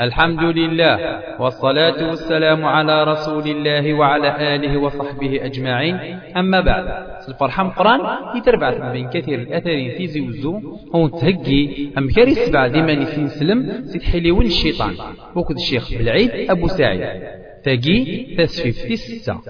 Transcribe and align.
الحمد 0.00 0.44
لله 0.58 0.96
والصلاة 1.40 2.08
والسلام 2.08 2.64
على 2.64 3.04
رسول 3.04 3.46
الله 3.46 3.94
وعلى 3.94 4.54
آله 4.54 4.78
وصحبه 4.78 5.44
أجمعين. 5.44 5.94
أما 6.36 6.60
بعد 6.60 6.84
الفرحة 7.28 7.62
مقران 7.64 8.00
يتربع 8.36 8.92
بين 8.92 9.08
كثير 9.10 9.38
الأثر 9.38 9.96
في 9.96 10.06
زوزو. 10.06 10.60
هون 10.94 11.10
تهجي 11.10 11.92
أم 11.98 12.08
كاري 12.16 12.30
السبع 12.30 12.66
ديما 12.66 12.94
نسين 12.94 13.28
سلم 13.28 13.82
سيتحليون 13.84 14.46
الشيطان. 14.46 14.94
وكد 15.36 15.56
الشيخ 15.56 15.90
بالعيد 15.98 16.50
أبو 16.50 16.66
سعيد. 16.68 17.02
تاجي 17.64 18.36
تسفيف 18.38 18.78
في 18.78 18.92
الستة 18.92 19.40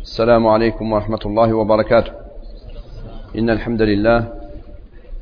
السلام 0.00 0.46
عليكم 0.46 0.92
ورحمة 0.92 1.22
الله 1.26 1.54
وبركاته. 1.54 2.12
إن 3.38 3.50
الحمد 3.50 3.82
لله 3.82 4.41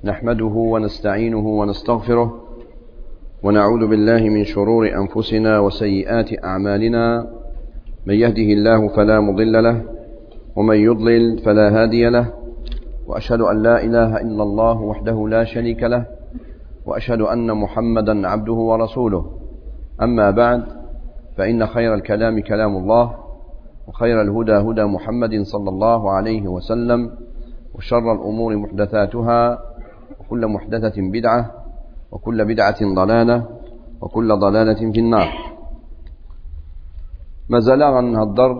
نحمده 0.04 0.54
ونستعينه 0.72 1.46
ونستغفره 1.46 2.34
ونعوذ 3.42 3.86
بالله 3.86 4.20
من 4.20 4.44
شرور 4.44 4.88
أنفسنا 4.88 5.58
وسيئات 5.58 6.44
أعمالنا. 6.44 7.26
من 8.06 8.14
يهده 8.14 8.48
الله 8.56 8.88
فلا 8.88 9.20
مضل 9.20 9.62
له 9.62 9.82
ومن 10.56 10.76
يضلل 10.76 11.38
فلا 11.38 11.82
هادي 11.82 12.08
له. 12.08 12.26
وأشهد 13.06 13.40
أن 13.40 13.62
لا 13.62 13.84
إله 13.84 14.16
إلا 14.20 14.42
الله 14.42 14.80
وحده 14.80 15.28
لا 15.28 15.44
شريك 15.44 15.82
له 15.82 16.06
وأشهد 16.86 17.20
أن 17.20 17.52
محمدا 17.56 18.28
عبده 18.28 18.52
ورسوله. 18.52 19.24
أما 20.02 20.30
بعد 20.30 20.62
فإن 21.36 21.66
خير 21.66 21.94
الكلام 21.94 22.40
كلام 22.40 22.76
الله 22.76 23.14
وخير 23.88 24.22
الهدى 24.22 24.52
هدى 24.52 24.84
محمد 24.84 25.42
صلى 25.42 25.68
الله 25.68 26.10
عليه 26.10 26.48
وسلم 26.48 27.10
وشر 27.74 28.12
الأمور 28.12 28.56
محدثاتها 28.56 29.69
وكل 30.30 30.46
محدثة 30.46 30.94
بدعة 31.10 31.42
وكل 32.10 32.44
بدعة 32.44 32.94
ضلالة 32.94 33.48
وكل 34.00 34.38
ضلالة 34.38 34.92
في 34.92 35.00
النار. 35.00 35.30
ما 37.48 37.58
زال 37.60 37.82
غنهضر 37.82 38.50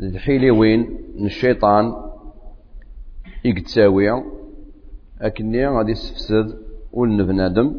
الحيلي 0.00 0.50
وين؟ 0.50 0.80
الشيطان 1.24 1.94
يقتساوي 3.44 4.24
أكني 5.20 5.68
غادي 5.68 5.92
يسفسد 5.92 6.58
ولن 6.92 7.26
بنادم 7.26 7.76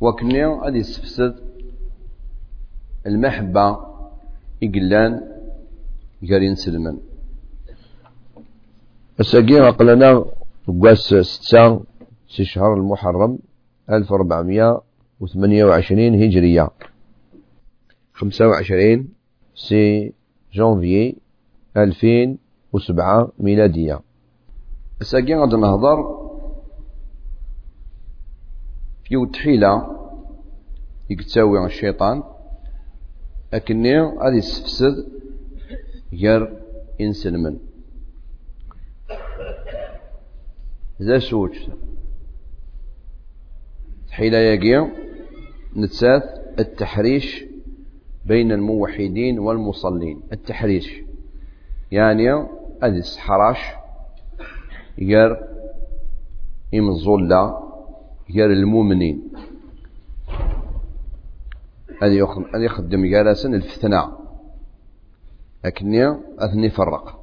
وكني 0.00 0.46
غادي 0.46 0.78
يسفسد 0.78 1.34
المحبة 3.06 3.78
يقلان 4.62 5.12
قارين 6.30 6.54
سلمان 6.54 6.98
الساقين 9.20 9.62
قلنا 9.62 10.37
وقاس 10.68 11.14
ستة 11.14 11.80
في 12.28 12.44
شهر 12.44 12.74
المحرم 12.74 13.38
ألف 13.90 14.12
وربعمية 14.12 14.80
وثمانية 15.20 15.64
وعشرين 15.64 16.22
هجرية. 16.22 16.70
خمسة 18.12 18.48
وعشرين 18.48 19.08
سي 19.54 20.12
جانفي 20.52 21.16
ألفين 21.76 22.38
وسبعة 22.72 23.32
ميلادية. 23.38 24.00
الساقي 25.00 25.34
غادي 25.34 25.56
نهضر 25.56 26.18
في 29.04 29.26
تحيلة 29.32 29.86
يكتساوي 31.10 31.66
الشيطان 31.66 32.22
أكني 33.54 34.00
غادي 34.00 34.36
يستفسد 34.36 35.06
غير 36.12 36.62
إنسلمن 37.00 37.67
حيلا 44.10 44.54
يقيا 44.54 44.90
نتساث 45.76 46.22
التحريش 46.58 47.44
بين 48.24 48.52
الموحدين 48.52 49.38
والمصلين. 49.38 50.20
التحريش. 50.32 51.02
يعني 51.92 52.46
أدس 52.82 53.18
حراش 53.18 53.58
ير 54.98 55.36
إم 56.74 56.88
الظلة 56.88 57.58
ير 58.30 58.52
المؤمنين. 58.52 59.22
هذه 62.02 62.28
يخدم 62.54 63.06
جالسا 63.06 63.48
الفتنة. 63.48 64.18
لكني 65.64 66.16
أثني 66.38 66.70
فرق. 66.70 67.17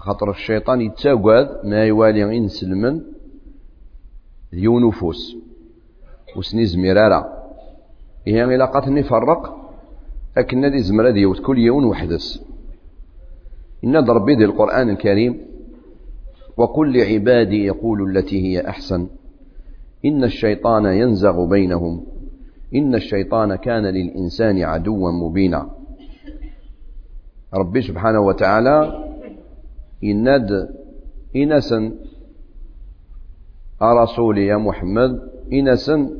خاطر 0.00 0.30
الشيطان 0.30 0.80
يتاقاد 0.80 1.48
ما 1.64 1.84
يوالي 1.84 2.38
إنسلمن 2.38 3.00
ذيو 4.54 4.78
نفوس 4.78 5.36
وسني 6.36 6.64
زميرارا 6.66 7.40
إيه 8.26 8.44
إلا 8.44 8.64
قاتني 8.64 9.02
فرق 9.02 9.56
أكن 10.38 10.64
ذي 10.64 10.82
زمرة 10.82 11.10
ديوت 11.10 11.40
كل 11.40 11.58
يوم 11.58 11.84
وحدس. 11.84 12.44
إن 13.84 14.00
ضربي 14.00 14.34
ذي 14.34 14.44
القرآن 14.44 14.90
الكريم 14.90 15.40
وقل 16.56 16.98
لعبادي 16.98 17.64
يقول 17.64 18.16
التي 18.16 18.42
هي 18.42 18.68
أحسن. 18.68 19.06
إن 20.04 20.24
الشيطان 20.24 20.84
ينزغ 20.86 21.44
بينهم 21.44 22.06
إن 22.74 22.94
الشيطان 22.94 23.54
كان 23.54 23.86
للإنسان 23.86 24.62
عدوا 24.62 25.10
مبينا. 25.12 25.70
ربي 27.54 27.82
سبحانه 27.82 28.20
وتعالى 28.20 29.09
يناد 30.02 30.68
إنسا 31.36 31.92
أرسولي 33.82 34.46
يا 34.46 34.56
محمد 34.56 35.20
إنسا 35.52 36.10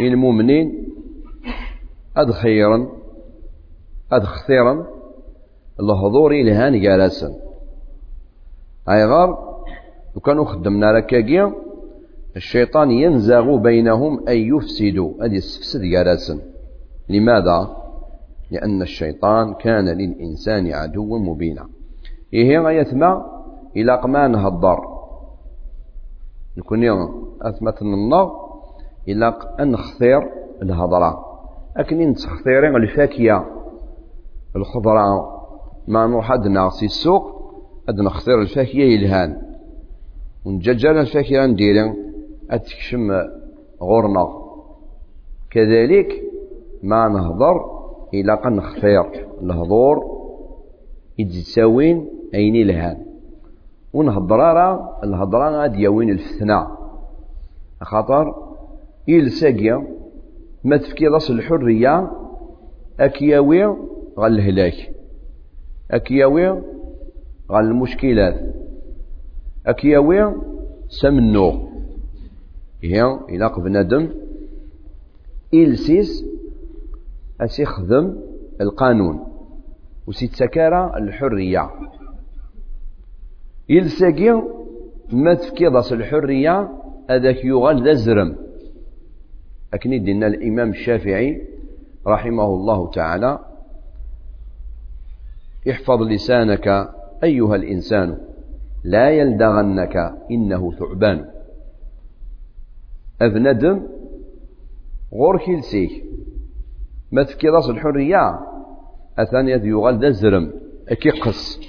المؤمنين 0.00 0.86
أد 2.16 2.30
خيرا 2.30 2.88
أد 4.12 4.22
خثيرا 4.22 4.86
الحضور 5.80 6.42
لهان 6.42 6.80
جالسا 6.80 7.34
أي 8.88 9.04
غار 9.04 9.48
وكانوا 10.16 10.44
خدمنا 10.44 10.92
ركاكيا 10.92 11.54
الشيطان 12.36 12.90
ينزغ 12.90 13.56
بينهم 13.56 14.28
أي 14.28 14.48
يفسدوا 14.48 15.24
أدي 15.24 15.36
السفسد 15.36 15.80
جالسا. 15.80 16.38
لماذا؟ 17.08 17.76
لأن 18.50 18.82
الشيطان 18.82 19.54
كان 19.54 19.88
للإنسان 19.88 20.72
عدوا 20.72 21.18
مبينا. 21.18 21.68
إيه 22.32 22.58
غيثما 22.58 23.26
إلى 23.76 24.00
قما 24.00 24.28
نهضر 24.28 24.98
نكون 26.56 26.84
أثمت 27.42 27.82
النار 27.82 28.48
إلى 29.08 29.38
أن 29.60 29.70
نخثير 29.70 30.30
الهضرة. 30.62 31.24
لكن 31.78 31.98
نتخثيرين 31.98 32.76
الفاكية 32.76 33.44
الخضرة 34.56 35.38
ما 35.88 36.06
نروح 36.06 36.32
أدنا 36.32 36.68
في 36.68 36.86
السوق 36.86 37.52
أدنا 37.88 38.10
خثير 38.10 38.40
الفاكية 38.40 38.84
يلهان. 38.84 39.42
ونججل 40.44 40.96
الفاكية 40.98 41.46
نديرين 41.46 41.94
أتكشم 42.50 43.10
غورنا. 43.82 44.28
كذلك 45.50 46.22
ما 46.82 47.08
نهضر 47.08 47.78
إلى 48.14 48.34
قن 48.34 48.52
نخثير 48.52 49.28
الهضور. 49.42 50.18
يتساوين 51.18 52.17
أين 52.34 52.66
لهان 52.66 53.06
ونهضر 53.92 54.36
راه 54.36 55.00
الهضرة 55.04 55.50
غادي 55.50 55.78
يوين 55.78 56.10
الفتنة. 56.10 56.68
خاطر 57.82 58.34
إلساقيا 59.08 59.86
ما 60.64 60.76
تفكي 60.76 61.06
رأس 61.06 61.30
الحرية 61.30 62.10
أكياوي 63.00 63.66
غال 64.18 64.38
الهلاك. 64.38 64.92
أكياوي 65.90 66.50
غال 67.50 67.64
المشكلات. 67.64 68.54
أكياوي 69.66 70.34
سمنو 70.88 71.68
هي 72.82 73.18
إلى 73.28 73.52
بنادم 73.58 74.08
إلسيس 75.54 76.24
أسيخدم 77.40 78.16
القانون. 78.60 79.24
وسيتسكارا 80.06 80.98
الحرية. 80.98 81.70
يلساقي 83.68 84.42
ما 85.12 85.34
تفكيض 85.34 85.76
الحرية 85.76 86.68
هذاك 87.10 87.44
يغال 87.44 87.84
ذا 87.84 87.92
زرم 87.92 88.36
لكن 89.72 89.92
يدينا 89.92 90.26
الإمام 90.26 90.70
الشافعي 90.70 91.42
رحمه 92.06 92.44
الله 92.44 92.90
تعالى. 92.90 93.38
احفظ 95.70 96.02
لسانك 96.02 96.88
أيها 97.24 97.56
الإنسان 97.56 98.18
لا 98.84 99.10
يلدغنك 99.10 99.96
إنه 100.30 100.72
ثعبان. 100.72 101.24
أبندم 103.20 103.82
غور 105.12 105.42
لسيك 105.58 106.04
ما 107.12 107.22
تفكي 107.22 107.48
راس 107.48 107.70
الحرية 107.70 108.40
أثاني 109.18 109.50
يغال 109.50 109.98
ذا 109.98 110.10
زرم 110.10 110.52
أكي 110.88 111.10
قص. 111.10 111.60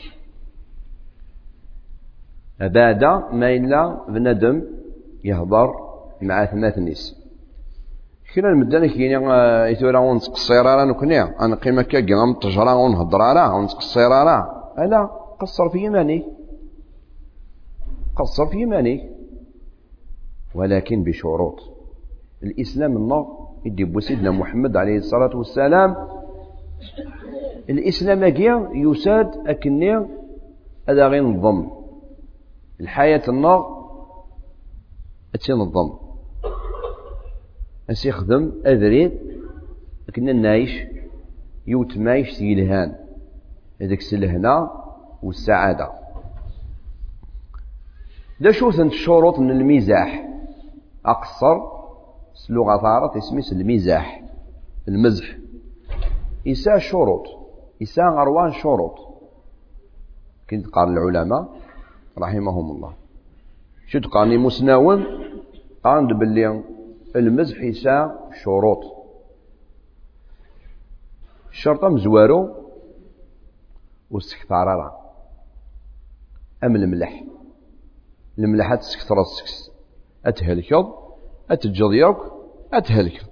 بعد 2.60 3.04
ما 3.34 3.50
إلا 3.56 4.06
بندم 4.10 4.64
يهضر 5.24 5.70
مع 6.22 6.46
ثمات 6.46 6.78
نيس 6.78 7.16
كنا 8.36 8.50
المدن 8.50 8.86
كيني 8.88 9.16
يثورا 9.72 10.00
ونتقصير 10.00 10.66
راه 10.66 10.86
نكني 10.86 11.22
قيمة 11.56 11.82
كاكي 11.82 12.14
غنتجرى 12.14 12.74
ونهضر 12.74 13.20
راه 13.20 13.56
ونتقصير 13.56 14.10
راه 14.10 14.44
لا 14.78 15.10
قصر 15.40 15.70
في 15.70 15.80
يماني 15.86 16.26
قصر 18.16 18.46
في 18.46 18.58
يماني 18.62 19.10
ولكن 20.56 21.04
بشروط. 21.04 21.60
الإسلام 22.44 22.98
النور 22.98 23.26
يدي 23.66 24.02
سيدنا 24.02 24.32
محمد 24.32 24.78
عليه 24.78 24.98
الصلاة 24.98 25.38
والسلام. 25.38 25.96
الإسلام 27.70 28.24
أكيا 28.24 28.70
يساد 28.74 29.48
أكني 29.48 29.96
هذا 30.90 31.08
غير 31.08 31.24
نظم. 31.24 31.79
الحياة 32.82 33.22
النار 33.28 33.80
أتنظم 35.36 35.98
أسي 37.90 38.12
خدم 38.12 38.52
أذريد 38.66 39.12
كنا 40.16 40.34
نعيش 40.34 40.84
يوت 41.68 41.98
مايش 41.98 42.30
سيلهان. 42.30 42.96
هذاك 43.82 43.98
السلهنا 43.98 44.72
والسعادة. 45.24 45.92
دا 48.42 48.52
شو 48.52 48.72
ثنت 48.72 48.92
الشروط 48.92 49.40
من 49.40 49.52
المزاح 49.52 50.30
أقصر 51.06 51.58
لغة 52.50 52.88
عرب 52.88 53.18
اسمه 53.18 53.60
المزاح 53.60 54.24
المزح. 54.88 55.38
إساء 56.48 56.78
شروط 56.78 57.26
إساء 57.82 58.06
غروان 58.06 58.52
شروط. 58.52 58.96
كنت 60.50 60.68
قال 60.68 60.90
العلماء 60.90 61.50
رحمهم 62.20 62.72
الله 62.72 62.94
شد 63.88 64.06
قاني 64.06 64.38
مسناون 64.38 65.06
قان 65.84 66.08
باللي 66.08 66.64
المزح 67.16 67.62
يساء 67.62 68.30
شروط 68.44 69.00
الشرطة 71.52 71.90
مزوارو 71.90 72.56
واستكثار 74.12 75.00
أم 76.64 76.76
الملح. 76.76 77.24
الملح 78.40 78.76
تسكثر 78.76 79.22
السكس 79.22 79.72
أتهلكض 80.26 80.94
أتجض 81.52 82.16
أتهلكض 82.74 83.28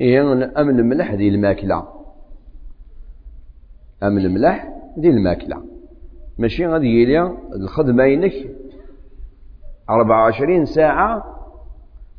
إيه 0.00 0.20
أم 0.60 0.70
الملح 0.70 1.12
ذي 1.12 1.28
الماكلة. 1.28 1.88
أم 4.02 4.18
الملح 4.18 4.72
ذي 4.98 5.08
الماكلة. 5.08 5.75
ماشي 6.38 6.66
غادي 6.66 7.02
يلي 7.02 7.36
الخدمة 7.54 8.04
ينك. 8.04 8.32
أربعة 9.90 10.22
وعشرين 10.22 10.64
ساعة 10.64 11.24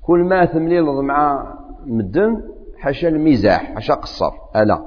كل 0.01 0.19
ما 0.19 0.45
تمليل 0.45 0.83
مع 0.83 1.53
مدن 1.85 2.43
حاشا 2.77 3.07
المزاح 3.07 3.73
حاشا 3.73 3.93
قصر 3.93 4.31
ألا. 4.55 4.85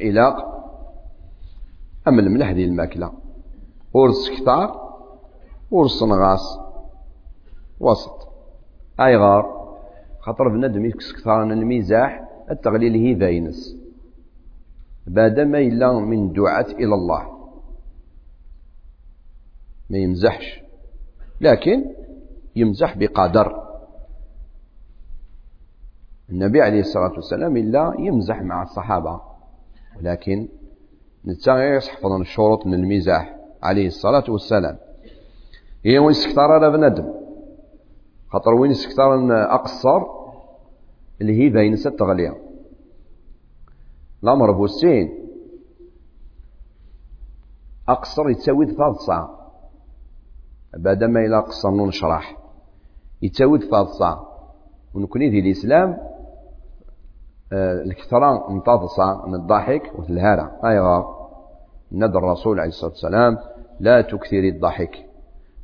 إلاق 0.00 0.36
أم 2.08 2.18
الملح 2.18 2.50
ذي 2.50 2.64
الماكلة. 2.64 3.12
ورس 3.94 4.30
كثار 4.30 4.88
ورس 5.70 6.02
نغاس. 6.02 6.58
وسط. 7.80 8.28
أي 9.00 9.16
غار. 9.16 9.58
خاطر 10.20 10.48
بنادم 10.48 10.84
يكس 10.84 11.12
كثار 11.12 11.42
المزاح 11.42 12.28
التغليل 12.50 12.94
هي 12.94 13.14
باينس 13.14 13.76
بعد 15.06 15.40
ما 15.40 15.58
إلا 15.58 15.92
من 15.92 16.32
دعاة 16.32 16.66
إلى 16.78 16.94
الله. 16.94 17.37
ما 19.90 19.98
يمزحش. 19.98 20.60
لكن 21.40 21.84
يمزح 22.56 22.98
بقدر. 22.98 23.68
النبي 26.30 26.62
عليه 26.62 26.80
الصلاة 26.80 27.12
والسلام 27.12 27.56
إلا 27.56 27.94
يمزح 27.98 28.42
مع 28.42 28.62
الصحابة. 28.62 29.20
ولكن 29.98 30.48
نتا 31.24 31.74
يحفظ 31.74 32.12
الشروط 32.12 32.66
من 32.66 32.74
المزاح 32.74 33.36
عليه 33.62 33.86
الصلاة 33.86 34.24
والسلام. 34.28 34.78
هي 35.84 35.98
وين 35.98 36.12
سكتار 36.12 36.52
على 36.52 36.70
بنادم؟ 36.70 37.14
خاطر 38.28 38.54
وين 38.54 38.74
سكتار 38.74 39.14
أقصر؟ 39.54 40.02
اللي 41.20 41.42
هي 41.42 41.48
بين 41.48 41.76
ست 41.76 42.02
غلية 42.02 42.36
الأمر 44.22 44.52
بوسين. 44.52 45.18
أقصر 47.88 48.30
يتساوي 48.30 48.66
ثلاث 48.66 48.96
ساعة 48.96 49.37
بعد 50.76 51.04
ما 51.04 51.20
إلى 51.20 51.40
قصر 51.40 51.70
نشرح. 51.70 52.36
ثلاث 53.58 53.88
ساعة 53.88 54.28
ونكوني 54.94 55.30
ذي 55.30 55.38
الإسلام 55.40 55.98
آه، 57.52 57.82
الكثرة 57.82 58.52
متضصة 58.52 59.26
من 59.26 59.34
الضحك 59.34 59.92
والهارة 59.98 60.60
أيضا 60.64 61.18
ندى 61.92 62.18
الرسول 62.18 62.60
عليه 62.60 62.68
الصلاة 62.68 62.90
والسلام 62.90 63.38
لا 63.80 64.00
تكثر 64.00 64.38
الضحك 64.38 65.06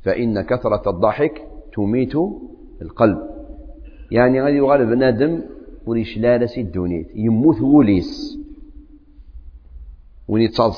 فإن 0.03 0.41
كثرة 0.41 0.89
الضحك 0.89 1.47
تميت 1.73 2.15
القلب. 2.81 3.17
يعني 4.11 4.41
غادي 4.41 4.57
يغال 4.57 4.85
بنادم 4.85 5.41
وليش 5.85 6.17
لا 6.17 6.37
راسي 6.37 6.61
الدونيت 6.61 7.07
يموت 7.15 7.61
وليس. 7.61 8.37
وني 10.27 10.47
تصاد 10.47 10.71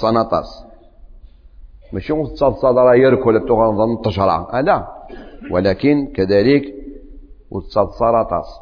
ماشي 1.94 2.14
تصاد 2.36 2.78
راه 2.78 2.96
يركل 2.96 3.46
تغنظن 3.48 4.02
تشرع. 4.02 4.60
لا. 4.60 4.88
ولكن 5.52 6.08
كذلك 6.16 6.76
وتصاد 7.52 7.90
سرطاس 7.90 8.60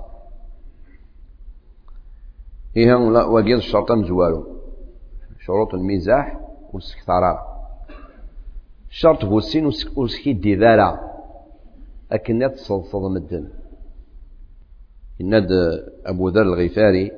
هي 2.76 2.94
وقيل 2.94 3.58
الشرط 3.58 3.92
مزوالو. 3.92 4.48
شروط 5.40 5.74
المزاح 5.74 6.40
والاستكثارات 6.74 7.40
الشرط 8.90 9.26
هو 9.26 9.38
السين 9.38 9.66
وسكي 9.96 10.32
الدذالة 10.32 11.00
أكن 12.12 12.52
تصلصل 12.56 13.14
مدن. 13.14 13.50
إند 15.22 15.48
أبو 16.06 16.30
ذر 16.30 16.42
الغفاري 16.42 17.12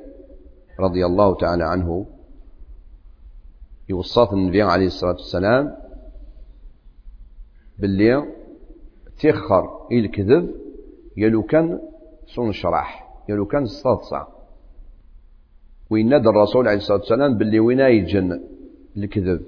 رضي 0.80 1.06
الله 1.06 1.36
تعالى 1.36 1.64
عنه 1.64 2.06
يوصات 3.88 4.32
النبي 4.32 4.62
عليه 4.62 4.86
الصلاة 4.86 5.12
والسلام 5.12 5.87
باللي 7.78 8.24
تيخر 9.20 9.86
الكذب 9.92 10.54
يلو 11.16 11.42
كان 11.42 11.80
صون 12.26 12.52
شرح 12.52 13.08
يلو 13.28 13.46
كان 13.46 13.66
صادصة 13.66 14.26
وينادى 15.90 16.28
الرسول 16.28 16.68
عليه 16.68 16.76
الصلاة 16.76 16.98
والسلام 16.98 17.38
باللي 17.38 17.60
وين 17.60 17.80
يجن 17.80 18.40
الكذب. 18.96 19.40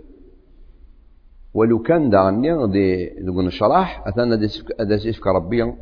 ولو 1.55 1.79
كان 1.79 2.11
دعني 2.11 2.67
دي 2.67 3.09
دون 3.21 3.51
شرح 3.51 4.07
أثناء 4.07 4.27
هذا 4.81 4.97
سيفك 4.97 5.27
ربي 5.27 5.73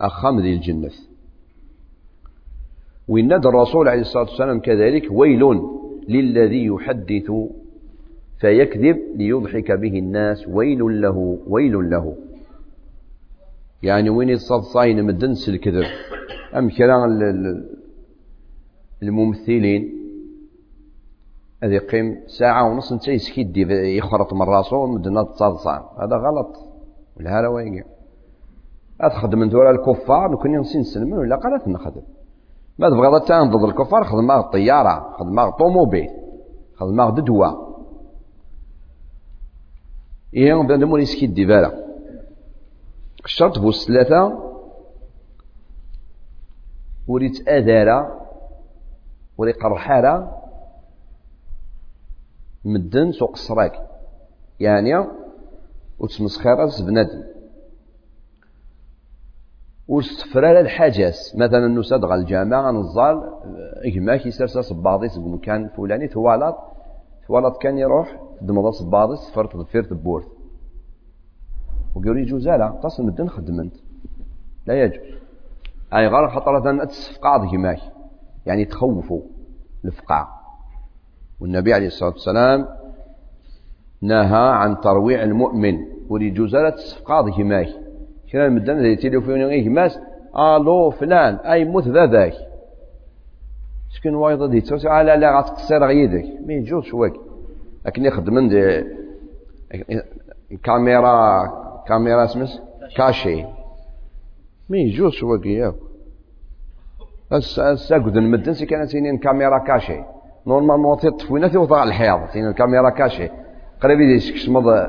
أخام 0.00 0.40
ذي 0.40 0.54
الجنة. 0.54 0.90
وينادى 3.08 3.48
الرسول 3.48 3.88
عليه 3.88 4.00
الصلاة 4.00 4.22
والسلام 4.22 4.60
كذلك 4.60 5.08
ويل 5.10 5.42
للذي 6.08 6.64
يحدث 6.66 7.30
فيكذب 8.44 8.98
ليضحك 9.16 9.72
به 9.72 9.98
الناس. 9.98 10.48
ويل 10.48 11.00
له 11.02 11.38
ويل 11.46 11.90
له. 11.90 12.16
يعني 13.82 14.10
وين 14.10 14.28
يتصاد 14.28 14.60
صاين 14.60 15.04
مدنس 15.04 15.48
الكذب 15.48 15.84
أم 16.56 16.70
كلام 16.70 17.00
الممثلين. 19.02 19.92
هذا 21.62 21.74
يقيم 21.74 22.20
ساعة 22.26 22.70
ونص 22.70 22.92
انت 22.92 23.08
يسكيد 23.08 23.56
يخرط 23.70 24.32
من 24.34 24.42
راسو 24.42 24.86
مدنا 24.86 25.22
تصادصان 25.22 25.80
هذا 26.02 26.16
غلط. 26.16 26.56
والهلا 27.16 27.48
وين 27.48 27.82
أتخدم 29.00 29.38
من 29.38 29.48
دول 29.48 29.66
الكفار 29.66 30.32
نكون 30.32 30.54
ينسين 30.54 30.82
سلمون 30.82 31.18
ولا 31.18 31.36
قالت 31.36 31.68
نخدم. 31.68 32.02
ما 32.78 32.88
تبغى 32.88 33.08
ضد 33.50 33.64
الكفار 33.64 34.04
خدم 34.04 34.30
الطيارة 34.30 35.16
خدم 35.18 35.50
طوموبيل 35.50 36.08
خدم 36.76 37.10
ددوة. 37.10 37.63
إيه 40.34 40.54
بنادم 40.54 40.92
ولي 40.92 41.02
يسكيد 41.02 41.34
ديفالا 41.34 41.84
الشرط 43.24 43.58
بوس 43.58 43.86
ثلاثة 43.86 44.44
وريت 47.08 47.48
أذارة 47.48 48.26
وري 49.38 49.52
قرحارة 49.52 50.40
مدن 52.64 53.12
سوق 53.12 53.30
السراك 53.30 53.72
يعني 54.60 55.06
وتسمسخير 55.98 56.66
بنادم 56.86 57.22
وستفرال 59.88 60.56
الحاجات 60.56 61.16
مثلا 61.34 61.68
نساد 61.68 62.04
غا 62.04 62.14
الجامع 62.14 62.70
نزال 62.70 63.22
إجماك 63.84 64.26
يسرسا 64.26 64.60
صباضي 64.60 65.08
في 65.08 65.18
مكان 65.20 65.68
فلاني 65.68 66.08
ثوالط 66.08 66.73
ثوالط 67.28 67.56
كان 67.58 67.78
يروح 67.78 68.20
دمضا 68.40 68.70
صباضي 68.70 69.16
سفرت 69.16 69.56
ضفير 69.56 69.84
تبورث 69.84 70.26
وقالوا 71.94 72.18
يجوز 72.18 72.48
لا 72.48 72.80
تصل 72.82 73.06
مدن 73.06 73.28
خدمنت 73.28 73.74
لا 74.66 74.82
يجوز. 74.82 75.14
أي 75.94 76.06
غير 76.06 76.28
خطرة 76.28 76.84
تسفقع 76.84 77.50
كماك 77.50 77.80
يعني 78.46 78.64
تخوفوا 78.64 79.20
الفقاع 79.84 80.28
والنبي 81.40 81.74
عليه 81.74 81.86
الصلاة 81.86 82.10
والسلام 82.10 82.68
نهى 84.02 84.48
عن 84.50 84.80
ترويع 84.80 85.22
المؤمن. 85.22 85.94
وليجوز 86.08 86.56
لا 86.56 86.70
تسفقع 86.70 87.30
كماك 87.30 87.68
كنا 88.32 88.46
المدن 88.46 88.76
اللي 88.78 88.96
تليفون 88.96 89.42
غير 89.42 89.70
ماس؟ 89.70 89.98
ألو 90.36 90.90
فلان 90.90 91.34
أي 91.34 91.64
موت 91.64 91.88
ذاك 91.88 92.32
شكون 93.94 94.14
وايض 94.14 94.50
دي 94.50 94.60
توسع 94.60 94.90
على 94.90 95.16
لا 95.16 95.38
غتقصر 95.38 95.86
غيدك 95.86 96.24
ما 96.46 96.52
يجوز 96.52 96.94
واك 96.94 97.12
لكن 97.86 98.04
يخدم 98.04 98.48
دي 98.48 98.84
كاميرا 100.64 101.46
كاميرا 101.88 102.24
اسمس؟ 102.24 102.62
كاشي. 102.96 103.44
ما 104.68 104.76
يجوز 104.76 105.22
واك 105.22 105.46
ياك. 105.46 105.74
الساقد 107.32 108.16
المدن 108.16 108.52
سي 108.54 108.66
كانت 108.66 108.88
سينين 108.88 109.18
كاميرا 109.18 109.58
كاشي. 109.58 110.00
نورمالمون 110.46 110.98
تطفينا 110.98 111.48
توضع 111.48 111.82
الحياض. 111.82 112.28
سين 112.28 112.48
الكاميرا 112.48 112.90
كاشي. 112.90 113.28
قريب 113.80 114.00
يديك 114.00 114.36
شمض 114.36 114.88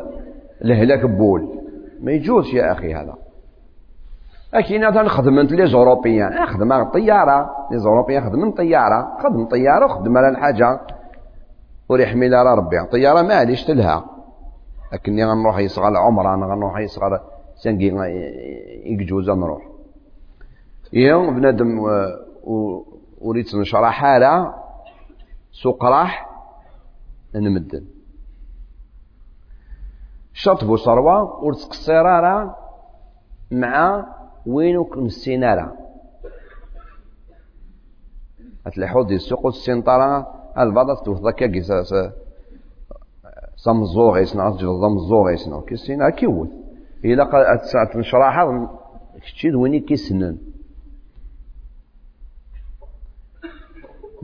الهلاك 0.62 1.06
بول. 1.06 1.60
ما 2.02 2.12
يجوز 2.12 2.56
يا 2.56 2.72
أخي 2.72 2.94
هذا. 2.94 3.16
أكيد 4.60 4.84
هذا 4.84 5.08
خدمت 5.08 5.52
لي 5.52 5.68
زوروبيان 5.68 6.46
خدم 6.46 6.72
الطيارة. 6.72 7.68
لي 7.72 7.78
زوروبيان 7.80 8.24
خدم 8.24 8.52
طيارة. 8.52 9.18
خدم 9.24 9.46
طيارة 9.46 9.86
وخدم 9.86 10.18
على 10.18 10.30
الحاجة. 10.30 10.80
وريحمي 11.90 12.36
على 12.36 12.54
ربي. 12.56 12.86
طيارة 12.92 13.22
ما 13.22 13.34
عادش 13.34 13.64
تلها. 13.64 14.06
لكني 14.94 15.26
غنروح 15.26 15.58
يصغر 15.58 15.88
العمرة 15.88 16.34
أنا 16.34 16.46
غنروح 16.46 16.80
يصغر 16.80 17.22
سنقي 17.56 17.86
يجوز 18.86 19.30
نروح. 19.30 19.64
يوم 20.94 21.36
بنادم 21.36 21.80
وريت 23.22 23.56
نشرح 23.56 23.94
حالة 23.94 24.54
سوق 25.52 25.86
راح. 25.86 26.30
نمدن. 27.36 27.86
شطبو 30.34 30.76
صروة 30.76 31.44
ورتقصيرارة 31.44 32.56
مع 33.52 34.06
وين 34.46 34.86
مسينا 34.96 35.76
هتلاحظوا 38.66 39.04
دي 39.04 39.16
السوق 39.16 39.48
السنطرة 39.48 40.28
البعض 40.58 40.98
توفضا 40.98 41.32
كاكي 41.32 41.62
سمزوغ 43.56 44.18
يسنا 44.18 44.50
أسجل 44.50 44.80
سمزوغ 44.82 45.30
يسنا 45.30 45.62
كيسينا 45.68 46.10
كيوت 46.10 46.50
إلا 47.06 47.24
قد 47.24 47.62
ساعة 47.62 47.90
نشرحها 47.96 48.70
كتشيد 49.22 49.56
ويني 49.56 49.80
كيسنن. 49.80 50.38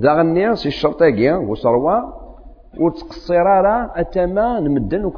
ذا 0.02 0.14
غنيا 0.14 0.56
سي 0.56 0.68
الشرطيقيا 0.68 1.36
وصروا 1.36 2.00
وتقصيرارا 2.80 3.92
أتما 3.96 4.60
نمدن 4.60 5.10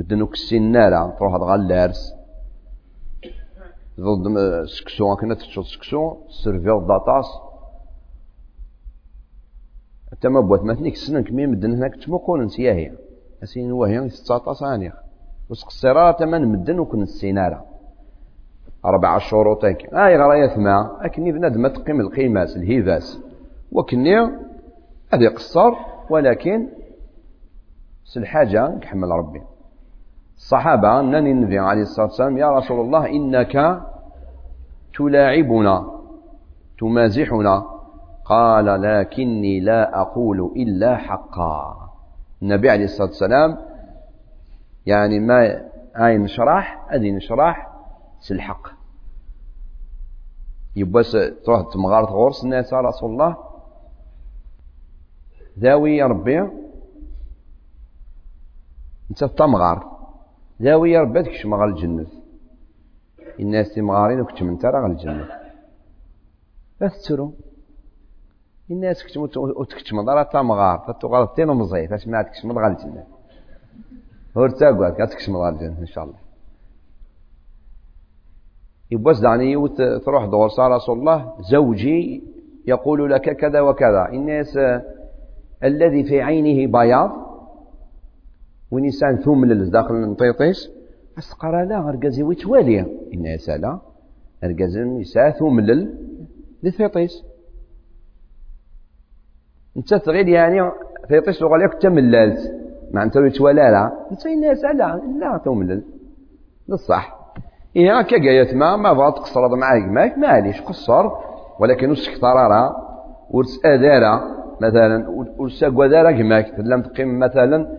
وكن 0.00 0.22
السينارا 0.22 0.24
مدن 0.24 0.32
السنارة 0.32 1.16
تروح 1.18 1.34
غا 1.34 1.56
لارس. 1.56 2.14
ضد 4.00 4.64
سكسو 4.64 5.16
كنا 5.16 5.34
تشوف 5.34 5.66
سكسو 5.66 6.16
سيرفير 6.28 6.78
داتاس 6.78 7.26
حتى 10.12 10.28
ما 10.28 10.40
بوات 10.40 10.62
مثنيك 10.62 10.96
سنن 10.96 11.24
كمية 11.24 11.46
مدن 11.46 11.72
هناك 11.72 11.94
تمقون 11.94 12.42
نسياهي 12.44 12.92
أسين 13.42 13.72
وهي 13.72 14.08
تسعطاس 14.08 14.62
عنيخ 14.62 14.94
وسقسيرا 15.50 16.12
تمن 16.12 16.48
مدن 16.48 16.78
وكن 16.78 17.02
السينارة 17.02 17.64
أربع 18.84 19.18
شهور 19.18 19.54
تاك 19.54 19.94
هاي 19.94 20.16
غراية 20.16 20.46
ثما. 20.46 20.98
أكني 21.00 21.32
بنادم 21.32 21.68
تقيم 21.68 22.00
القيماس 22.00 22.56
الهيفاس. 22.56 23.20
وكني 23.72 24.16
هذه 25.12 25.28
قصر 25.36 25.72
ولكن 26.10 26.68
سلحاجة 28.04 28.78
كحمل 28.78 29.08
ربي. 29.08 29.42
الصحابة 30.38 31.00
نني 31.00 31.30
النبي 31.30 31.58
عليه 31.58 31.82
الصلاة 31.82 32.06
والسلام 32.06 32.38
يا 32.38 32.50
رسول 32.50 32.80
الله 32.80 33.06
إنك 33.06 33.82
تلاعبنا 34.96 35.90
تمازحنا. 36.78 37.64
قال 38.24 38.82
لكني 38.82 39.60
لا 39.60 40.00
أقول 40.00 40.52
إلا 40.56 40.96
حقا. 40.96 41.90
النبي 42.42 42.70
عليه 42.70 42.84
الصلاة 42.84 43.06
والسلام 43.06 43.58
يعني 44.86 45.20
ما 45.20 45.68
هاي 45.96 46.18
نشرح 46.18 46.86
أدي 46.90 47.12
نشرح 47.12 47.68
سلحق 48.20 48.68
يبس 50.76 51.16
تروح 51.44 51.72
تمغار 51.72 52.04
غورس 52.04 52.44
الناس 52.44 52.74
رسول 52.74 53.10
الله 53.10 53.36
ذاوي 55.58 55.96
يا 55.96 56.06
ربي 56.06 56.40
أنت 59.10 59.24
تمغار. 59.24 59.97
ذاوي 60.62 60.98
ربي 60.98 61.22
تكشم 61.22 61.54
غا 61.54 61.64
الجنة. 61.64 62.06
الناس 63.40 63.74
تمغارين 63.74 64.20
وكتم 64.20 64.48
انت 64.48 64.66
غا 64.66 64.86
الجنة. 64.86 65.28
لا 66.80 66.88
تترو 66.88 67.32
الناس 68.70 69.04
كتم 69.04 69.20
وتكتم 69.36 70.04
دارا 70.06 70.22
تمغار 70.22 70.78
فتغار 70.78 71.26
تين 71.26 71.46
مزيف 71.46 71.92
أش 71.92 72.08
ما 72.08 72.22
تكشم 72.22 72.58
غا 72.58 72.66
الجنة. 72.66 73.04
هور 74.36 74.50
تاقوات 74.50 75.02
كتكشم 75.02 75.36
غا 75.36 75.48
الجنة 75.48 75.78
إن 75.80 75.86
شاء 75.86 76.04
الله. 76.04 76.18
يبوس 78.90 79.20
دعني 79.20 79.68
تروح 80.04 80.24
دور 80.24 80.48
رسول 80.58 80.98
الله. 80.98 81.34
زوجي 81.50 82.22
يقول 82.66 83.10
لك 83.10 83.36
كذا 83.36 83.60
وكذا. 83.60 84.08
الناس 84.08 84.58
الذي 85.64 86.04
في 86.04 86.22
عينه 86.22 86.72
بياض 86.72 87.27
وين 88.70 88.84
يسان 88.84 89.16
ثوم 89.16 89.44
داخل 89.70 89.94
نطيطيس 89.94 90.70
أسقر 91.18 91.64
لا 91.64 91.88
أرقزي 91.88 92.22
ويتوالي 92.22 92.80
إن 93.14 93.36
سالا 93.38 93.78
أرقزن 94.44 94.96
يسا 95.00 95.30
ثوم 95.30 95.60
لل 95.60 95.94
لثيطيس 96.62 97.24
انت 99.76 99.94
تغير 99.94 100.28
يعني 100.28 100.70
ثيطيس 101.08 101.42
وقال 101.42 101.60
لك 101.60 101.74
تمللت 101.74 102.38
انت 102.96 103.16
يتوالى 103.16 103.60
لا؟ 103.60 103.92
انت 104.10 104.26
إن 104.26 104.54
سالا 104.54 105.00
لا 105.20 105.40
ثوم 105.44 105.62
لل 105.62 105.82
للصح. 106.68 107.18
إيه 107.76 107.98
هكا 107.98 108.16
قايت 108.16 108.54
ما 108.54 108.76
ما 108.76 108.92
بغات 108.92 109.16
تقصر 109.16 109.56
معاك. 109.56 109.82
ماك 109.82 110.18
معليش 110.18 110.60
قصر 110.60 111.10
ولكن 111.60 111.90
وسك 111.90 112.20
طرارة 112.20 112.76
ورس 113.30 113.60
أدارة 113.64 114.22
مثلا 114.60 115.08
ورس 115.38 115.62
أقوى 115.62 115.88
كماك 115.88 116.54
لم 116.58 116.82
تقيم 116.82 117.18
مثلا 117.18 117.78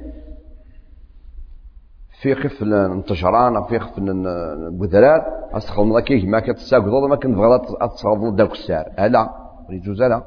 في 2.21 2.35
خف 2.35 2.61
الانتشران 2.61 3.63
في 3.63 3.79
خف 3.79 3.97
البذرات 3.97 5.21
استخدم 5.53 5.93
ذاك 5.93 6.11
ما 6.11 6.39
كتساقط 6.39 6.85
ما 6.85 7.15
كنت 7.15 7.37
بغا 7.37 7.87
تصاوب 7.87 8.35
داك 8.35 8.51
السعر. 8.51 9.09
لا 9.09 9.29
يجوز 9.69 10.01
لا 10.01 10.23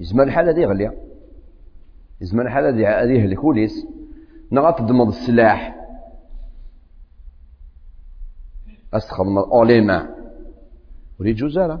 يزمان 0.00 0.28
الحال 0.28 0.48
هذه 0.48 0.64
غليا. 0.64 0.92
يزمان 2.20 2.46
الحال 2.46 2.64
هذه 2.64 3.24
الكوليس. 3.24 3.86
نغا 4.52 4.70
تضمد 4.70 5.08
السلاح. 5.08 5.76
استخدم 8.94 9.38
أوليما. 9.38 10.08
يجوز 11.20 11.58
لا 11.58 11.78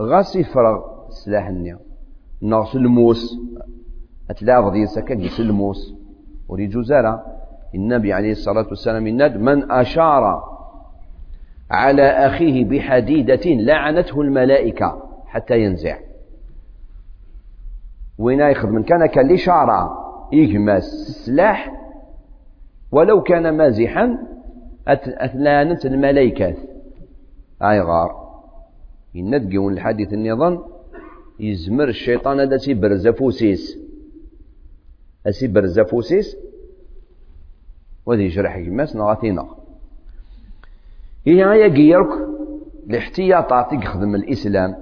غاس 0.00 0.36
يفرغ 0.36 1.08
السلاح 1.08 1.46
النيا. 1.48 1.78
نغس 2.42 2.76
الموس 2.76 3.38
أتلاعب 4.30 4.72
ديال 4.72 4.88
سكن 4.88 5.20
يسلموس 5.20 5.94
وريجوز 6.48 6.92
لا 6.92 7.41
النبي 7.74 8.12
عليه 8.12 8.32
الصلاة 8.32 8.66
والسلام 8.68 9.06
الند 9.06 9.36
من 9.36 9.72
أشار 9.72 10.52
على 11.70 12.02
أخيه 12.02 12.64
بحديدة 12.64 13.40
لعنته 13.44 14.20
الملائكة 14.20 15.02
حتى 15.26 15.60
ينزع. 15.60 15.98
وين 18.18 18.40
ياخذ؟ 18.40 18.68
من 18.68 18.82
كان 18.82 19.06
كان 19.06 19.36
شعر 19.36 19.90
يغمس 20.32 21.08
السلاح 21.08 21.72
ولو 22.92 23.22
كان 23.22 23.56
مازحا 23.56 24.18
أثلانت 24.88 25.86
الملائكة. 25.86 26.54
أي 27.62 27.80
غار. 27.80 28.22
يندقون 29.14 29.72
الحديث 29.72 30.12
النظام 30.12 30.64
يزمر 31.40 31.88
الشيطان 31.88 32.40
هذا 32.40 32.56
وذي 38.06 38.28
جرح 38.28 38.56
يماس 38.56 38.96
نغاتينا 38.96 39.48
هي 41.26 41.44
غاية 41.44 41.68
جيرك 41.68 42.28
الاحتياطات 42.90 43.72
يخدم 43.72 44.14
الإسلام. 44.14 44.76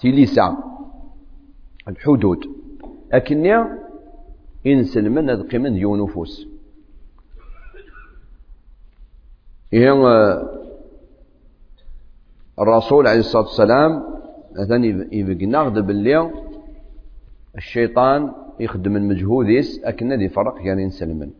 تيليسا 0.00 0.56
الحدود. 1.88 2.44
أكني 3.12 3.64
إنسل 4.66 5.10
من 5.10 5.30
ذقي 5.30 5.58
من 5.58 5.74
ديو 5.74 5.96
نفوس 5.96 6.48
هي 9.72 9.90
الرسول 12.60 13.06
عليه 13.06 13.18
الصلاة 13.20 13.42
والسلام 13.42 14.02
مثلا 14.58 14.84
يبقنا 15.14 15.68
باللي 15.68 16.30
الشيطان 17.56 18.32
يخدم 18.60 18.96
المجهود 18.96 19.48
يس 19.48 19.84
أكن 19.84 20.12
ذي 20.12 20.28
فرق 20.28 20.54
يعني 20.60 20.86
نسلمن 20.86 21.30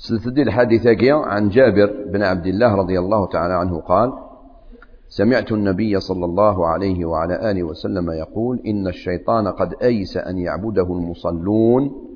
سلسلة 0.00 0.42
الحديثة 0.42 1.12
عن 1.26 1.48
جابر 1.48 2.04
بن 2.06 2.22
عبد 2.22 2.46
الله 2.46 2.74
رضي 2.74 2.98
الله 2.98 3.26
تعالى 3.26 3.54
عنه 3.54 3.80
قال 3.80 4.12
سمعت 5.08 5.52
النبي 5.52 6.00
صلى 6.00 6.24
الله 6.24 6.66
عليه 6.66 7.04
وعلى 7.04 7.50
آله 7.50 7.62
وسلم 7.62 8.10
يقول 8.10 8.60
إن 8.66 8.86
الشيطان 8.86 9.48
قد 9.48 9.74
أيس 9.82 10.16
أن 10.16 10.38
يعبده 10.38 10.82
المصلون 10.82 12.06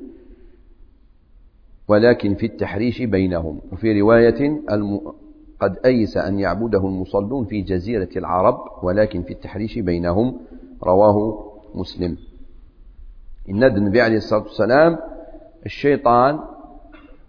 ولكن 1.88 2.34
في 2.34 2.46
التحريش 2.46 3.02
بينهم 3.02 3.60
وفي 3.72 4.00
رواية. 4.00 4.62
قد 5.60 5.78
أيس 5.84 6.16
أن 6.16 6.40
يعبده 6.40 6.78
المصلون 6.78 7.44
في 7.44 7.60
جزيرة 7.60 8.08
العرب 8.16 8.58
ولكن 8.82 9.22
في 9.22 9.32
التحريش 9.32 9.78
بينهم 9.78 10.36
رواه 10.82 11.44
مسلم 11.74 12.16
النبي 13.48 14.00
عليه 14.00 14.16
الصلاة 14.16 14.42
والسلام 14.42 14.98
الشيطان 15.66 16.53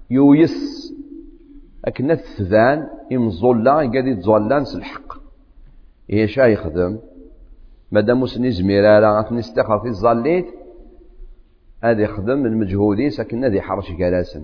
يويس. 0.09 0.85
أكن 1.85 2.11
الثذان 2.11 2.87
يمزولا 3.11 3.71
قاعد 3.71 4.07
يتزولان 4.07 4.65
الحق. 4.75 5.13
إيه 6.09 6.25
شا 6.25 6.41
يخدم؟ 6.41 6.97
مادام 7.91 8.21
مسني 8.21 8.51
زميرة 8.51 8.99
غاتني 8.99 9.39
استخر 9.39 9.79
في 9.79 9.87
الزاليت 9.87 10.45
هذا 11.83 12.01
يخدم 12.01 12.45
المجهودي 12.45 13.09
ساكن 13.09 13.43
هذا 13.43 13.55
يحرش 13.55 13.91
جلاسا. 13.91 14.43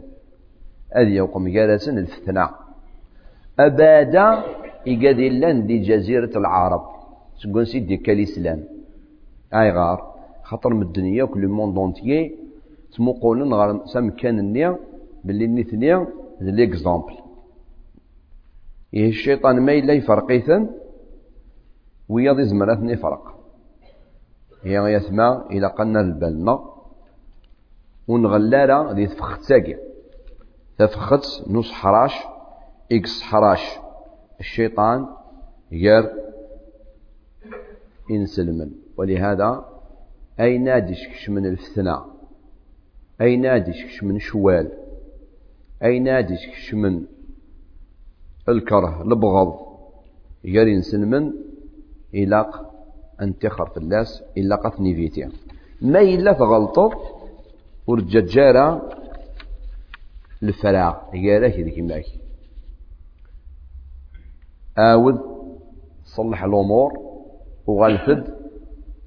هذا 0.96 1.10
يوقم 1.10 1.48
جلاسا 1.48 1.92
الفتنة. 1.92 2.50
أبادا 3.60 4.44
يقاد 4.86 5.20
لأن 5.20 5.68
دي 5.68 5.78
جزيرة 5.80 6.38
العرب. 6.38 6.84
سكون 7.38 7.66
سيدي 7.66 7.98
كالإسلام 7.98 8.64
أي 9.54 9.72
غار. 9.72 10.12
خطر 10.44 10.74
من 10.74 10.82
الدنيا 10.82 11.24
وكل 11.24 11.48
موند 11.48 11.78
اونتيي 11.78 12.36
تمقولن 12.98 13.54
غير 13.54 13.86
سمكان 13.86 14.40
النيا. 14.40 14.78
باللي 15.24 15.48
نثنيا 15.48 16.08
ليكزامبل 16.42 17.18
إيه 18.94 19.10
الشيطان 19.10 19.60
ما 19.62 19.72
إلا 19.74 19.94
يفرقيثن 19.94 20.70
ويا 22.10 22.34
ذي 22.34 22.46
زمرات 22.46 22.78
نفرق 22.78 23.36
هي 24.64 24.94
يسمى 24.94 25.44
إلى 25.52 25.68
قلنا 25.68 26.02
البلنا 26.02 26.60
ونغلارا 28.08 28.94
ذي 28.94 29.08
تفخت 29.08 29.42
ساقي 29.42 29.78
تفخت 30.78 31.50
نص 31.50 31.72
حراش 31.72 32.14
إكس 32.92 33.22
حراش. 33.22 33.80
الشيطان 34.40 35.08
غير 35.72 36.12
إنسلمن 38.12 38.72
ولهذا 38.98 39.66
أي 40.40 40.58
نادش 40.58 41.08
كش 41.08 41.30
من 41.30 41.46
الفتنة 41.46 42.06
أي 43.22 43.38
نادش 43.38 43.86
كش 43.86 44.04
من 44.04 44.20
شوال؟ 44.20 44.72
أي 45.84 46.00
نادش 46.00 46.48
كش 46.48 46.74
من 46.74 47.06
الكره 48.50 49.02
البغض 49.02 49.60
غير 50.46 50.68
إنسلمن 50.68 51.34
إلاق 52.14 52.72
أن 53.22 53.38
تخر 53.40 53.66
في 53.66 53.78
اللاس 53.78 54.24
إلا 54.38 54.56
قتني 54.56 54.96
فيتي 54.96 55.30
ما 55.82 56.00
إلا 56.00 56.34
تغلطه 56.34 56.92
ورججارة 57.88 58.90
الفراغ. 60.44 61.16
ياراك 61.16 61.60
ذيك 61.60 61.80
ماك 61.80 62.06
آود 64.78 65.20
صلح 66.04 66.44
الأمور 66.44 66.94
وغلفد 67.68 68.38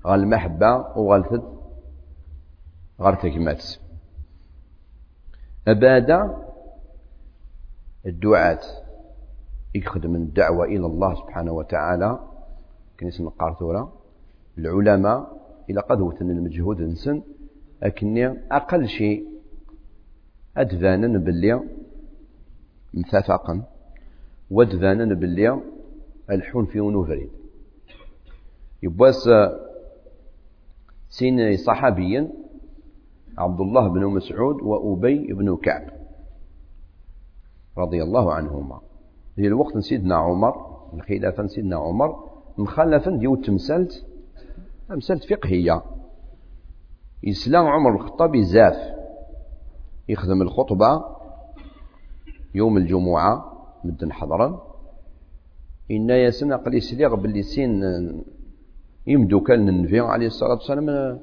غال 0.06 0.20
المحبة 0.20 0.76
وغلفد 0.98 1.42
غير 3.00 3.14
تكمات 3.14 3.64
أبادا 5.68 6.43
الدعاة. 8.06 8.60
يخدم 9.74 10.14
الدعوة 10.14 10.64
إلى 10.64 10.86
الله 10.86 11.14
سبحانه 11.14 11.52
وتعالى. 11.52 12.18
كنيسة 13.00 13.30
قارثورة 13.30 13.92
العلماء 14.58 15.44
إلى 15.70 15.80
قدوة 15.80 16.16
المجهود 16.20 16.82
نسن 16.82 17.22
أكني 17.82 18.26
أقل 18.52 18.88
شيء 18.88 19.26
أدفانا 20.56 21.18
باللي 21.18 21.60
متفقا 22.94 23.62
وأدفانا 24.50 25.14
باللي 25.14 25.60
الحون 26.30 26.66
في 26.66 26.80
ونوفريد 26.80 27.30
يبواس 28.82 29.28
سين 31.08 31.56
صحابيا 31.56 32.28
عبد 33.38 33.60
الله 33.60 33.88
بن 33.88 34.06
مسعود 34.06 34.62
وأبي 34.62 35.32
بن 35.32 35.56
كعب. 35.56 36.03
رضي 37.78 38.02
الله 38.02 38.32
عنهما. 38.32 38.80
في 39.36 39.46
الوقت 39.46 39.78
سيدنا 39.78 40.16
عمر 40.16 40.54
الخلافة 40.94 41.46
سيدنا 41.46 41.76
عمر 41.76 42.30
مخلفا 42.58 43.10
ديو 43.10 43.36
تمثلت 43.36 44.06
تمثلت 44.88 45.24
فقهية. 45.24 45.82
إسلام 47.28 47.66
عمر 47.66 47.94
الخطاب 47.94 48.36
زاف. 48.36 48.94
يخدم 50.08 50.42
الخطبة 50.42 51.04
يوم 52.54 52.76
الجمعة 52.76 53.52
مدن 53.84 54.12
حضرا. 54.12 54.74
إن 55.90 56.10
ياسن 56.10 56.52
قلي 56.52 56.80
سليغ 56.80 57.14
باللي 57.14 57.42
سين 57.42 57.82
يمدو 59.06 59.40
كان 59.40 59.68
النبي 59.68 60.00
عليه 60.00 60.26
الصلاة 60.26 60.52
والسلام 60.52 61.18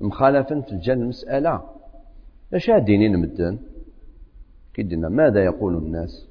مخالفا 0.00 0.60
في 0.60 0.72
الجن 0.72 1.02
المسألة. 1.02 1.62
اش 2.54 2.70
دينين 2.70 3.18
مدن. 3.18 3.58
كيدنا 4.74 5.08
ماذا 5.08 5.44
يقول 5.44 5.76
الناس؟ 5.76 6.26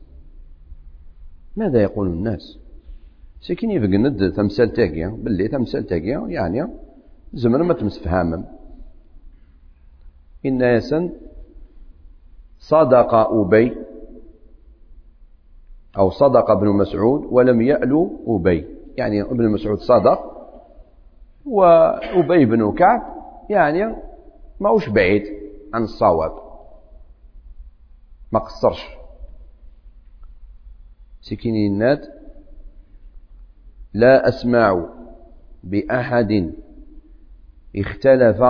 ماذا 1.56 1.82
يقول 1.82 2.08
الناس؟ 2.08 2.58
سكين 3.41 3.71
يفقند 3.71 4.34
تمثال 4.34 4.73
تاقيا 4.73 5.08
باللي 5.08 5.47
تمثال 5.47 5.88
تاقيا 5.88 6.25
يعني 6.27 6.67
زمن 7.34 7.60
ما 7.60 7.73
تمسفهامم 7.73 8.43
إن 10.45 10.62
ياسن 10.62 11.10
صدق 12.60 13.13
أبي 13.13 13.75
أو 15.97 16.10
صدق 16.10 16.51
ابن 16.51 16.67
مسعود 16.67 17.25
ولم 17.32 17.62
يألو 17.62 18.19
أبي. 18.27 18.65
يعني 18.97 19.21
ابن 19.21 19.49
مسعود 19.49 19.77
صدق 19.77 20.19
وأبي 21.45 22.45
بن 22.45 22.71
كعب 22.71 23.01
يعني 23.49 23.95
ما 24.60 24.69
هوش 24.69 24.89
بعيد 24.89 25.23
عن 25.73 25.84
الصواب. 25.84 26.51
ما 28.32 28.39
قصرش. 28.39 28.88
سكينين 31.22 31.74
الناد 31.74 32.02
لا 33.94 34.28
أسمع 34.28 34.86
بأحد 35.63 36.54
اختلف 37.76 38.41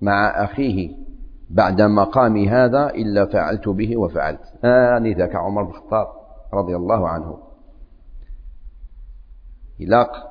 مع 0.00 0.44
أخيه 0.44 0.96
بعد 1.50 1.82
مقام 1.82 2.36
هذا 2.48 2.90
إلا 2.90 3.26
فعلت 3.26 3.68
به 3.68 3.96
وفعلت. 3.96 4.64
آني 4.64 5.14
ذاك 5.14 5.34
عمر 5.34 5.62
بن 5.62 5.70
الخطاب 5.70 6.06
رضي 6.54 6.76
الله 6.76 7.08
عنه. 7.08 7.38
إلاق 9.80 10.30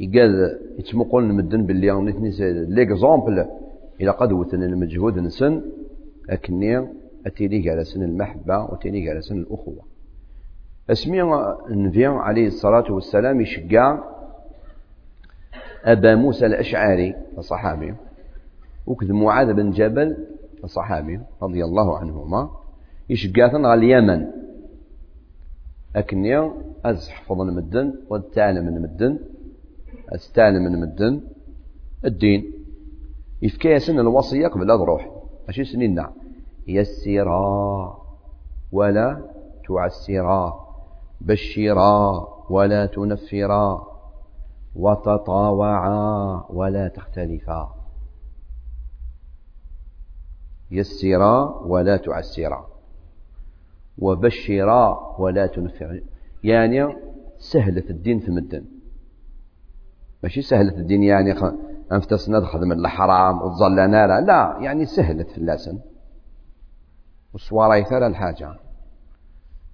يقال 0.00 0.60
يتمقل 0.78 1.22
المدن 1.22 1.66
باللي 1.66 1.92
نتني 1.92 2.30
ليكزومبل 2.64 3.46
إلى 4.00 4.10
قدوة 4.10 4.48
المجهود 4.52 5.18
نسن 5.18 5.62
أكني 6.30 6.88
أتيلي 7.26 7.70
على 7.70 7.84
سن 7.84 8.02
المحبة 8.02 8.64
وتيلي 8.64 9.10
على 9.10 9.20
سن 9.20 9.38
الأخوة. 9.38 9.84
أسمي 10.90 11.22
النبي 11.70 12.06
عليه 12.06 12.46
الصلاة 12.46 12.92
والسلام 12.92 13.40
يشجع 13.40 13.98
أبا 15.84 16.14
موسى 16.14 16.46
الأشعري 16.46 17.14
الصحابي 17.38 17.94
وكذ 18.86 19.12
معاذ 19.12 19.52
بن 19.52 19.70
جبل 19.70 20.26
الصحابي 20.64 21.20
رضي 21.42 21.64
الله 21.64 21.98
عنهما 21.98 22.50
يشجع 23.08 23.50
على 23.54 23.74
اليمن. 23.74 24.26
أكني 25.96 26.50
أزحفظ 26.84 27.40
المدن 27.40 27.94
والتعلم 28.10 28.68
المدن 28.68 29.18
أستعلم 30.08 30.66
المدن 30.66 31.20
الدين 32.04 32.52
يفكي 33.42 33.78
سن 33.78 33.98
الوصية 33.98 34.48
قبل 34.48 34.70
أضروح. 34.70 35.10
ماشي 35.46 35.64
سنينا 35.64 36.12
يسرا 36.66 37.98
ولا 38.72 39.22
تعسرا 39.68 40.66
بشرا 41.20 42.28
ولا 42.50 42.86
تنفرا 42.86 43.86
وتطاوعا 44.76 46.44
ولا 46.50 46.88
تختلفا. 46.88 47.74
يسرا 50.70 51.60
ولا 51.66 51.96
تعسرا 51.96 52.66
وبشرا 53.98 55.16
ولا 55.18 55.46
تنفر 55.46 56.02
يعني 56.44 56.96
سهلة 57.38 57.90
الدين 57.90 58.18
في 58.18 58.30
مدن. 58.30 58.64
ماشي 60.22 60.42
سهلة 60.42 60.78
الدين 60.78 61.02
يعني 61.02 61.34
أنفتسنا 61.92 62.40
تخدم 62.40 62.72
الحرام 62.72 63.42
وتظلنا 63.42 64.06
لا 64.20 64.58
يعني 64.60 64.84
سهلة 64.84 65.24
في 65.24 65.38
اللسن 65.38 65.78
وصواري 67.36 67.84
ثلاث 67.84 68.10
الحاجة. 68.10 68.50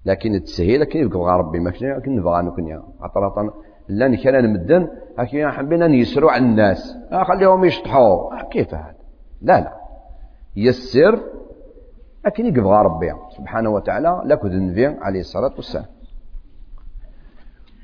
لكن 0.05 0.35
التسهيل 0.35 0.83
كي 0.83 0.99
يبقى 0.99 1.37
ربي 1.39 1.59
ما 1.59 1.71
كنا 1.71 2.01
نبغى 2.07 2.41
نكون 2.41 2.83
عطرة 3.01 3.53
لا 3.89 4.15
كان 4.15 4.43
نمدن 4.43 4.87
هكي 5.17 5.47
حبينا 5.47 5.87
نيسروا 5.87 6.31
على 6.31 6.45
الناس. 6.45 6.97
آه، 7.11 7.23
خليهم 7.23 7.65
يشطحوا. 7.65 8.39
آه، 8.39 8.49
كيف 8.49 8.73
هذا؟ 8.73 8.95
لا 9.41 9.59
لا. 9.61 9.73
يسر 10.55 11.19
لكن 12.25 12.45
يبغى 12.45 12.81
ربي. 12.81 13.13
سبحانه 13.37 13.69
وتعالى 13.69 14.21
لكذ 14.25 14.49
النبي 14.49 14.85
عليه 14.85 15.19
الصلاة 15.19 15.53
والسلام. 15.55 15.85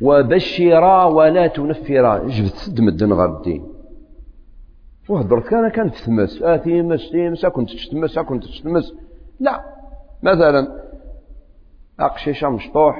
وبشرا 0.02 1.06
ولا 1.06 1.48
تنفرا 1.48 2.28
جبت 2.28 2.78
تمدن 2.78 3.14
غير 3.14 3.38
الدين؟ 3.38 3.64
وهضرت 5.10 5.48
كان 5.48 5.70
كانت 5.70 5.96
تمس. 5.96 6.42
آه 6.42 6.58
تيمس 6.58 7.12
تيمس 7.12 7.46
كنت 7.46 7.70
تشتمس 7.70 8.20
كنت 8.20 8.44
تشتمس. 8.44 8.94
لا. 9.40 9.64
مثلا 10.24 10.68
أقشيشة 12.00 12.50
مشطوح 12.50 12.96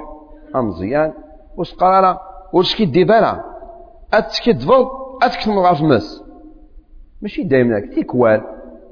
أمزيان 0.56 1.12
وسقرارة 1.56 2.20
وش 2.52 2.76
كيدي 2.76 3.04
بالا 3.04 3.44
أتكدفض 4.14 4.86
أتكتم 5.22 5.58
غير 5.58 5.74
تمس 5.74 6.24
ماشي 7.22 7.42
دايما 7.42 7.80
تيكوال 7.80 8.42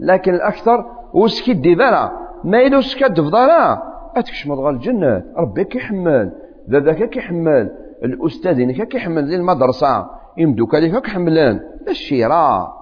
لكن 0.00 0.34
الأكثر 0.34 0.84
وش 1.14 1.42
كيدي 1.42 1.74
بالا 1.74 2.12
ما 2.44 2.60
يدوش 2.62 2.96
كدفض 2.96 3.34
لا. 3.36 3.82
أتكشمض 4.16 4.58
غير 4.58 4.70
الجنة 4.70 5.24
ربي 5.36 5.64
كيحمل 5.64 6.32
باباك 6.68 7.08
كيحمل 7.10 7.70
الأستاذين 8.04 8.84
كيحمل 8.84 9.24
للمدرسة 9.30 10.06
يمدوك 10.36 10.74
عليك 10.74 10.96
كيحملان 11.02 11.60
الشراء 11.88 12.72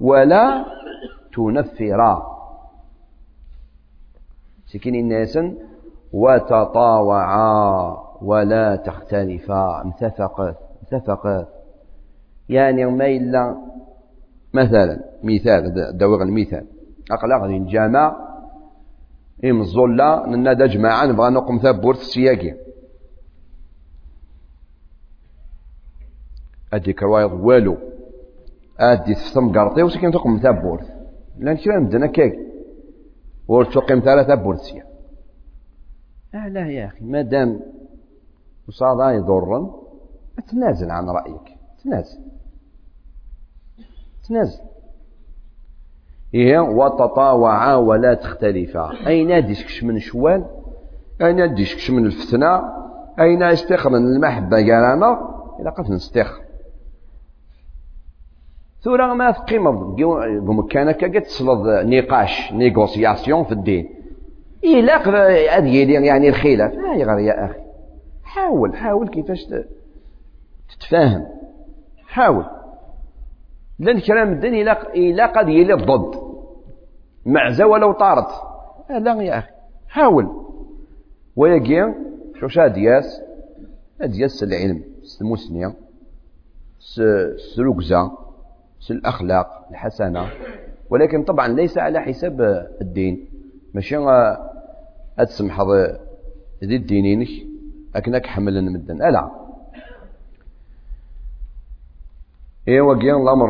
ولا 0.00 0.64
تنفرا 1.36 2.35
سكين 4.76 4.94
الناس 4.94 5.38
وتطاوعا 6.12 7.96
ولا 8.22 8.76
تختلفا. 8.76 9.82
اتفقت 9.88 10.56
اتفقت 10.82 11.48
يعني 12.48 12.84
ما 12.84 13.06
إلا 13.06 13.56
مثلا 14.54 15.04
مثال 15.24 15.96
دوغ 15.98 16.22
المثال. 16.22 16.66
أقلا 17.10 17.42
غادي 17.42 17.58
نجامع 17.58 18.16
إم 19.44 19.60
الظلة 19.60 20.26
ننادى 20.26 20.66
جماعة 20.66 21.06
نبغى 21.06 21.30
نقوم 21.30 21.58
ثابورت 21.58 21.98
السياقي 21.98 22.54
أديك 26.72 27.02
روايض 27.02 27.32
والو. 27.32 27.76
أدي 28.80 29.14
تفصم 29.14 29.52
قرطي 29.52 29.82
وسكين 29.82 30.10
تقوم 30.10 30.38
ثابورت 30.38 30.86
لأن 31.38 31.56
كلا 31.56 31.78
مدنا 31.78 32.06
كيك. 32.06 32.34
ورتقيم 33.48 34.00
ثلاثة 34.00 34.34
بورسيا 34.34 34.84
آه 36.34 36.48
لا 36.48 36.70
يا 36.70 36.86
أخي 36.86 37.04
ما 37.04 37.22
دام 37.22 37.60
وصار 38.68 39.10
يضرا 39.12 39.86
تنازل 40.50 40.90
عن 40.90 41.08
رأيك 41.08 41.56
تنازل 41.84 42.26
تنازل. 44.28 44.60
هي 46.34 46.58
وتطاوعا 46.58 47.74
ولا 47.74 48.14
تختلفا. 48.14 49.06
أين 49.06 49.46
ديشكش 49.46 49.84
من 49.84 49.98
شوال؟ 49.98 50.44
أين 51.20 51.54
ديشكش 51.54 51.90
من 51.90 52.06
الفتنة؟ 52.06 52.62
أين 53.20 53.42
استخرن 53.42 53.94
المحبة 53.94 54.56
قالنا 54.56 55.36
إذا 55.60 55.70
قلت 55.70 55.90
نستخر 55.90 56.45
ثورة 58.86 59.14
ما 59.14 59.30
تقيم 59.30 59.94
بمكانك 60.40 61.04
قد 61.04 61.22
تصلد 61.22 61.86
نقاش 61.86 62.52
نيغوسياسيون 62.52 63.44
في 63.44 63.52
الدين 63.52 63.88
إلا 64.64 64.96
هذه 65.58 66.04
يعني 66.04 66.28
الخلاف 66.28 66.74
لا 66.74 66.94
يغير 66.94 67.18
يا 67.18 67.44
أخي 67.44 67.60
حاول 68.24 68.76
حاول 68.76 69.08
كيفاش 69.08 69.46
تتفاهم 70.68 71.26
حاول 72.06 72.44
لأن 73.78 74.00
كلام 74.00 74.32
الدين 74.32 74.54
إلا 74.94 75.26
قد 75.26 75.48
يلي 75.48 75.74
ضد 75.74 76.14
معزة 77.26 77.66
ولو 77.66 77.92
طارت 77.92 78.30
لا 78.90 79.22
يا 79.22 79.38
أخي 79.38 79.50
حاول 79.88 80.28
ويجي 81.36 81.84
شو 82.40 82.48
شا 82.48 82.66
دياس 82.66 83.22
دياس 84.00 84.42
العلم 84.42 84.82
المسنية 85.20 85.74
سلوكزا 87.54 88.25
الأخلاق 88.90 89.66
الحسنة. 89.70 90.26
ولكن 90.90 91.24
طبعا 91.24 91.48
ليس 91.48 91.78
على 91.78 92.00
حساب 92.00 92.40
الدين. 92.80 93.28
ماشي 93.74 93.96
أتسمح 95.18 95.62
ذي 96.64 96.76
الدينينك 96.76 97.28
أكنك 97.96 98.26
حمل 98.26 98.72
مدن. 98.72 99.02
ألا. 99.02 99.30
إيه 102.68 102.80
وقيان 102.80 103.22
الأمر 103.22 103.48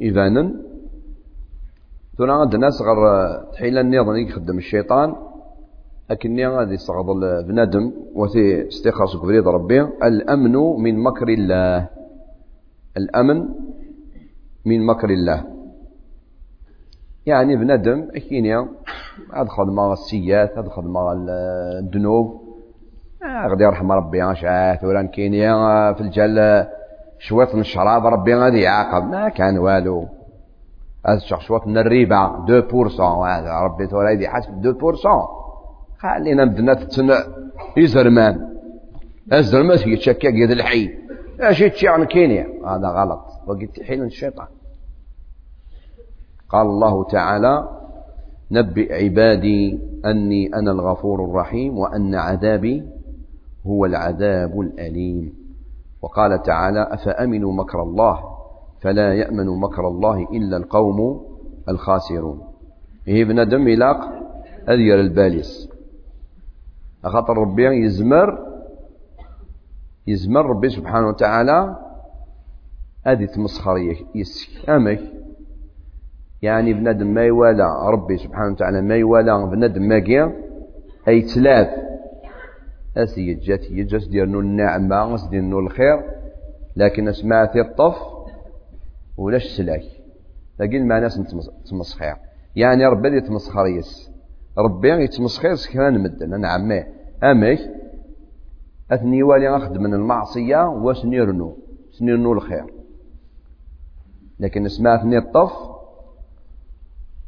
إذانا. 0.00 0.54
ثم 2.18 2.30
غاد 2.30 2.54
الناس 2.54 2.82
غير 2.82 3.00
تحيل 3.52 3.78
النظام 3.78 4.16
يخدم 4.16 4.58
الشيطان. 4.58 5.14
لكني 6.10 6.46
غادي 6.46 6.74
يصغض 6.74 7.06
بنادم 7.46 7.92
وثي 8.14 8.68
استخلص 8.68 9.16
بريد 9.16 9.48
ربي. 9.48 9.80
الأمن 9.80 10.52
من 10.82 10.98
مكر 10.98 11.28
الله. 11.28 11.88
الأمن 12.96 13.48
من 14.64 14.86
مكر 14.86 15.10
الله. 15.10 15.44
يعني 17.26 17.56
بنادم 17.56 18.08
أكيني 18.14 18.54
هاد 19.34 19.48
خدمة 19.48 19.92
السيات 19.92 20.58
هاد 20.58 20.68
خدمة 20.68 21.12
الذنوب. 21.12 22.40
آه 23.22 23.48
غادي 23.48 23.64
يرحم 23.64 23.92
ربي 23.92 24.34
شاه 24.34 24.78
ولا 24.82 25.02
كيني 25.02 25.48
في 25.94 26.00
الجل 26.00 26.66
شوية 27.18 27.48
من 27.54 27.60
الشراب 27.60 28.06
ربي 28.06 28.34
غادي 28.34 28.60
يعاقب. 28.60 29.10
ما 29.10 29.28
كان 29.28 29.58
والو. 29.58 30.06
هذا 31.06 31.18
شوية 31.18 31.60
من 31.66 31.78
الربا 31.78 32.44
2% 32.46 33.00
هذا 33.00 33.52
ربي 33.60 33.86
تولى 33.86 34.12
يدي 34.12 34.28
حاسب 34.28 34.62
2% 34.62 35.38
خلينا 35.98 36.44
بدنا 36.44 36.74
تتن 36.74 37.10
يزرمان. 37.76 38.48
الزرمان 39.32 39.78
يتشكك 39.86 40.24
يد 40.24 40.50
الحي. 40.50 40.90
اش 41.40 41.60
يتشي 41.60 41.88
عن 41.88 42.04
كينيا. 42.04 42.46
هذا 42.66 42.88
غلط. 42.88 43.24
وقلت 43.48 43.82
حين 43.82 44.04
الشيطان. 44.04 44.46
قال 46.48 46.66
الله 46.66 47.04
تعالى 47.04 47.68
نبئ 48.50 49.04
عبادي 49.04 49.78
أني 50.04 50.54
أنا 50.54 50.70
الغفور 50.70 51.24
الرحيم 51.24 51.78
وأن 51.78 52.14
عذابي 52.14 52.84
هو 53.66 53.86
العذاب 53.86 54.60
الأليم. 54.60 55.34
وقال 56.02 56.42
تعالى 56.42 56.82
أفأمنوا 56.90 57.52
مكر 57.52 57.82
الله 57.82 58.20
فلا 58.80 59.14
يأمن 59.14 59.46
مكر 59.46 59.88
الله 59.88 60.22
إلا 60.22 60.56
القوم 60.56 61.26
الخاسرون. 61.68 62.42
إيه 63.08 63.24
بنادم 63.24 63.68
يلاق 63.68 64.00
أذير 64.68 65.00
الباليس. 65.00 65.68
أخاطر 67.04 67.38
ربي 67.38 67.84
يزمر 67.84 68.48
يزمر 70.06 70.46
ربي 70.46 70.68
سبحانه 70.68 71.08
وتعالى 71.08 71.76
هذه 73.06 73.24
تمسخر 73.24 73.76
يسك. 74.14 74.70
أمك. 74.70 75.00
يعني 76.42 76.72
بنادم 76.72 77.06
ما 77.06 77.24
يوالى 77.24 77.90
ربي 77.90 78.16
سبحانه 78.16 78.52
وتعالى 78.52 78.82
ما 78.82 78.96
يوالى 78.96 79.46
بنادم 79.50 79.82
ما 79.82 79.98
قيا. 79.98 80.32
أي 81.08 81.22
تلاف 81.22 81.68
أسي 82.96 83.20
يجات 83.20 83.70
يجات 83.70 84.08
ديرنو 84.08 84.40
النعمة 84.40 85.14
أس 85.14 85.26
ديرنو 85.26 85.58
الخير. 85.58 86.02
لكن 86.76 87.08
اسمع 87.08 87.46
في 87.46 87.60
الطف 87.60 87.96
ولاش 89.16 89.46
سلاك. 89.56 89.82
لكن 90.60 90.86
ما 90.86 91.00
ناس 91.00 91.20
تمسخير 91.70 92.16
يعني 92.56 92.86
ربي 92.86 93.16
يتمسخر 93.16 93.66
يس. 93.66 94.10
ربي 94.58 94.90
يتمسخر 94.90 95.54
سكران 95.54 96.02
مدن 96.02 96.34
أنا 96.34 96.48
عمي. 96.48 96.84
أمك. 97.22 97.58
أثني 98.90 99.22
والي 99.22 99.56
أخذ 99.56 99.78
من 99.78 99.94
المعصية 99.94 100.68
وسنيرنو 100.68 101.56
سنيرنو 101.90 102.32
الخير؟ 102.32 102.77
لكن 104.40 104.68
ثني 104.68 105.18
الطف 105.18 105.52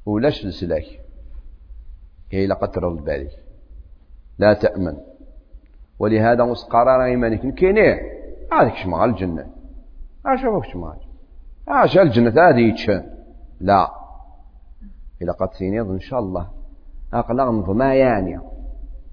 ولاش 0.06 0.44
السلاك 0.44 0.84
كي 2.30 2.46
لا 2.46 2.54
قتر 2.54 2.88
بالك 2.88 3.30
لا 4.38 4.54
تأمن. 4.54 4.96
ولهذا 5.98 6.44
مسقرار 6.44 7.04
إيمانك 7.04 7.54
كينيه 7.54 8.00
هذيك 8.52 8.74
شمال 8.74 9.10
الجنة. 9.10 9.46
أشوفك 10.26 10.68
شمال. 10.72 10.96
أش 11.68 11.98
الجنة. 11.98 12.30
هذه 12.30 12.60
يتشان 12.60 13.10
لا. 13.60 13.90
إلا 15.22 15.32
قد 15.32 15.52
سينيض 15.52 15.90
إن 15.90 16.00
شاء 16.00 16.20
الله. 16.20 16.48
أقلغ 17.14 17.72
ما 17.72 17.94
يعني. 17.94 18.40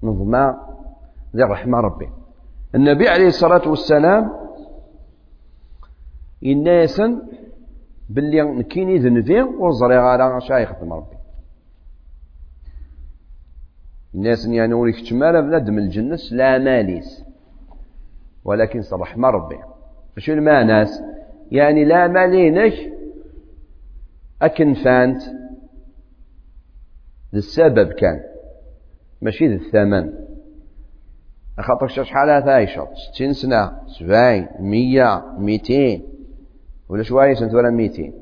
نظمى 0.02 0.54
ذي 1.36 1.44
الرحمة 1.44 1.80
ربي. 1.80 2.08
النبي 2.74 3.08
عليه 3.08 3.26
الصلاة 3.26 3.68
والسلام 3.68 4.32
الناس 6.42 7.02
باللي 8.08 8.42
نكيني 8.42 8.98
ذنبي 8.98 9.42
وزري 9.42 9.98
غالا 9.98 10.38
شايخ 10.38 10.70
يخدم 10.70 10.92
ربي. 10.92 11.16
الناس 14.14 14.46
يعني 14.46 14.74
وريك 14.74 15.08
تمارا 15.08 15.40
بنادم 15.40 15.78
الجنة 15.78 16.18
لا 16.32 16.58
ماليس 16.58 17.24
ولكن 18.44 18.82
صرح 18.82 19.16
ما 19.16 19.30
ربي. 19.30 19.58
شو 20.18 20.32
الماناس 20.32 21.02
يعني 21.50 21.84
لا 21.84 22.08
مالينك 22.08 22.74
أكن 24.42 24.74
فانت 24.74 25.22
للسبب 27.32 27.92
كان 27.92 28.20
ماشي 29.22 29.48
للثمن. 29.48 30.12
خاطر 31.60 31.86
شحال 31.88 32.44
تعيشوا 32.44 32.86
60 33.12 33.32
سنة 33.32 33.72
70 33.98 34.48
100 34.60 35.36
200 35.38 36.07
ولا 36.88 37.02
شوية 37.02 37.34
سنة 37.34 37.54
ولا 37.54 37.70
200 37.70 38.12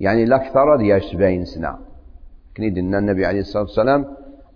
يعني 0.00 0.22
الأكثر 0.22 0.76
ديال 0.76 1.02
70 1.02 1.44
سنة. 1.44 1.78
كنيد 2.56 2.78
النبي 2.78 3.26
عليه 3.26 3.40
الصلاة 3.40 3.62
والسلام 3.62 4.06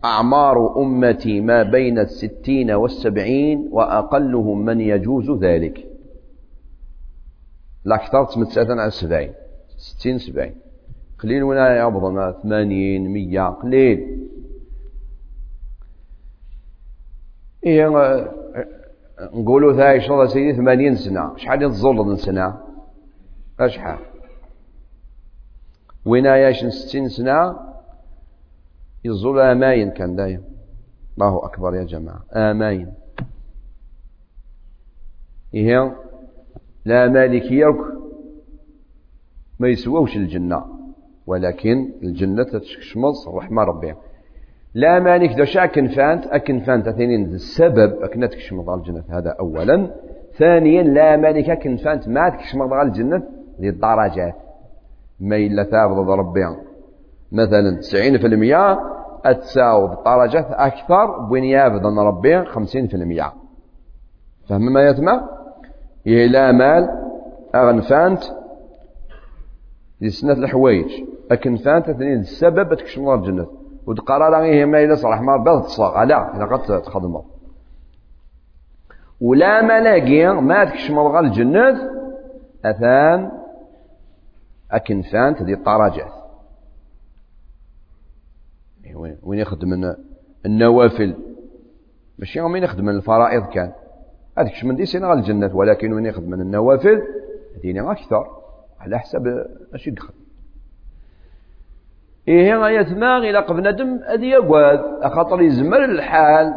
أعمار 0.05 0.83
أمتي 0.83 1.41
ما 1.41 1.63
بين 1.63 1.99
الستين 1.99 2.71
والسبعين 2.71 3.69
وأقلهم 3.73 4.65
من 4.65 4.81
يجوز 4.81 5.31
ذلك. 5.31 5.87
الأكثر 7.87 8.25
تمتساتا 8.25 8.73
على 8.73 8.87
السبعين. 8.87 9.33
ستين 9.77 10.19
سبعين. 10.19 10.55
قليل 11.23 11.43
ولا 11.43 11.79
يبضنا 11.79 12.33
ثمانين 12.43 13.09
مية 13.09 13.49
قليل. 13.49 14.29
إيه 17.67 17.89
نقولوا 19.35 19.73
ثاي 19.73 20.01
شرط 20.01 20.29
سيدي 20.29 20.57
ثمانين 20.57 20.95
سنة. 20.95 21.37
شحال 21.37 21.63
يتظل 21.63 22.19
سنة؟ 22.19 22.66
أشحال 23.61 23.99
ويناياش 26.05 26.65
ستين 26.65 27.09
سنة؟ 27.09 27.57
يظل 29.05 29.41
آماين 29.41 29.91
كان 29.91 30.17
دايم. 30.17 30.43
الله 31.15 31.45
أكبر 31.45 31.75
يا 31.75 31.85
جماعة. 31.85 32.25
آماين 32.33 32.93
إيه؟ 35.55 35.97
لا 36.85 37.09
مالك 37.09 37.53
يرك 37.53 37.97
ما 39.59 39.69
يسووش 39.69 40.17
الجنة. 40.17 40.65
ولكن 41.27 41.93
الجنة 42.03 42.45
تشمص 42.59 43.29
رحمة 43.29 43.63
ربي. 43.63 43.95
لا 44.75 45.01
مالك 45.01 45.31
دو 45.31 45.45
أكن 45.61 45.89
فانت. 45.89 46.27
أكن 46.27 46.61
فانت 46.61 46.89
ثانيا 46.89 47.27
السبب 47.27 48.03
أكن 48.03 48.29
تكشمض 48.29 48.71
على 48.71 48.81
الجنة. 48.81 49.05
هذا 49.09 49.37
أولا. 49.41 49.95
ثانيا 50.39 50.83
لا 50.83 51.17
مالك 51.17 51.51
أكن 51.51 51.77
فانت 51.77 52.09
ما 52.09 52.29
تكشمض 52.29 52.73
على 52.73 52.89
الجنة. 52.89 53.36
ذي 53.61 53.69
الدرجات 53.69 54.35
ما 55.21 55.37
إلا 55.37 55.65
ثابت 55.65 56.09
ربي. 56.09 56.47
مثلا 57.33 57.81
90% 57.81 58.79
أتساوي 59.25 59.89
بالدرجات 59.89 60.47
أكثر 60.51 61.19
بوين 61.19 61.45
يابد 61.45 61.85
أن 61.85 61.99
ربي 61.99 62.45
خمسين 62.45 62.87
في 62.87 62.95
المية. 62.95 63.33
فهم 64.49 64.73
ما 64.73 64.89
يتم 64.89 65.09
إلى 66.07 66.53
مال 66.53 66.89
أغنفانت 67.55 68.23
لسنة 70.01 70.33
الحوايج 70.33 71.05
أكن 71.31 71.57
فانت 71.57 71.89
اثنين 71.89 72.21
السبب 72.21 72.75
تكشف 72.75 72.99
الله 72.99 73.15
الجنة. 73.15 73.47
ودقرار 73.87 74.43
غيه 74.43 74.65
ما 74.65 74.85
إلا 74.85 74.95
صلاح 74.95 75.21
ما 75.21 75.37
بيض 75.37 75.63
تصاغ 75.63 76.05
لا 76.05 76.37
إذا 76.37 76.45
قد 76.45 76.83
تخدمه 76.83 77.23
ولا 79.21 79.63
ملاقي 79.63 80.27
ما 80.27 80.65
تكشف 80.65 80.91
الله 80.91 81.21
الجنة. 81.21 81.97
أثان 82.65 83.31
أكن 84.73 85.03
فانت 85.03 85.43
ذي 85.43 85.55
الدرجات 85.55 86.13
وين 89.23 89.39
يخدم 89.39 89.95
النوافل؟ 90.47 91.15
ماشي 92.19 92.41
وين 92.41 92.63
يخدم 92.63 92.89
الفرائض 92.89 93.47
كان. 93.47 93.73
هذاك 94.39 94.65
من 94.65 94.77
دي 94.77 94.87
سنة 94.87 95.13
الجنة 95.13 95.57
ولكن 95.57 95.93
وين 95.93 96.07
يخدم 96.07 96.35
النوافل؟ 96.35 97.03
ديني 97.63 97.91
أكثر. 97.91 98.27
على 98.81 98.99
حسب 98.99 99.27
اش 99.75 99.87
يدخل 99.87 100.15
إيه 102.29 102.55
ما 102.55 103.19
إلى 103.19 103.39
قبل 103.39 103.67
أدي 104.05 104.29
يقعد 104.29 105.13
خاطر 105.13 105.43
يزمر 105.43 105.85
الحال. 105.85 106.55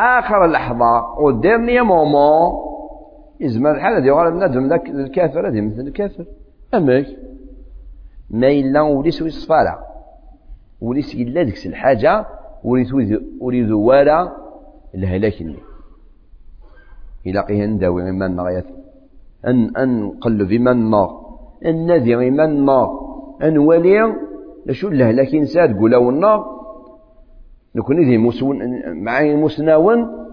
آخر 0.00 0.46
لحظة 0.46 1.20
وديرني 1.20 1.80
مومون 1.80 2.52
يزمر 3.40 3.70
الحال 3.70 4.02
غير 4.02 4.30
بنادم 4.30 4.68
ذاك 4.68 4.86
الكافر 4.86 5.48
هذه 5.48 5.60
مثل 5.60 5.80
الكافر. 5.80 6.24
أمك 6.74 7.06
ما 8.30 8.48
إلا 8.48 8.80
وليس 8.80 9.22
ويصفالها 9.22 9.86
وليس 10.80 11.14
إلا 11.14 11.42
ديك 11.42 11.66
الحاجة 11.66 12.26
وريد 13.40 13.70
والا 13.70 14.36
الهلاك 14.94 15.40
إلا 17.26 17.66
نداوي 17.66 18.02
غيما 18.02 18.26
النار 18.26 18.62
أن 19.46 19.76
أن 19.76 20.00
نقلب 20.00 20.52
إما 20.52 20.72
النار 20.72 21.26
أن 21.66 21.86
نادي 21.86 22.14
غيما 22.14 22.44
النار 22.44 22.88
أن 23.42 23.58
ولي 23.58 24.14
لشو 24.66 24.88
الهلاك 24.88 25.34
إنسان 25.34 25.76
تقول 25.76 25.94
النار. 25.94 26.56
نكون 27.76 28.00
ذي 28.00 28.18
مسون 28.18 28.58
معي 29.04 29.36
مسناون 29.36 30.26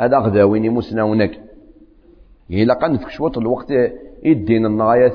هذا 0.00 0.18
غداويني 0.18 0.68
مسناونك. 0.68 1.40
إلا 2.50 2.74
قد 2.74 3.08
شوط 3.08 3.38
الوقت 3.38 3.70
يدين 4.22 4.66
النغايات 4.66 5.12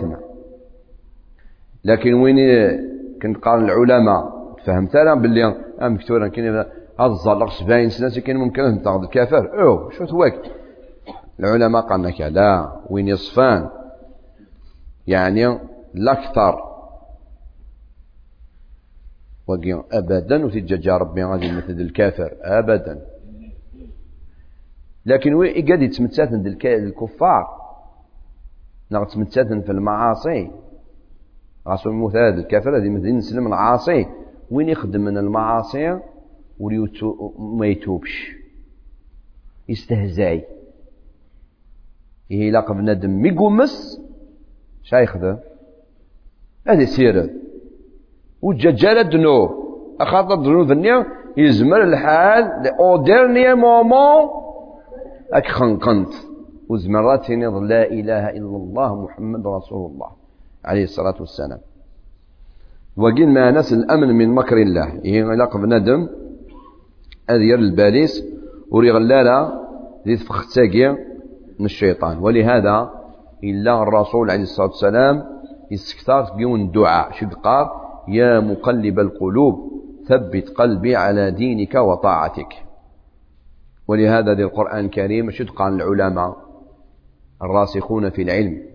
لكن 1.83 2.13
وين 2.13 2.37
كنت 3.21 3.37
قال 3.37 3.63
العلماء؟ 3.63 4.43
فهمت 4.65 4.95
أنا 4.95 5.15
باللي 5.15 5.45
أم 5.81 5.97
كثورا 5.97 6.27
كاين 6.27 6.55
هذا 6.99 7.11
الزلق 7.11 7.49
70 7.49 7.89
سنة 7.89 8.09
كاين 8.09 8.37
ممكن 8.37 8.81
تأخذ 8.83 9.03
الكافر. 9.03 9.61
أو 9.61 9.89
شو 9.89 10.05
تواك؟ 10.05 10.39
العلماء 11.39 11.81
قالنا 11.81 12.09
لا 12.29 12.81
وين 12.89 13.07
يصفان؟ 13.07 13.69
يعني 15.07 15.59
الأكثر. 15.95 16.55
وقي 19.47 19.83
ابدا 19.91 20.45
وتجا 20.45 20.97
ربي 20.97 21.23
غادي 21.23 21.51
مثل 21.51 21.71
الكافر. 21.71 22.31
ابدا. 22.41 23.05
لكن 25.05 25.33
وين 25.33 25.67
قاعد 25.67 25.81
يتمتثل 25.81 26.57
الكفار؟ 26.65 27.47
نغ 28.91 29.05
في 29.61 29.71
المعاصي. 29.71 30.51
غاسو 31.67 31.89
المثال 31.89 32.39
الكافر 32.39 32.77
هذه 32.77 32.89
مثل 32.89 33.15
نسلم 33.15 33.47
العاصي 33.47 34.05
وين 34.51 34.69
يخدم 34.69 35.01
من 35.01 35.17
المعاصي؟ 35.17 35.99
وما 36.59 37.67
يتوبش. 37.67 38.35
يستهزأي. 39.69 40.45
إلا 42.31 42.71
بنادم 42.71 43.09
مي 43.09 43.29
يقومس 43.29 44.01
شا 44.83 44.95
يخدم؟ 44.95 45.37
هذه 46.67 46.83
سيرة. 46.83 47.29
وجاجالة 48.41 49.01
دنو 49.01 49.63
أخاطر 50.01 50.35
دنو 50.35 50.63
ذنيا 50.63 51.05
يزمر 51.37 51.83
الحال 51.83 52.67
أو 52.67 53.03
ديرني 53.03 53.53
مومون 53.53 54.29
أك 55.33 55.47
خنقنت. 55.47 56.13
وزمرات 56.69 57.29
لا 57.29 57.91
إله 57.91 58.29
إلا 58.29 58.57
الله 58.57 59.03
محمد 59.03 59.47
رسول 59.47 59.91
الله. 59.91 60.22
عليه 60.65 60.83
الصلاة 60.83 61.15
والسلام. 61.19 61.59
وقيل 62.97 63.29
ما 63.29 63.51
ناس 63.51 63.73
الأمن 63.73 64.07
من 64.07 64.35
مكر 64.35 64.57
الله. 64.57 65.01
إيه 65.05 65.23
علاقة 65.25 65.59
بندم. 65.59 66.09
أذير 67.29 67.59
الباليس. 67.59 68.23
وريغلالا 68.71 69.63
ذي 70.07 70.17
تفختاقيا 70.17 70.91
من 71.59 71.65
الشيطان. 71.65 72.17
ولهذا 72.17 72.91
إلا 73.43 73.83
الرسول 73.83 74.31
عليه 74.31 74.41
الصلاة 74.41 74.67
والسلام 74.67 75.23
يستكثر 75.71 76.25
تقيون 76.25 76.61
الدعاء. 76.61 77.11
شد 77.11 77.33
قال 77.33 77.67
يا 78.07 78.39
مقلب 78.39 78.99
القلوب 78.99 79.73
ثبت 80.07 80.49
قلبي 80.49 80.95
على 80.95 81.31
دينك 81.31 81.75
وطاعتك. 81.75 82.53
ولهذا 83.87 84.33
ذي 84.33 84.43
القرآن 84.43 84.85
الكريم 84.85 85.31
شد 85.31 85.49
قال 85.49 85.81
العلماء؟ 85.81 86.37
الراسخون 87.41 88.09
في 88.09 88.21
العلم. 88.21 88.72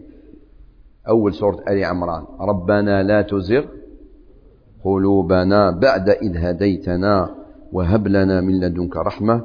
أول 1.08 1.34
سورة 1.34 1.64
آل 1.68 1.84
عمران. 1.84 2.24
ربنا 2.40 3.02
لا 3.02 3.22
تزغ 3.22 3.64
قلوبنا 4.84 5.70
بعد 5.70 6.08
إذ 6.08 6.36
هديتنا 6.36 7.34
وهب 7.72 8.08
لنا 8.08 8.40
من 8.40 8.60
لدنك 8.60 8.96
رحمة 8.96 9.44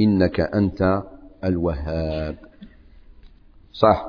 إنك 0.00 0.40
أنت 0.40 1.02
الوهاب. 1.44 2.36
صح. 3.72 4.06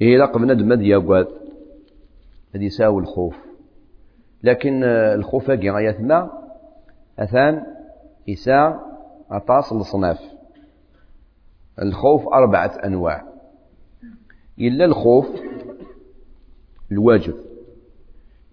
إيه 0.00 0.18
لقب 0.18 0.40
ندم 0.40 0.68
مد 0.68 0.80
يقعد 0.80 1.26
هذه 2.54 2.64
يساوي 2.64 3.02
الخوف. 3.02 3.36
لكن 4.42 4.84
الخوف 4.84 5.50
هاكي 5.50 5.70
غاية 5.70 5.98
ما. 6.02 6.30
أثان 7.18 7.62
إساء 8.30 8.80
أطاس 9.30 9.72
الصناف 9.72 10.20
الخوف 11.82 12.28
أربعة 12.28 12.72
أنواع. 12.84 13.35
إلا 14.58 14.84
الخوف 14.84 15.26
الواجب. 16.92 17.34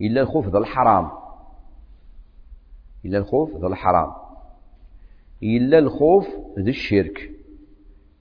إلا 0.02 0.22
الخوف 0.22 0.48
ذا 0.48 0.58
الحرام. 0.58 1.12
إلا 3.06 3.18
الخوف 3.18 3.58
ذا 3.58 3.68
الحرام. 3.68 4.12
إلا 5.44 5.80
الخوف 5.80 6.28
ذا 6.60 6.70
الشرك. 6.70 7.32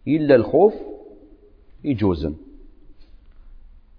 إلا 0.08 0.34
الخوف 0.34 0.74
يجوزن. 1.84 2.34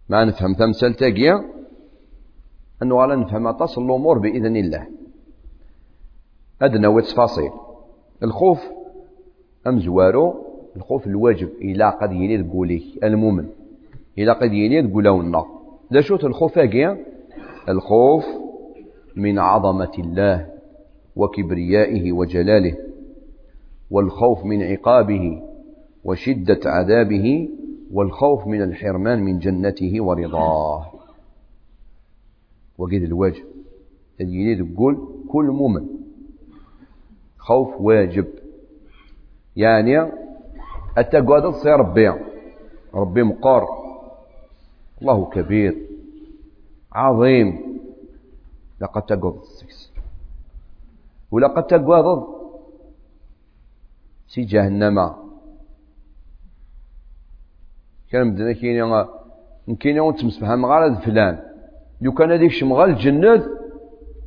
ما 0.10 0.26
نفهم 0.26 0.54
تمثال 0.54 0.94
تاقيا 0.94 1.54
أنه 2.84 2.96
غالا 2.96 3.16
نفهم 3.16 3.48
أطاس 3.48 3.78
الأمور 3.78 4.20
بإذن 4.20 4.56
الله. 4.56 4.88
أدنى 6.62 6.88
وتفاصيل 6.88 7.52
الخوف 8.24 8.60
أمزوارو 9.68 10.46
الخوف 10.76 11.08
الواجب 11.08 11.50
إلا 11.62 11.90
قد 11.90 12.10
تقولي 12.50 12.84
المؤمن. 13.04 13.63
إلا 14.18 14.34
قد 14.34 14.54
يني 14.54 14.88
تقولونا 14.88 15.46
ذا 15.94 16.02
شوت 16.02 16.24
الخوف 16.24 16.58
أجيا 16.58 17.06
الخوف 17.70 18.26
من 19.16 19.40
عظمة 19.40 19.92
الله 20.00 20.50
وكبريائه 21.16 22.12
وجلاله 22.12 22.78
والخوف 23.92 24.46
من 24.46 24.64
عقابه 24.64 25.42
وشدة 26.04 26.60
عذابه 26.66 27.50
والخوف 27.92 28.48
من 28.48 28.62
الحرمان 28.62 29.24
من 29.24 29.40
جنته 29.40 30.02
ورضاه. 30.02 30.86
وقيد 32.78 33.04
الواجب 33.04 33.44
يريد 34.20 34.74
تقول 34.74 35.08
كل 35.28 35.46
مؤمن 35.46 35.86
خوف 37.38 37.82
واجب. 37.82 38.26
يعني 39.56 40.12
التقوى 40.98 41.42
تصير 41.42 41.80
ربي. 41.80 42.12
ربي 42.94 43.24
مقار 43.24 43.83
الله 45.04 45.30
كبير 45.30 45.76
عظيم. 46.94 47.80
لقد 48.82 49.12
السكس 49.42 49.92
ولقد 51.32 51.68
ضد 52.02 52.24
سي 54.28 54.42
جهنم. 54.42 55.14
كان 58.12 58.32
بدنا 58.32 58.54
كاين 59.80 59.96
يوم 59.96 60.12
تمسبها 60.12 60.56
مغارة 60.56 61.00
فلان. 61.00 61.40
لو 62.02 62.12
كان 62.12 62.32
هذيك 62.32 62.52
شمغال 62.52 62.90
الجنة 62.90 63.46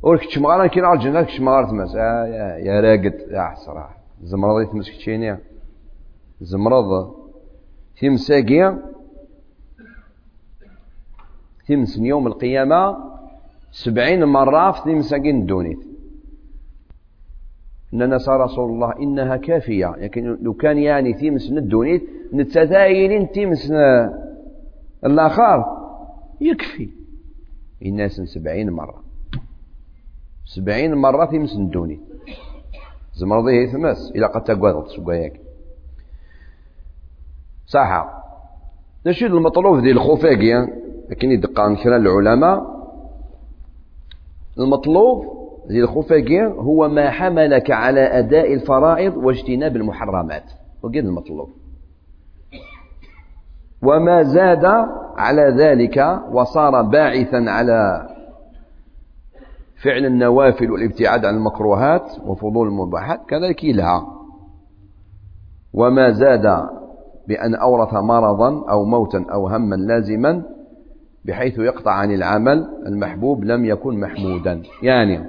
ولك 0.01 0.21
شمغال 0.29 0.67
كاين 0.67 0.85
على 0.85 0.99
الجنة 0.99 1.27
شمغال 1.27 1.67
تمس 1.67 1.95
آه 1.95 2.25
يا, 2.25 2.57
يا 2.57 2.81
راقد. 2.81 3.15
يا 3.29 3.41
حسرة 3.41 3.89
زمرضي 4.21 4.65
تمسك 4.65 4.93
تشيني 4.93 5.37
زمرض. 6.41 7.15
تمساقيا 8.01 8.96
تمس 11.67 11.97
يوم 11.97 12.27
القيامة 12.27 12.97
سبعين 13.71 14.23
مرة 14.23 14.71
في 14.71 14.81
تمساقين 14.83 15.41
الدونيت. 15.41 15.79
نسى 17.93 18.31
رسول 18.31 18.69
الله 18.71 18.93
إنها 18.99 19.37
كافية. 19.37 19.95
لكن 19.97 20.37
لو 20.41 20.53
كان 20.53 20.77
يعني 20.77 21.13
تيمس 21.13 21.51
الدونيت 21.51 22.03
نتتاين 22.33 23.31
تيمس 23.31 23.73
الآخر. 25.05 25.65
يكفي. 26.41 26.89
الناس 27.85 28.11
سبعين 28.11 28.69
مرة. 28.69 29.03
سبعين 30.45 30.95
مرة 30.95 31.25
تيمس 31.25 31.55
الدونيت. 31.55 31.99
زمرضي 33.17 33.51
هي 33.51 33.67
ثمس 33.67 34.11
إلى 34.15 34.25
قد 34.25 34.43
تقوضت 34.43 34.89
سباياك 34.89 35.39
صح 37.67 38.09
نشيد 39.05 39.31
المطلوب 39.33 39.79
ديال 39.79 39.97
الخفاقية 39.97 40.86
لكن 41.09 41.31
يدقان 41.31 41.75
كرا 41.75 41.97
العلماء 41.97 42.77
المطلوب 44.59 45.37
ذي 45.69 45.79
الخفاقية 45.79 46.47
هو 46.47 46.89
ما 46.89 47.09
حملك 47.09 47.71
على 47.71 48.01
أداء 48.19 48.53
الفرائض 48.53 49.17
واجتناب 49.17 49.75
المحرمات. 49.75 50.43
وقيد 50.83 51.05
المطلوب. 51.05 51.49
وما 53.83 54.23
زاد 54.23 54.65
على 55.17 55.41
ذلك 55.41 56.21
وصار 56.31 56.81
باعثا 56.81 57.45
على 57.47 58.09
فعل 59.83 60.05
النوافل 60.05 60.71
والابتعاد 60.71 61.25
عن 61.25 61.35
المكروهات 61.35 62.11
وفضول 62.25 62.67
المباحات 62.67 63.19
كذلك 63.27 63.63
يلها 63.63 64.07
وما 65.73 66.11
زاد 66.11 66.67
بأن 67.27 67.55
أورث 67.55 67.93
مرضا 67.93 68.69
أو 68.69 68.85
موتا 68.85 69.25
أو 69.31 69.47
هما 69.47 69.75
لازما 69.75 70.43
بحيث 71.27 71.59
يقطع 71.59 71.91
عن 71.91 72.11
العمل 72.13 72.83
المحبوب 72.85 73.43
لم 73.43 73.65
يكن 73.65 73.99
محمودا. 73.99 74.63
يعني 74.83 75.25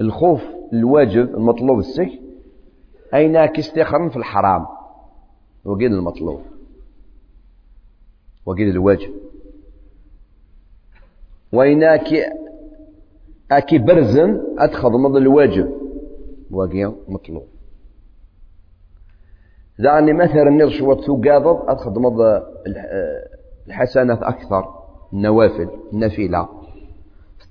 الخوف 0.00 0.42
الواجب 0.72 1.34
المطلوب 1.34 1.78
السك 1.78 2.10
أين 3.14 3.46
كاستخرن 3.46 4.08
في 4.08 4.16
الحرام. 4.16 4.66
وقيل 5.64 5.92
المطلوب. 5.94 6.40
وقيل 8.46 8.68
الواجب 8.68 9.10
وإن 11.52 11.82
أكي 13.50 13.78
برزن 13.78 14.40
أدخل 14.58 14.90
مضى 14.90 15.18
الواجب 15.18 15.72
وقيل 16.50 16.92
مطلوب. 17.08 17.46
دعني 19.78 20.12
مثلا 20.12 20.50
نرشوة 20.50 21.00
ثقاضض 21.00 21.70
أدخل 21.70 21.90
مضى 21.90 22.42
الحسنات 23.68 24.22
أكثر 24.22 24.74
النوافل 25.12 25.68
النفيلة 25.92 26.48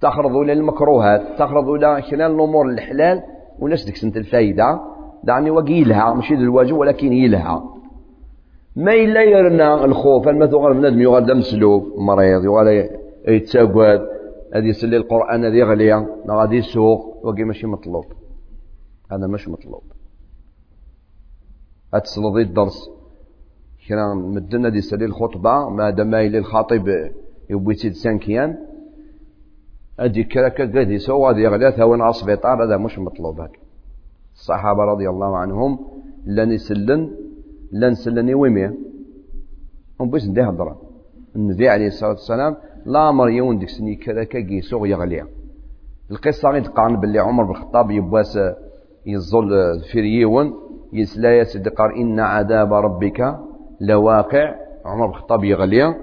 تخرضوا 0.02 0.44
إلى 0.44 0.54
المكروهات 0.54 1.22
تخرضوا 1.40 1.78
إلى 1.78 2.02
خلال 2.02 2.32
الأمور 2.32 2.70
الحلال 2.70 3.24
ولاش 3.60 3.86
ديك 3.86 3.96
سنت 3.96 4.18
الفايدة؟ 4.18 4.82
دعني 5.24 5.52
وقيلها 5.52 6.14
ماشي 6.14 6.34
الواجب 6.34 6.76
ولكن 6.76 7.14
يلها. 7.14 7.64
ما 8.76 8.94
إلا 8.94 9.24
يرنا 9.24 9.86
الخوف 9.86 10.24
ثغر 10.24 10.74
بنادم 10.74 11.02
يغال 11.02 11.38
مسلوب 11.38 11.94
مريض 11.98 12.46
يغال 12.46 12.90
يتساقد 13.28 14.02
هذه 14.56 14.66
يسلي 14.66 14.98
القرآن 14.98 15.46
هذه 15.46 15.64
غليا 15.64 16.08
غادي 16.30 16.56
يسوق 16.56 17.26
وقي 17.26 17.44
ماشي 17.44 17.68
مطلوب. 17.68 18.06
هذا 19.12 19.28
مش 19.28 19.48
مطلوب. 19.48 19.84
أتسلطي 21.94 22.42
الدرس 22.42 22.90
كنا 23.90 24.14
مدنا 24.14 24.70
دي 24.70 24.82
سلي 24.82 25.06
الخطبة 25.06 25.70
ما 25.70 25.90
دام 25.90 26.16
الخاطب 26.16 26.86
يبوي 27.50 27.74
سيد 27.74 27.94
سانكيان 27.94 28.58
أدي 30.00 30.24
كراكا 30.24 30.64
قد 30.64 30.90
يسوى 30.90 31.30
هذه 31.32 31.48
غدا 31.48 31.70
ثوان 31.72 32.02
عصبيطار 32.02 32.64
هذا 32.64 32.78
مش 32.78 33.00
مطلوب 33.00 33.42
هك 33.42 33.60
الصحابة 34.36 34.84
رضي 34.84 35.10
الله 35.10 35.38
عنهم 35.38 35.80
لن 36.26 36.52
يسلن 36.52 37.12
لن 37.72 37.94
سلني 37.94 38.34
ويمي 38.34 38.68
هم 40.00 40.10
بس 40.10 40.28
ندي 40.28 40.42
هضرة 40.42 40.82
النبي 41.36 41.70
عليه 41.70 41.88
الصلاة 41.88 42.10
والسلام 42.10 42.56
لا 42.86 43.10
أمر 43.10 43.30
يون 43.30 43.58
ديك 43.58 43.70
سني 43.70 43.96
كراكا 43.96 44.38
يسوع 44.38 44.88
يغلي 44.88 45.24
القصة 46.12 46.50
غير 46.50 46.64
تقارن 46.64 46.96
باللي 47.00 47.20
عمر 47.20 47.44
بن 47.44 47.52
الخطاب 47.52 47.92
يبواس 47.92 48.40
يظل 49.06 49.50
فريون 49.94 50.54
يسلا 50.94 51.38
يصدقار 51.40 51.96
إن 51.96 52.20
عذاب 52.20 52.74
ربك 52.74 53.20
لواقع 53.82 54.56
عمر 54.86 55.06
بن 55.06 55.12
الخطاب 55.12 55.44
يغلي. 55.44 55.96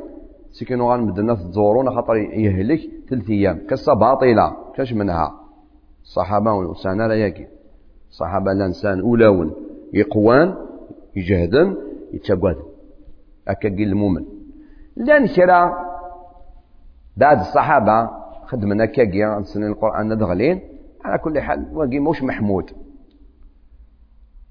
سكنوا 0.50 0.92
غان 0.92 1.00
مدنا 1.00 1.34
تزورون 1.34 1.90
خاطر 1.90 2.16
يهلك 2.16 2.80
ثلاث 3.10 3.30
أيام. 3.30 3.60
قصه 3.70 3.94
باطلة 3.94 4.56
كاش 4.74 4.92
منها؟ 4.92 5.34
الصحابه 6.02 6.52
والانسان 6.52 7.08
لا 7.08 7.14
يكي. 7.14 7.46
الصحابه 8.10 8.52
الانسان 8.52 9.00
أولاون. 9.00 9.54
يقوان 9.92 10.54
يجهدن 11.16 11.76
يتشقد. 12.12 12.56
هكا 13.48 13.68
قيل 13.68 13.88
المؤمن. 13.88 14.24
لأن 14.96 15.26
كرا 15.26 15.72
بعد 17.16 17.38
الصحابة 17.38 18.10
خدمنا 18.46 18.86
كاكيا 18.86 19.42
سنين 19.42 19.68
القرآن 19.68 20.12
ندغلين 20.12 20.60
على 21.04 21.18
كل 21.18 21.40
حال 21.40 21.66
واقي 21.72 21.98
موش 21.98 22.22
محمود. 22.22 22.70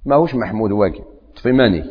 ماهوش 0.05 0.35
محمود 0.35 0.71
واقي. 0.71 1.03
تفهماني؟ 1.35 1.83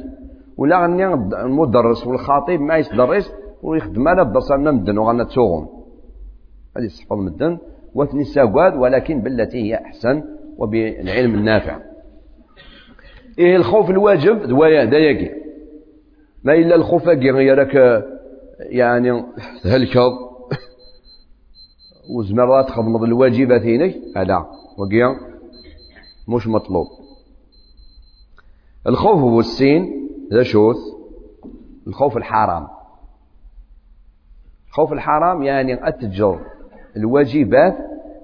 ولا 0.61 0.83
غني 0.83 1.15
المدرس 1.45 2.07
والخطيب 2.07 2.61
ما 2.61 2.77
يتدرس 2.77 3.33
ويخدم 3.63 4.09
على 4.09 4.23
الدرسنا 4.23 4.71
مدن 4.71 4.99
وغانا 4.99 5.25
تسوغم 5.25 5.69
هذه 6.77 6.87
صحفظ 6.87 7.17
مدن. 7.17 7.59
وثني 7.95 8.25
ساقاد 8.25 8.77
ولكن 8.77 9.21
بالتي 9.21 9.59
هي 9.59 9.75
أحسن 9.75 10.23
وبالعلم 10.59 11.35
النافع. 11.35 11.81
إيه 13.39 13.57
الخوف 13.57 13.91
الواجب؟ 13.91 14.43
دوايا 14.43 14.85
دايقي 14.85 15.41
ما 16.45 16.55
إلا 16.55 16.75
الخوف 16.75 17.09
لك 17.09 18.05
يعني 18.59 19.25
تهلكض 19.63 20.13
وزمرات 22.17 22.71
خدمض 22.71 23.03
الواجبات 23.03 23.63
هنا 23.63 23.95
هذا. 24.17 24.47
وقيا 24.79 25.17
مش 26.29 26.47
مطلوب. 26.47 26.87
الخوف 28.87 29.19
هو 29.19 29.39
ذا 30.33 30.43
شوث 30.43 30.77
الخوف 31.87 32.17
الحرام. 32.17 32.69
خوف 34.71 34.93
الحرام 34.93 35.43
يعني 35.43 35.89
أتجر 35.89 36.41
الواجبات 36.97 37.77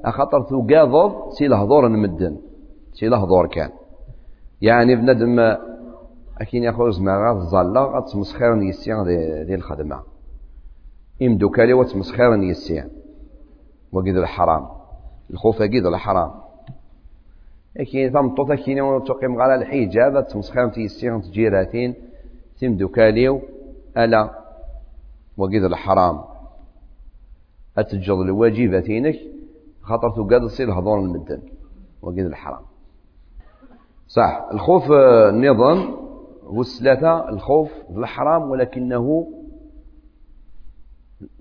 أخطر 0.05 0.43
تقاضض 0.43 1.31
سي 1.31 1.47
الهضور 1.47 1.89
نمدن. 1.89 2.37
سي 2.93 3.07
الهضور 3.07 3.47
كان. 3.47 3.71
يعني 4.63 4.97
بندم 4.97 5.57
أكين 6.41 6.63
يأخذ 6.63 6.91
زمارة 6.91 7.33
الظلة 7.33 7.83
غتمسخر 7.85 8.55
نيسيان 8.55 9.05
دي, 9.05 9.45
دي 9.45 9.55
الخدمة. 9.55 10.03
إمدوكالي 11.23 11.73
وتمسخر 11.73 12.35
نيسيان. 12.35 12.89
وقيد 13.93 14.17
الحرام. 14.17 14.69
الخوف 15.31 15.63
قيد 15.63 15.87
الحرام. 15.87 16.46
لكن 17.81 18.11
فمطوطة 18.11 18.55
كيني 18.55 19.01
تقيم 19.01 19.41
على 19.41 19.55
الحجاب 19.55 20.27
تمسخر 20.29 20.69
تيسيان 20.69 21.23
تجيراتين 21.23 21.95
تمدوكاليو 22.61 23.41
ألا 23.97 24.31
وقيد 25.37 25.65
الحرام. 25.65 26.25
أتجر 27.79 28.23
الواجباتينك 28.23 29.17
خاطر 29.83 30.11
تقاد 30.11 30.47
تصير 30.47 30.73
هضور 30.73 31.01
المدن 31.01 31.43
وقيد 32.03 32.27
الحرام. 32.27 32.63
صح 34.09 34.49
الخوف 34.53 34.93
النظام 35.31 35.97
هو 36.45 36.61
الثلاثة 36.61 37.29
الخوف 37.29 37.73
الحرام 37.91 38.51
ولكنه 38.51 39.27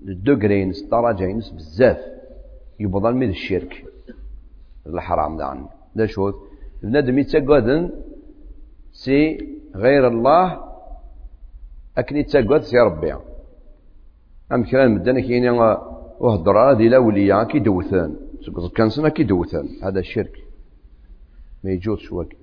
الدقرين 0.08 0.72
درجين 0.90 1.38
بزاف 1.38 1.98
يبضل 2.80 3.14
من 3.14 3.28
الشرك 3.28 3.84
الحرام 4.86 5.36
لا 5.96 6.06
شوف 6.06 6.34
بنادم 6.82 7.18
يتقادن 7.18 7.90
سي 8.92 9.18
غير 9.74 10.08
الله 10.08 10.44
أكن 11.98 12.16
يتقاد 12.16 12.60
سي 12.60 12.76
ربي. 12.78 13.12
أم 14.52 14.64
كلام 14.64 14.94
مدنا 14.94 15.20
كاين 15.20 15.48
وهضر 16.20 16.58
هذه 16.58 16.86
الأولياء 16.86 17.44
كي 17.44 17.58
دوثان. 17.58 18.16
كان 18.76 18.88
سنة 18.88 19.08
كي 19.08 19.24
دوثان. 19.24 19.66
هذا 19.82 20.00
الشرك. 20.00 20.36
ما 21.64 21.70
يجوزش 21.70 22.12
وكي 22.12 22.36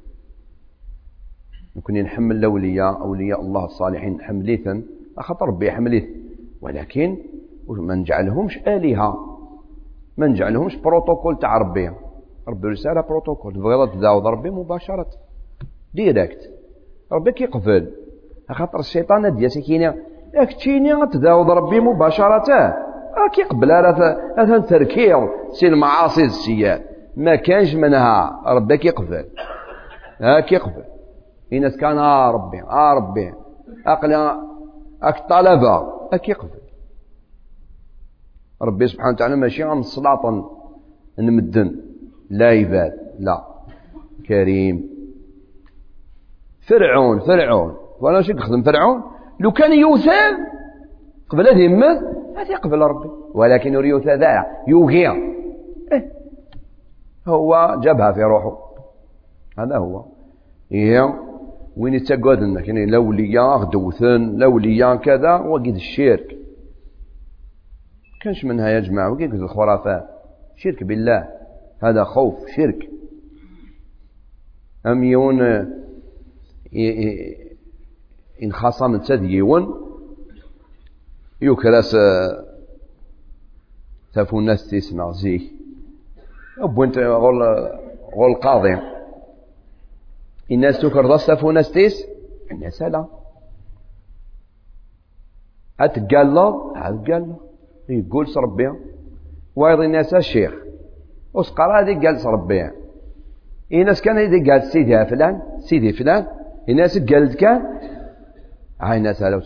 نكون 1.76 2.01
نحمل 2.01 2.36
الأولياء 2.36 3.01
أولياء 3.01 3.41
الله 3.41 3.66
الصالحين 3.66 4.22
حمليثا. 4.22 4.84
خاطر 5.18 5.47
ربي 5.47 5.72
حمليث. 5.72 6.04
ولكن 6.62 7.18
ما 7.68 7.95
نجعلهمش 7.95 8.58
آلهة. 8.58 9.39
ما 10.18 10.28
نجعلهمش 10.28 10.76
بروتوكول 10.76 11.39
تاع 11.39 11.58
ربي. 11.58 11.91
ربي 12.48 12.68
رسالة 12.68 13.02
بروتوكول. 13.02 13.54
تبغي 13.54 13.88
تداوض 13.88 14.28
ربي 14.28 14.50
مباشرة. 14.50 15.08
ديريكت. 15.94 16.52
ربي 17.12 17.32
كيقبل 17.32 17.91
خاطر 18.52 18.80
الشيطان 18.80 19.36
ديال 19.36 19.52
سكينة. 19.52 19.96
ياك 20.34 20.54
تشيني 20.54 21.08
تداوض 21.08 21.52
ربي 21.52 21.80
مباشرة. 21.80 22.52
راه 23.18 23.30
كيقبل. 23.34 23.72
هذا 24.38 24.60
تركير. 24.60 25.30
سي 25.52 25.68
المعاصي 25.68 26.24
السيئات 26.24 26.84
ما 27.18 27.36
كانش 27.36 27.76
منها. 27.76 28.41
ربي 28.46 28.78
كيقبل 28.78 29.26
ها 30.22 30.39
كيقبل 30.39 30.84
الناس 31.54 31.78
كان 31.78 31.98
آه 31.98 32.32
ربي 32.32 32.62
آه 32.62 32.94
ربي. 32.94 33.34
أقل 33.88 34.14
أك 35.04 35.30
طلبة. 35.30 35.94
أك 36.14 36.30
يقبل 36.30 36.64
ربي 38.62 38.88
سبحانه 38.88 39.14
وتعالى 39.14 39.36
ماشي 39.36 39.64
الصلاة 39.64 40.50
نمدن. 41.20 41.83
لا 42.34 42.48
عباد 42.48 42.94
لا. 43.20 43.44
كريم. 44.28 44.90
فرعون 46.68 47.20
فرعون. 47.20 47.76
وأنا 48.02 48.22
شو 48.22 48.32
يخدم 48.32 48.64
فرعون؟ 48.64 49.04
لو 49.40 49.52
كان 49.52 49.74
يوثان 49.80 50.34
قبل 51.30 51.48
هذه 51.48 51.60
يمت 51.60 52.00
هذا 52.38 52.52
يقبل 52.52 52.78
ربي. 52.78 53.10
ولكن 53.34 53.74
يوثى 53.74 54.16
ذا 54.16 54.46
يوغي 54.68 55.12
إيه. 55.92 56.12
هو 57.28 57.80
جابها 57.84 58.12
في 58.12 58.24
روحه. 58.24 58.58
هذا 59.60 59.78
هو. 59.78 60.06
إيه. 60.72 61.20
وين 61.78 61.94
يتقعد 61.94 62.38
انك 62.38 62.68
يعني 62.68 62.86
لوليا 62.86 63.64
دوثن 63.64 64.36
لوليا 64.36 64.96
كذا 64.96 65.36
وقيد 65.36 65.76
الشرك. 65.76 66.38
كانش 68.22 68.46
منها 68.46 68.70
يا 68.70 68.80
جماعة 68.80 69.12
وقيد 69.12 69.34
الخرافات. 69.34 70.10
شرك 70.56 70.84
بالله. 70.84 71.43
هذا 71.84 72.04
خوف 72.04 72.36
شرك. 72.56 72.90
أم 74.86 75.04
يون 75.04 75.42
إن 78.44 78.52
خاصة 78.52 78.98
تديون 78.98 79.74
يكرس 81.42 81.98
تفو 84.14 84.40
الناس 84.40 84.68
تسمع 84.68 85.12
زيه. 85.12 85.40
أبو 86.58 86.84
أنت 86.84 86.98
غول 86.98 87.44
غول 88.16 88.36
قاضي. 88.36 88.78
الناس 90.52 90.80
تكر 90.80 91.08
ضصف 91.08 91.44
وناس 91.44 91.72
تيس؟ 91.72 92.06
الناس 92.52 92.82
لا. 92.82 93.06
أتقال 95.80 96.38
أتقال 96.76 97.36
يقول 97.90 98.28
ربي 98.38 98.72
وايض 99.56 99.80
الناس 99.80 100.14
الشيخ. 100.14 100.54
وسقرا 101.34 101.82
هذه 101.82 101.94
قال 102.06 102.26
ربي 102.26 102.70
الناس 103.74 104.02
كان 104.02 104.18
يدي 104.18 104.52
قال 104.52 104.64
سيدي 104.64 105.06
فلان 105.06 105.42
سيدي 105.60 105.94
فلان. 105.94 106.26
الناس 106.70 106.98
قالت 106.98 107.36
كان؟ 107.36 107.62
هاي 108.82 108.98
الناس 108.98 109.22
لو 109.22 109.42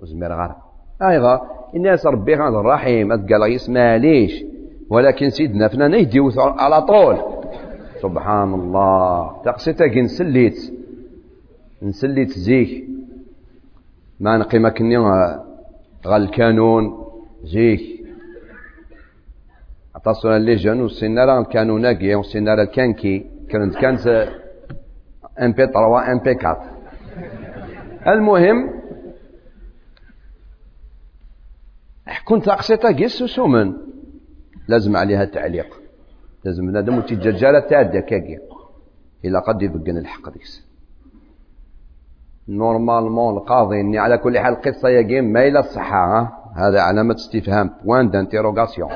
وزمير 0.00 0.32
غار 0.32 0.56
هاي 1.02 1.18
غار. 1.18 1.40
الناس 1.74 2.06
ربي 2.06 2.34
غان 2.34 2.54
الرحيم 2.54 3.12
قال 3.12 3.52
يسمع 3.52 3.96
ليش 3.96 4.44
ولكن 4.90 5.30
سيدنا 5.30 5.68
فلان 5.68 5.94
يدي 5.94 6.20
على 6.36 6.82
طول. 6.82 7.16
سبحان 8.02 8.54
الله. 8.54 9.42
تقصيتك 9.44 9.96
نسليت 9.96 10.58
نسليت 11.82 12.30
زيك 12.30 12.84
ما 14.20 14.36
نقيم 14.36 14.68
كني 14.68 14.98
غال 16.06 16.22
الكانون 16.22 17.04
زيك. 17.44 17.99
عطاسونا 20.00 20.36
اللي 20.36 20.54
جانو 20.54 20.86
السنارة 20.86 21.40
الكانوناكي 21.40 22.14
والسنارة 22.14 22.62
الكانكي. 22.62 23.26
كانت 23.50 23.74
كانت 23.76 24.06
إم 25.42 25.52
بي 25.52 25.66
3 25.66 26.12
إم 26.12 26.18
بي 26.18 26.32
4 26.32 26.56
المهم 28.06 28.80
كنت 32.24 32.48
اقصيتها 32.48 32.92
قيس 32.92 33.22
سومن 33.22 33.72
لازم 34.68 34.96
عليها 34.96 35.24
تعليق. 35.24 35.66
لازم 36.44 36.66
بنادم 36.66 36.98
وتججالة 36.98 37.60
تعدى 37.60 38.00
كاكي. 38.00 38.38
إلا 39.24 39.40
قد 39.40 39.62
يبقن 39.62 39.96
الحق 39.96 40.32
ديكس 40.32 40.70
نورمالمون 42.48 43.36
القاضي 43.36 43.80
إني 43.80 43.98
على 43.98 44.18
كل 44.18 44.38
حال 44.38 44.52
القصة 44.52 44.88
يا 44.88 45.00
جيم 45.00 45.24
ما 45.24 45.46
إلى 45.46 45.58
الصحة 45.58 46.32
هذا 46.56 46.80
علامة 46.80 47.14
استفهام. 47.14 47.70
بوان 47.84 48.10
دانتيروغاسيون؟ 48.10 48.90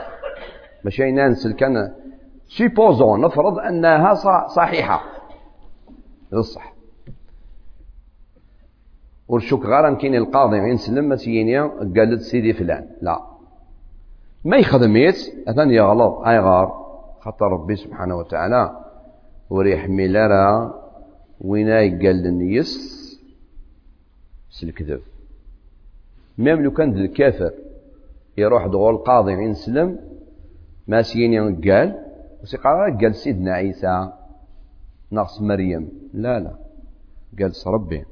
ماشي 0.85 1.11
نانس 1.11 1.47
كان 1.47 1.93
سيبوزون 2.49 3.21
نفرض 3.21 3.59
أنها 3.59 4.15
صحيحة. 4.49 5.05
الصح. 6.33 6.75
ورشوك 9.29 9.67
غير 9.67 9.95
كاين 9.95 10.15
القاضي 10.15 10.61
غير 10.61 10.73
نسلم 10.73 11.09
مسيينيا 11.09 11.63
قالت 11.97 12.21
سيدي 12.21 12.53
فلان. 12.53 12.87
لا. 13.03 13.21
ما 14.45 14.57
يخدميت 14.57 15.17
اثني 15.49 15.75
يغلط. 15.75 16.15
أي 16.27 16.39
غار. 16.39 16.85
خاطر 17.21 17.47
ربي 17.47 17.77
سبحانه 17.77 18.17
وتعالى. 18.17 18.81
وريح 19.51 19.89
ميلارا. 19.89 20.75
وينا 21.41 21.79
قال 21.79 22.27
النيس 22.27 22.71
سلكذب. 24.51 25.01
ميم 26.39 26.63
لو 26.63 26.71
كان 26.71 26.97
الكافر. 26.97 27.51
يروح 28.39 28.67
دغول 28.67 28.95
القاضي 28.95 29.33
ينسلم 29.33 30.14
ما 30.87 31.03
سيني 31.03 31.39
قال 31.39 32.05
وسيقرا 32.43 32.99
قال 33.01 33.15
سيدنا 33.15 33.53
عيسى 33.53 34.13
نقص 35.13 35.41
مريم. 35.41 35.89
لا 36.15 36.41
لا. 36.41 36.57
قال 37.39 37.53
ربي. 37.67 38.05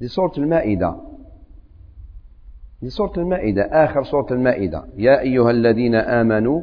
دي 0.00 0.08
سورة 0.08 0.32
المائدة. 0.38 0.96
دي 2.82 2.88
سورة 2.88 3.12
المائدة 3.16 3.62
آخر 3.62 4.04
سورة 4.04 4.26
المائدة. 4.30 4.84
يا 4.96 5.20
أيها 5.20 5.50
الذين 5.50 5.94
آمنوا 5.94 6.60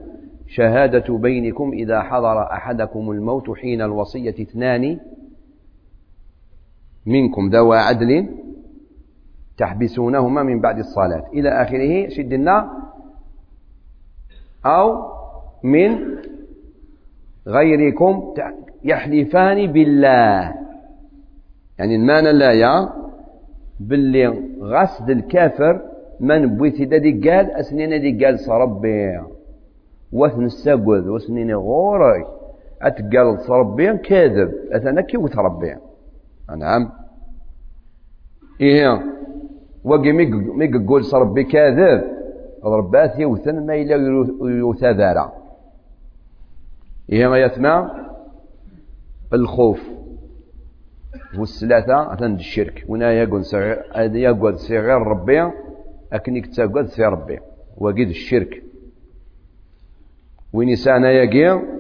شهادة 0.48 1.18
بينكم 1.18 1.72
إذا 1.74 2.02
حضر 2.02 2.42
أحدكم 2.42 3.12
الموت 3.12 3.52
حين 3.58 3.82
الوصية 3.82 4.36
اثنان 4.42 5.00
منكم 7.06 7.50
ذوى 7.50 7.78
عدل 7.78 8.30
تحبسونهما 9.58 10.44
من 10.44 10.62
بعد 10.62 10.78
الصلاة. 10.78 11.26
إلى 11.34 11.50
آخره 11.50 12.10
شدنا 12.10 12.89
أو 14.66 15.04
من 15.64 15.98
غيركم 17.48 18.34
يحلفان 18.84 19.72
بالله. 19.72 20.54
يعني 21.80 21.96
المعنى 21.96 22.32
لا 22.32 22.52
يا 22.52 22.90
باللي 23.80 24.28
غسد 24.62 25.10
الكافر 25.10 25.82
من 26.20 26.58
بويتي 26.58 26.86
دي 26.86 27.30
قال 27.30 27.52
أسنين 27.52 28.02
دي 28.02 28.26
قال 28.26 28.40
صربي. 28.40 29.22
وثن 30.12 30.46
السقوذ 30.46 31.10
وسنين 31.10 31.56
غوري. 31.56 32.26
أتقال 32.82 33.40
صربي 33.40 33.98
كاذب. 33.98 34.54
أثنى 34.72 35.04
كي 35.04 35.18
وتربي 35.18 35.76
نعم. 36.58 36.90
إيه. 38.62 39.02
وقي 39.84 40.12
ميق 40.12 40.88
قول 40.88 41.06
صربي 41.06 41.44
كاذب. 41.44 42.19
ربات 42.64 43.20
يوثن 43.20 43.66
ما 43.66 43.76
إلا 43.76 43.96
يوثاذارا 44.42 45.34
إيه 47.12 47.28
ما 47.28 47.38
يتمع 47.38 48.06
الخوف. 49.34 49.82
والثلاثة 51.38 52.14
أثن 52.14 52.36
الشرك. 52.36 52.86
ونا 52.88 53.12
يقول 53.12 53.44
يقول 54.16 54.60
صغير 54.60 55.02
ربي 55.02 55.52
أكن 56.14 56.36
يكتاقد 56.36 56.88
في 56.88 57.04
ربي. 57.04 57.40
وقيد 57.78 58.10
الشرك. 58.10 58.64
وين 60.54 60.70
يسانا 60.70 61.12
يقيا 61.12 61.80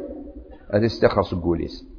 هذا 0.74 0.86
استخلص 0.86 1.34
القوليس. 1.34 1.90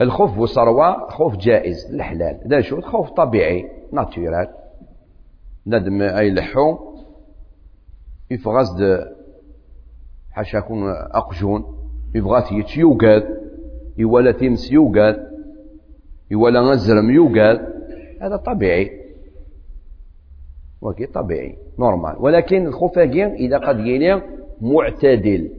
الخوف 0.00 0.38
والصروة 0.38 1.08
خوف 1.08 1.36
جائز 1.36 1.94
الحلال. 1.94 2.40
ده 2.44 2.60
شو؟ 2.60 2.80
خوف 2.80 3.10
طبيعي 3.10 3.70
ناتورال 3.92 4.48
ندم 5.66 6.02
أي 6.02 6.30
لحو. 6.30 6.78
يفغز 8.30 8.82
حاشا 10.30 10.56
يكون 10.56 10.90
أقجون. 10.90 11.64
يبغى 12.14 12.58
يتش 12.58 12.76
يوقاد. 12.76 13.24
يولا 13.98 14.32
تيمس 14.32 14.72
يوقاد. 14.72 15.32
يولا 16.30 16.60
غزرم 16.60 17.10
يوقاد. 17.10 17.72
هذا 18.20 18.36
طبيعي. 18.36 18.90
وكي 20.82 21.06
طبيعي. 21.06 21.56
نورمال 21.78 22.16
ولكن 22.18 22.66
الخفاقين 22.66 23.28
إذا 23.28 23.58
قد 23.58 23.78
يني 23.78 24.22
معتدل. 24.60 25.50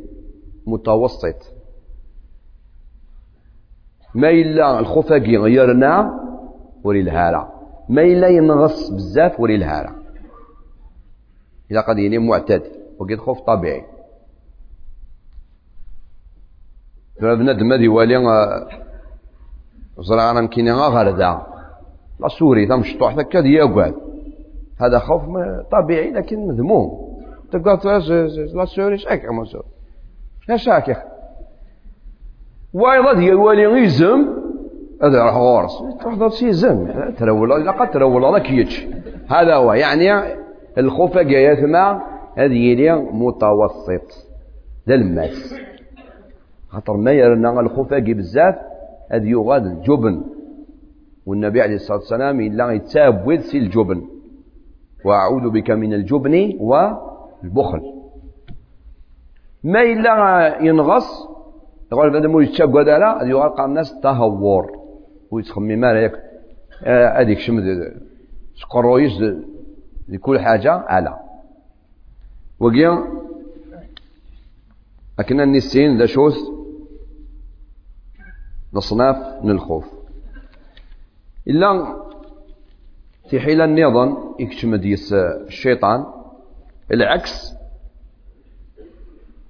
متوسط. 0.67 1.53
ما 4.15 4.29
إلا 4.29 4.79
الخفاقين 4.79 5.41
يرنا 5.47 6.19
وري 6.83 7.01
الهالة 7.01 7.62
ما 7.89 8.01
إلا 8.01 8.27
ينغص 8.27 8.89
بزاف 8.89 9.39
وري 9.39 9.55
الهالة 9.55 9.95
إذا 11.71 11.81
قد 11.81 11.97
يني 11.97 12.17
معتدل 12.17 12.71
وكي 12.99 13.17
خوف 13.17 13.39
طبيعي. 13.41 13.83
بنادم 17.21 17.73
هذه 17.73 17.87
والي 17.87 18.17
زرعنا 19.99 20.47
كيني 20.47 20.71
غاردا 20.71 21.41
لا 22.19 22.27
سوري 22.27 22.65
تمشطوح 22.67 23.17
هكا 23.19 23.37
يقعد 23.37 23.95
هذا 24.81 24.99
خوف 24.99 25.21
طبيعي 25.71 26.11
لكن 26.11 26.47
مذموم. 26.47 27.13
تقول 27.51 27.79
لا 28.55 28.65
سوري 28.65 28.97
شاك 28.97 29.25
ما 29.25 29.45
سوري 29.45 29.67
يا 30.49 30.57
شاكي 30.57 30.95
وأيضا 32.73 33.19
هي 33.19 33.29
الوالي 33.29 33.83
يزم 33.83 34.42
هذا 35.01 35.23
راح 35.23 35.35
غورس. 35.35 35.83
تروح 36.01 36.15
ضد 36.15 36.31
شي 36.31 36.53
زم. 36.53 36.87
ترول 37.17 37.65
لا 37.65 37.71
قد 37.71 37.91
ترول 37.91 38.25
هذا 38.25 38.37
كيتش. 38.37 38.87
هذا 39.27 39.55
هو. 39.55 39.73
يعني 39.73 40.35
الخوف 40.77 41.17
جايات 41.17 41.59
مع 41.59 42.01
هذه 42.37 42.79
هي 42.79 42.95
متوسط. 42.95 44.27
ذا 44.89 44.95
الماس. 44.95 45.55
خاطر 46.69 46.97
ما 46.97 47.11
يرنا 47.11 47.59
الخوف 47.59 47.93
بزاف 47.93 48.55
هذا 49.11 49.25
يغاد 49.25 49.65
الجبن. 49.65 50.23
والنبي 51.25 51.61
عليه 51.61 51.75
الصلاة 51.75 51.97
والسلام 51.97 52.41
إلا 52.41 52.71
يتساب 52.71 53.39
سي 53.39 53.57
الجبن. 53.57 54.01
وأعوذ 55.05 55.49
بك 55.49 55.71
من 55.71 55.93
الجبن 55.93 56.53
والبخل. 56.59 57.81
ما 59.63 59.81
إلا 59.81 60.61
ينغص 60.61 61.27
يقول 61.91 62.09
بدا 62.09 62.27
مو 62.27 62.39
يتشاب 62.39 62.77
لا. 62.77 63.23
يوقع 63.23 63.65
الناس 63.65 63.99
تهور. 63.99 64.82
ويتخمي 65.33 65.75
مالا 65.75 66.01
ياك. 66.01 66.23
هذيك 67.17 67.39
شمد 67.39 67.63
سقرويس 68.55 69.11
لكل 70.09 70.39
حاجة 70.39 70.71
على. 70.71 71.19
وقيا 72.59 73.07
لكن 75.19 75.41
النسين 75.41 75.97
ذا 75.97 76.05
شوث 76.05 76.37
نصناف 78.73 79.43
من 79.43 79.51
الخوف. 79.51 79.93
إلا 81.47 82.03
في 83.29 83.39
حين 83.39 83.61
النظام 83.61 84.35
يكتم 84.39 84.75
ديس 84.75 85.13
الشيطان؟ 85.13 86.05
العكس 86.91 87.53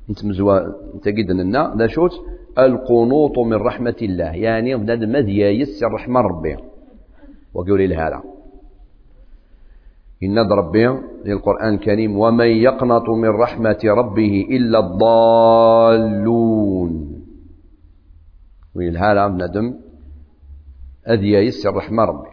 انت 0.09 0.25
مزوا 0.25 0.59
انت 0.95 1.07
جدا 1.07 1.33
لنا. 1.33 1.75
ذا 1.77 1.87
شوت. 1.87 2.11
القنوط 2.59 3.39
من 3.39 3.53
رحمة 3.53 3.95
الله. 4.01 4.31
يعني 4.35 4.75
بنادم 4.75 5.11
مذيا 5.11 5.49
يسر 5.49 5.91
رحمة 5.93 6.21
ربي. 6.21 6.57
وقول 7.53 7.87
لي 7.87 7.95
هذا 7.95 8.23
إن 10.23 10.39
ربي 10.39 10.87
للقرآن 11.25 11.73
الكريم 11.73 12.17
ومن 12.17 12.47
يقنط 12.47 13.09
من 13.09 13.29
رحمة 13.29 13.79
ربه 13.85 14.47
إلا 14.49 14.79
الضالون. 15.99 16.93
ويل 18.75 18.97
هذا 18.97 19.27
بنادم 19.27 19.73
أذيا 21.09 21.39
يسر 21.39 21.75
رحمة 21.75 22.03
ربي. 22.03 22.29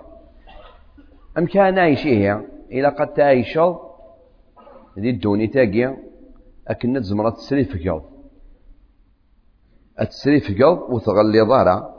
أم 1.39 1.47
كان 1.47 1.79
عايشيه 1.79 2.47
إلا 2.73 2.89
قد 2.89 3.13
تعيشض 3.13 3.77
ذي 4.99 5.11
الدوني 5.11 5.47
تاقيا 5.47 5.97
تزمرة 6.73 7.31
تسري 7.31 7.65
في 7.65 7.89
قلب. 7.89 8.03
أتسري 9.99 10.41
في 10.41 10.63
قلب 10.63 10.79
وتغلي 10.79 11.41
ضارة 11.41 11.95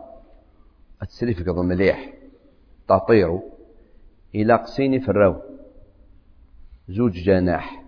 أتسري 1.01 1.33
في 1.33 1.43
قلب 1.43 1.57
مليح. 1.57 2.13
تطيرو 2.87 3.41
إلى 4.35 4.55
قسيني 4.55 4.99
في 4.99 5.09
الرو. 5.09 5.35
زوج 6.89 7.11
جناح. 7.11 7.83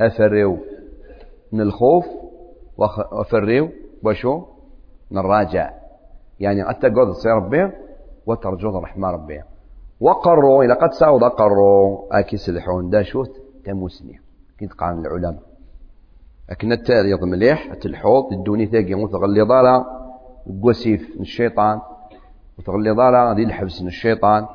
أفريو. 0.00 0.58
من 1.52 1.60
الخوف 1.60 2.06
وأفريو 2.76 3.68
وشو؟ 4.04 4.44
من 5.10 5.18
الراجع. 5.18 5.70
يعني 6.40 6.70
أتقعد 6.70 7.12
تصير 7.12 7.32
ربي 7.32 7.72
وترجو 8.26 8.78
رحمة 8.78 9.10
ربي. 9.10 9.42
وقروا. 10.00 10.64
إلى 10.64 10.74
قد 10.74 10.92
سعود 10.92 11.22
قروا. 11.22 12.18
أكي 12.18 12.36
سلحون 12.36 12.90
دا 12.90 13.02
شوت 13.02 13.30
تموسني. 13.64 14.27
كنت 14.60 14.72
قان 14.72 14.98
العلماء 14.98 15.42
لكن 16.50 16.72
التاريخ 16.72 17.22
مليح 17.22 17.72
الحوض 17.84 18.32
الدوني 18.32 18.66
ثاقي 18.66 18.94
وتغلي 18.94 19.42
ضالا 19.42 19.84
قوسيف 20.62 21.16
من 21.16 21.20
الشيطان 21.20 21.80
وتغلي 22.58 22.90
ضالا 22.90 23.34
ذي 23.34 23.42
الحبس 23.42 23.82
من 23.82 23.88
الشيطان 23.88 24.46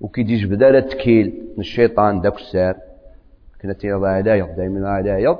وكي 0.00 0.22
ديج 0.22 0.46
بدالة 0.46 0.80
تكيل 0.80 1.52
من 1.54 1.60
الشيطان 1.60 2.20
داك 2.20 2.34
السار. 2.36 2.76
كنا 3.62 3.72
تيضا 3.72 4.08
عدايض 4.08 4.56
دايما 4.56 4.90
عدايض 4.90 5.38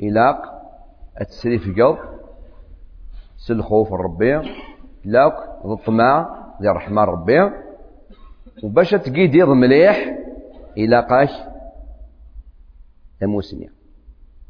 إلاق 0.00 0.42
التسري 1.20 1.58
في 1.58 1.82
قلب 1.82 1.98
سل 3.36 3.62
خوف 3.62 3.94
الربيع 3.94 4.42
لاك 5.04 5.34
الطمع 5.64 6.36
ذي 6.62 6.68
رحمة 6.68 7.04
ربي. 7.04 7.50
وباش 8.62 8.90
تقيد 8.90 9.34
يض 9.34 9.48
مليح 9.48 10.18
إلى 10.76 11.02
ثموسني 13.20 13.70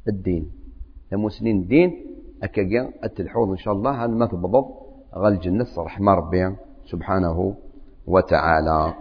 الدين. 0.08 0.50
ثموسنين 1.10 1.56
الدين 1.62 2.06
أكاقيا 2.42 2.92
التلحوظ 3.04 3.50
إن 3.50 3.56
شاء 3.56 3.74
الله. 3.74 4.04
هذا 4.04 4.10
ما 4.10 4.26
تبضض 4.26 4.64
غال 5.14 5.32
الجنة 5.32 5.66
رحمة 5.78 6.14
ربي 6.14 6.56
سبحانه 6.86 7.56
وتعالى. 8.06 8.94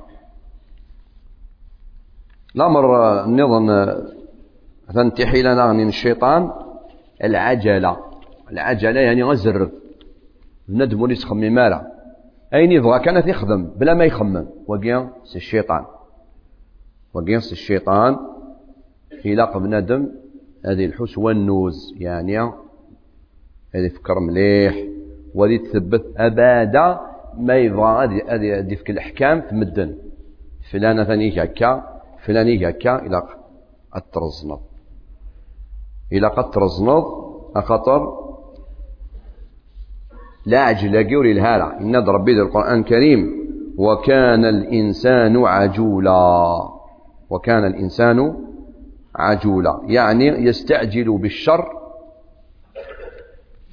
الأمر 2.56 3.24
النظام 3.26 3.96
تنتحي 4.94 5.42
لنا 5.42 5.74
من 5.74 5.88
الشيطان 5.88 6.52
العجلة. 7.24 7.98
العجلة 8.52 9.00
يعني 9.00 9.24
غزر. 9.24 9.72
بندم 10.68 11.02
وليس 11.02 11.26
خمي 11.26 11.50
مالا. 11.50 11.92
أين 12.54 12.72
يبغى؟ 12.72 13.00
كانت 13.00 13.28
يخدم 13.28 13.64
بلا 13.66 13.94
ما 13.94 14.06
يخمم. 14.06 14.48
وقيا 14.68 15.10
الشيطان. 15.36 15.86
وقيا 17.14 17.38
الشيطان 17.38 18.18
يلاق 19.26 19.58
بنادم 19.58 20.10
هذه 20.66 20.86
الحس 20.86 21.18
والنوز 21.18 21.94
يعني 21.98 22.40
هذه 23.76 23.88
فكر 23.88 24.20
مليح 24.20 24.84
وهذه 25.36 25.58
تثبت 25.58 26.06
أبدا 26.18 27.00
ما 27.38 27.58
يبغى 27.58 28.06
هذه 28.06 28.22
هذه 28.60 28.76
في 28.76 28.92
الأحكام 28.92 29.42
تمدن. 29.42 29.96
فلانة 30.72 31.04
ثاني 31.04 31.44
هكا 31.44 32.02
فلاني 32.26 32.70
هكا 32.70 33.06
إلى 33.06 33.24
الترزنط 33.96 34.62
قد 36.30 36.52
ترزنض 36.52 37.06
أخطر. 37.56 38.30
لا 40.46 40.60
عجل 40.60 41.10
قوري 41.10 41.32
الهالة 41.32 41.80
إن 41.80 41.96
ربي 41.96 42.42
القرآن 42.42 42.80
الكريم. 42.80 43.40
وكان 43.78 44.46
الإنسان 44.46 45.46
عجولا. 45.46 46.70
وكان 47.30 47.66
الإنسان 47.66 48.49
عجولا 49.20 49.82
يعني 49.84 50.28
يستعجل 50.28 51.18
بالشر 51.18 51.80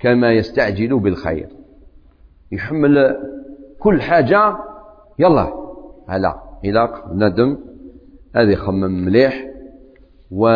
كما 0.00 0.32
يستعجل 0.32 0.98
بالخير. 0.98 1.48
يحمل 2.52 3.16
كل 3.78 4.02
حاجة 4.02 4.56
يلا 5.18 5.52
هلا 6.08 6.42
إلى 6.64 7.02
ندم 7.12 7.58
هذه 8.36 8.54
خمم 8.54 9.04
مليح 9.04 9.46
و 10.30 10.48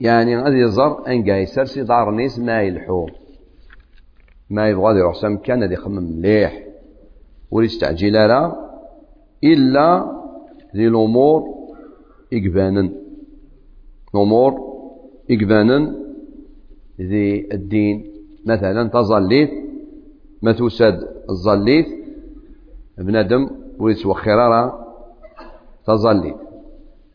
يعني 0.00 0.42
غادي 0.42 0.56
يزر 0.56 1.06
ان 1.08 1.24
جاي 1.24 1.46
سرسي 1.46 1.82
دار 1.82 2.10
نيس 2.10 2.38
ما 2.38 2.62
يلحو 2.62 3.06
ما 4.50 4.68
يبغى 4.68 4.98
يروح 4.98 5.20
سام 5.20 5.36
كان 5.36 5.62
غادي 5.62 5.74
يخمم 5.74 6.18
مليح 6.18 6.64
ويستعجل 7.50 8.12
لا 8.12 8.52
إلا 9.44 10.17
ذي 10.78 10.86
الأمور 10.88 11.40
اقبانا 12.36 12.82
الأمور 14.14 14.52
اقبانا 15.30 15.78
ذي 17.00 17.26
الدين 17.56 17.96
مثلا 18.46 18.88
تظليت 18.88 19.50
ما 20.42 20.52
توسد 20.52 20.96
الظليت 21.30 21.86
بنادم 22.98 23.42
ويتوخر 23.78 24.38
راه 24.52 24.68
تظليت 25.86 26.36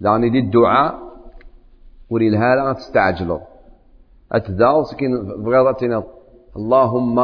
يعني 0.01 0.29
دي 0.29 0.39
الدعاء 0.39 0.91
وري 2.09 2.27
الهالة 2.27 2.73
تستعجلوا 2.73 3.39
أتذاو 4.31 4.83
سكين 4.83 5.11
بغيضة 5.43 6.03
اللهم 6.59 7.17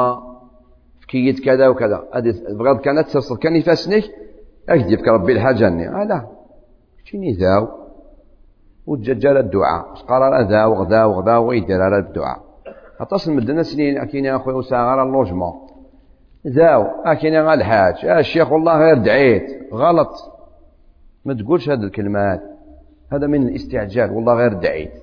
فكيت 1.01 1.39
كذا 1.39 1.67
وكذا 1.67 1.97
هذه 2.13 2.33
بغيض 2.59 2.77
كانت 2.77 3.07
تصل 3.07 3.37
كان 3.37 3.55
يفاسنك 3.55 4.03
أكدي 4.69 4.95
ربي 4.95 5.31
الحاجة 5.33 5.67
أني 5.67 5.89
آه 5.89 6.03
لا. 6.03 6.27
شيني 7.03 7.31
ذاو؟ 7.31 7.67
وتججل 8.87 9.37
الدعاء. 9.37 9.85
قرر 10.07 10.41
ذا 10.41 10.65
وغذا 10.65 11.03
وغذا 11.03 11.37
ويدير 11.37 11.81
على 11.81 11.97
الدعاء. 11.97 12.39
أتصل 12.99 13.33
مدنا 13.33 13.63
سنين 13.63 13.97
أكين 13.97 14.25
يا 14.25 14.35
أخوي 14.35 14.53
وساغر 14.53 15.03
اللوجمون 15.03 15.53
ذاو 16.47 16.83
أكين 17.05 17.33
يا 17.33 17.53
الحاج 17.53 18.05
الشيخ 18.05 18.51
والله 18.51 18.77
غير 18.77 18.97
دعيت. 18.97 19.73
غلط. 19.73 20.11
ما 21.25 21.33
تقولش 21.33 21.69
هذه 21.69 21.83
الكلمات. 21.83 22.41
هذا 23.11 23.27
من 23.27 23.47
الاستعجال 23.47 24.11
والله 24.11 24.33
غير 24.33 24.53
دعيت. 24.53 24.93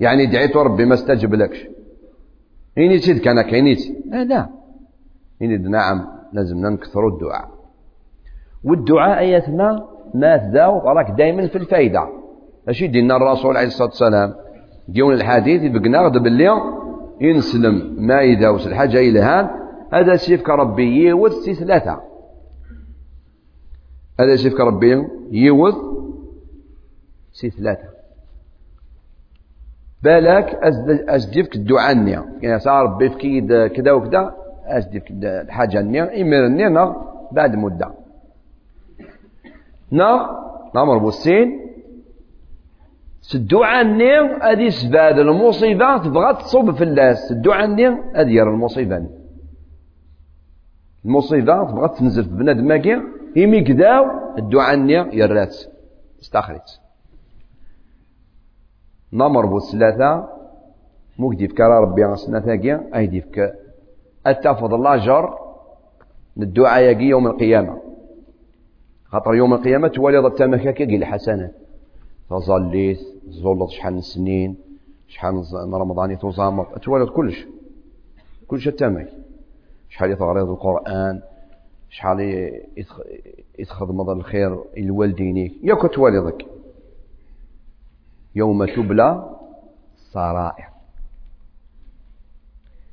يعني 0.00 0.26
دعيت 0.26 0.56
وربي 0.56 0.84
ما 0.84 0.94
استجب 0.94 1.34
لكش. 1.34 1.66
إني 2.78 2.98
تيد 2.98 3.18
كان 3.18 3.42
كينيت. 3.42 4.06
لا 4.06 4.24
لا. 4.24 4.48
إني 5.42 5.58
نعم 5.58 6.06
لازم 6.32 6.66
نكثروا 6.66 7.10
الدعاء. 7.10 7.53
والدعاء 8.64 9.18
ايتنا 9.18 9.86
ما 10.14 10.36
تداو 10.36 10.78
راك 10.78 11.10
دائما 11.10 11.46
في 11.46 11.58
الفايدة. 11.58 12.08
اش 12.68 12.84
دينا 12.84 13.16
الرسول 13.16 13.56
عليه 13.56 13.66
الصلاة 13.66 13.88
والسلام. 13.88 14.34
ديون 14.88 15.14
الحديث 15.14 15.62
يبقنا 15.62 15.98
غد 15.98 16.22
باللي 16.22 16.50
ينسلم 17.20 17.96
ما 17.98 18.20
يداوس 18.20 18.66
الحاجة 18.66 18.98
إلى 18.98 19.20
هان. 19.20 19.50
هذا 19.92 20.16
سيفك 20.16 20.48
ربي 20.48 21.06
يوث 21.06 21.32
سي 21.32 21.54
ثلاثة. 21.54 22.00
هذا 24.20 24.36
سيفك 24.36 24.60
ربي 24.60 25.08
يوث 25.30 25.74
سي 27.32 27.50
ثلاثة. 27.50 27.88
بالك 30.02 30.58
أجدفك 31.08 31.56
الدعاء 31.56 31.92
النية. 31.92 32.24
يعني 32.42 32.58
صار 32.58 32.84
ربي 32.84 33.10
في 33.10 33.40
كذا 33.68 33.92
وكذا 33.92 34.34
أجدفك 34.66 35.10
الحاجة 35.22 35.80
النية. 35.80 36.22
إمير 36.22 36.46
النية 36.46 36.96
بعد 37.32 37.56
مدة. 37.56 38.03
نا 39.90 40.40
نمر 40.74 40.98
بوسين. 40.98 41.60
الدعاء 43.34 43.86
هذه 44.42 44.68
سباد 44.68 45.18
المصيبة 45.18 45.98
تبغى 45.98 46.34
تصوب 46.34 46.74
في 46.74 46.84
الناس 46.84 47.32
الدعاء 47.32 47.70
هذه 48.14 48.42
المصيبة. 48.42 49.06
المصيبة 51.04 51.64
تبغى 51.70 51.88
تنزل 51.88 52.24
في 52.24 52.30
بنادم 52.30 52.64
ماكي 52.64 53.02
يمي 53.36 53.60
كداو 53.60 54.04
الدعاء 54.38 54.78
يرات 55.16 55.56
استخرج 56.20 56.60
نمر 59.12 59.46
بو 59.46 59.60
ثلاثة 59.60 60.28
موك 61.18 61.34
ديفك 61.34 61.60
ربي 61.60 62.04
غسنا 62.04 62.40
ثاقيا 62.40 62.90
أي 62.94 63.06
ديفك 63.06 63.54
أتفض 64.26 64.74
الله 64.74 64.96
جر. 64.96 65.38
الدعاء 66.38 66.82
يقي 66.82 67.04
يوم 67.04 67.26
القيامة. 67.26 67.83
خاطر 69.14 69.34
يوم 69.34 69.54
القيامة 69.54 69.88
تولي 69.88 70.18
ضد 70.18 70.34
تمكاكي 70.34 70.84
قيل 70.84 71.02
الحسنات 71.02 71.54
تظليت 72.30 72.98
زولت 73.26 73.70
شحال 73.70 73.94
من 73.94 74.00
سنين 74.00 74.56
شحال 75.08 75.34
من 75.66 75.74
رمضان 75.74 76.18
تزامط 76.18 76.78
تولد 76.78 77.08
كلش. 77.08 77.46
كلش 78.48 78.68
التمك 78.68 79.08
شحال 79.88 80.10
يتغرض 80.10 80.50
القرآن 80.50 81.22
شحال 81.90 82.20
يتخدم 83.58 84.10
الخير 84.10 84.64
الوالدينيك 84.76 85.52
ياك 85.62 85.94
توالدك 85.94 86.46
يوم 88.34 88.64
تبلى 88.64 89.36
السرائر 89.94 90.68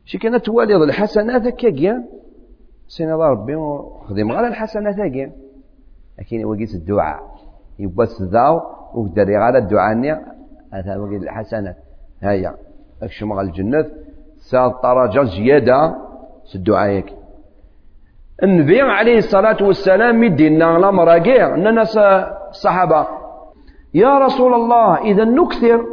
شي 0.05 0.17
كانت 0.17 0.45
توالد 0.45 0.81
الحسنات 0.81 1.41
هكاكيا 1.41 2.03
سينا 2.87 3.15
ربي 3.15 3.55
خدم 4.07 4.31
غير 4.31 4.47
الحسنات 4.47 4.95
هكاكيا 4.95 5.50
لكن 6.19 6.45
وقيت 6.45 6.73
الدعاء. 6.73 7.21
يبقى 7.79 8.07
ذاو 8.21 8.61
وقدر 8.93 9.35
على 9.35 9.57
الدعاء 9.57 10.23
هذا 10.73 10.97
وقيت 10.97 11.23
الحسنات 11.23 11.77
هيا 12.21 12.55
اكشم 13.03 13.33
على 13.33 13.47
الجنة. 13.47 13.85
ساد 14.37 14.73
درجة 14.83 15.23
زيادة. 15.23 15.95
الدعاء 16.55 17.03
النبي 18.43 18.81
عليه 18.81 19.17
الصلاة 19.17 19.57
والسلام 19.61 20.23
يدينا 20.23 20.77
الأمر 20.77 21.19
كاع 21.19 21.55
أننا 21.55 21.81
الصحابة 22.49 23.07
يا 23.93 24.19
رسول 24.19 24.53
الله 24.53 24.97
إذا 24.97 25.23
نكثر 25.23 25.85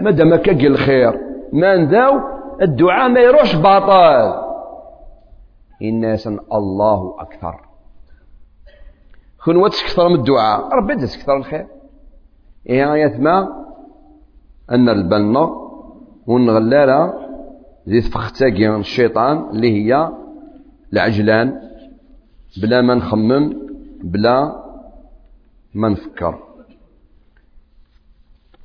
مادام 0.00 0.36
كاقي 0.36 0.66
الخير 0.66 1.20
ما 1.52 1.76
نذاو 1.76 2.20
الدعاء 2.62 3.08
ما 3.08 3.20
يروحش 3.20 3.56
باطل. 3.56 4.46
الناس 5.82 6.26
الله 6.52 7.14
أكثر. 7.20 7.65
كون 9.46 9.56
وتكثر 9.56 10.08
من 10.08 10.14
الدعاء. 10.14 10.68
ربي 10.74 10.96
تكثر 10.96 11.36
الخير. 11.36 11.66
إيه 12.68 12.94
آية 12.94 13.16
ما 13.18 13.64
أن 14.70 14.88
البنة 14.88 15.70
والنغلالة 16.26 17.14
ذي 17.88 18.00
تفختاقي 18.00 18.76
الشيطان 18.76 19.50
اللي 19.50 19.72
هي 19.72 20.12
العجلان. 20.92 21.60
بلا 22.62 22.82
ما 22.82 22.94
نخمم 22.94 23.56
بلا 24.02 24.64
ما 25.74 25.88
نفكر. 25.88 26.38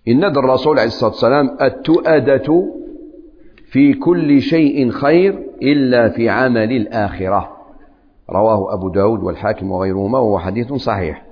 إن 0.08 0.24
الرسول 0.24 0.80
عليه 0.80 0.88
الصلاة 0.88 1.12
والسلام 1.12 1.58
التؤدة 1.62 2.72
في 3.66 3.94
كل 3.94 4.42
شيء 4.42 4.90
خير 4.90 5.48
إلا 5.62 6.10
في 6.10 6.30
عمل 6.30 6.72
الآخرة. 6.72 7.61
رواه 8.32 8.74
أبو 8.74 8.90
داود 8.90 9.24
والحاكم 9.24 9.72
وغيرهما 9.72 10.20
وهو 10.20 10.40
حديث 10.40 10.74
صحيح. 10.74 11.26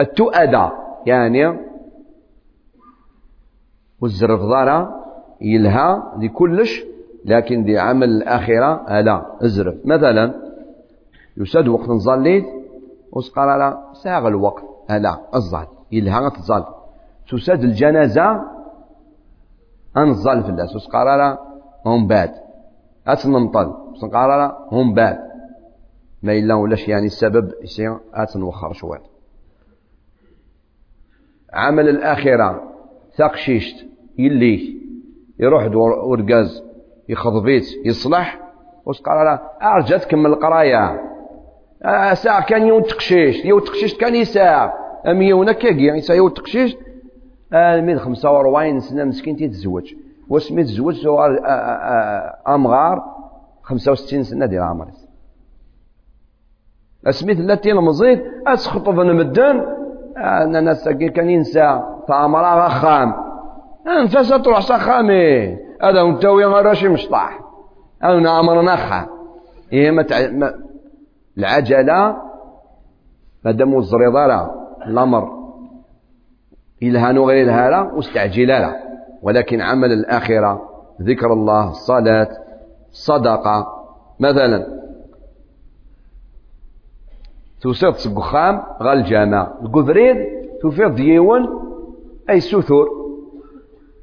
التؤدة 0.00 0.72
يعني 1.06 1.58
والزرفضارة 4.00 4.94
يلها 5.40 6.12
لكلش 6.18 6.84
لكن 7.24 7.64
دي 7.64 7.78
عمل 7.78 8.08
الآخرة 8.08 9.00
لا 9.00 9.26
ازرف 9.44 9.74
مثلا 9.84 10.34
يساد 11.36 11.68
وقت 11.68 11.88
نصليت 11.88 12.44
وسقال 13.12 13.58
لا 13.58 13.78
ساغ 13.92 14.28
الوقت 14.28 14.62
لا 14.90 15.18
الظل. 15.34 15.66
يلها 15.92 16.28
تظل. 16.28 16.64
تساد 17.30 17.62
الجنازة 17.64 18.40
أنظل 19.96 20.42
في 20.42 20.48
الناس. 20.48 20.76
وسقال 20.76 21.06
لا 21.18 21.38
هم 21.86 22.06
باد. 22.06 22.34
أتنمطل 23.06 23.74
وسقال 23.92 24.28
لا 24.28 24.58
هم 24.72 24.94
باد. 24.94 25.31
ما 26.22 26.32
إلا 26.32 26.54
ولاش 26.54 26.88
يعني 26.88 27.06
السبب 27.06 27.52
يصير 27.62 27.98
أتنوخر 28.14 28.72
شوية 28.72 29.02
عمل 31.52 31.88
الآخرة 31.88 32.62
ثقشيشت 33.16 33.86
يليه 34.18 34.74
يروح 35.38 35.64
ورقاز 35.74 36.64
يخضبيت 37.08 37.64
يصلح 37.84 38.40
وسقال 38.86 39.24
لا 39.24 39.52
أرجع 39.62 39.96
تكمل 39.96 40.26
القراية 40.30 41.12
آه، 41.84 42.14
ساعة 42.14 42.46
كان 42.46 42.66
يوم 42.66 42.82
تقشيش 42.82 43.44
يوم 43.44 43.60
تقشيش 43.60 43.94
كان 43.94 44.14
يساع. 44.14 44.74
أم 45.06 45.22
يوم 45.22 45.50
كاكي 45.50 45.86
يساع 45.86 46.16
يوم 46.16 46.28
تقشيش 46.28 46.76
الميد 47.52 47.98
خمسة 47.98 48.32
وربعين 48.32 48.80
سنة 48.80 49.04
مسكين 49.04 49.36
تيتزوج. 49.36 49.94
وسميت 50.28 50.66
تزوج 50.66 50.94
سوار 50.94 51.38
أمغار 52.48 53.04
خمسة 53.62 53.92
وستين 53.92 54.22
سنة 54.22 54.46
ديال 54.46 54.62
عمر 54.62 54.88
أسميت 57.06 57.40
التي 57.40 57.72
المزيد 57.72 58.22
اسخطف 58.46 58.94
نمدن 58.94 59.62
أنا 60.16 60.60
ناس 60.60 60.88
كان 60.88 61.30
ينسى 61.30 61.82
فامرا 62.08 62.68
خام. 62.68 63.14
انفاس 63.86 64.28
تروح 64.28 64.60
سخامي 64.60 65.56
هذا 65.82 66.02
انت 66.02 66.24
ويا 66.24 66.48
راشي 66.48 66.88
مشطح 66.88 67.40
انا 68.04 68.40
امرنا 68.40 68.76
خام 68.76 69.06
إيه 69.72 69.90
ما 69.90 70.02
تع... 70.02 70.30
ما 70.30 70.54
العجلة 71.38 72.16
مادام 73.44 73.76
الزريضة 73.78 74.50
الأمر. 74.86 75.42
إلهان 76.82 77.18
وغير 77.18 77.44
الهالة 77.44 77.94
واستعجل 77.94 78.48
له 78.48 78.76
ولكن 79.22 79.60
عمل 79.60 79.92
الآخرة 79.92 80.62
ذكر 81.02 81.32
الله 81.32 81.70
الصلاة 81.70 82.28
الصدقة 82.90 83.66
مثلا 84.20 84.66
توصيد 87.62 87.94
سقخام 87.94 88.62
غا 88.82 88.92
الجامع 88.92 89.52
القذريد 89.62 90.16
توفيض 90.62 90.94
ديون 90.94 91.48
أي 92.30 92.40
سثور 92.40 92.88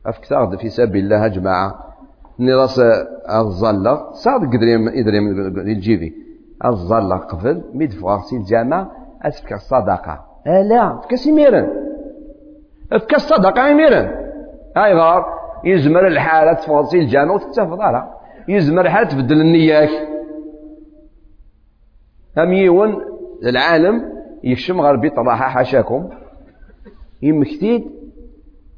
أفكتاغ 0.05 0.57
في 0.57 0.69
سبيل 0.69 1.03
الله 1.03 1.27
جماعة. 1.27 1.95
ني 2.39 2.53
راس 2.53 2.79
الظلة 3.29 4.11
صاد 4.11 4.41
قدريم 4.41 4.87
إدريم 4.87 5.23
الجيبي 5.57 6.13
الظلة 6.65 7.17
قبل 7.17 7.63
ميد 7.73 7.91
فوارسي 7.91 8.35
الجامع 8.35 8.87
أسفك 9.21 9.53
الصدقة 9.53 10.25
آه 10.47 10.61
لا 10.61 10.97
فكاس 11.01 11.27
يميرن 11.27 11.67
فكاس 12.91 13.31
الصدقة 13.31 13.67
يميرن. 13.67 14.11
هاي 14.77 14.93
غار. 14.93 15.39
يزمر 15.65 16.07
الحالة 16.07 16.53
تفوض 16.53 16.95
الجامع 16.95 17.33
وتتفض 17.33 17.79
يزمر 18.47 18.81
الحالة 18.81 19.09
تبدل 19.09 19.41
النياك. 19.41 19.89
هم 22.37 22.53
يون 22.53 23.08
العالم 23.43 24.13
يكشم 24.43 24.81
غير 24.81 24.95
بيت 24.95 25.19
راحة 25.19 25.49
حاشاكم 25.49 26.09
يمكتيد 27.21 27.85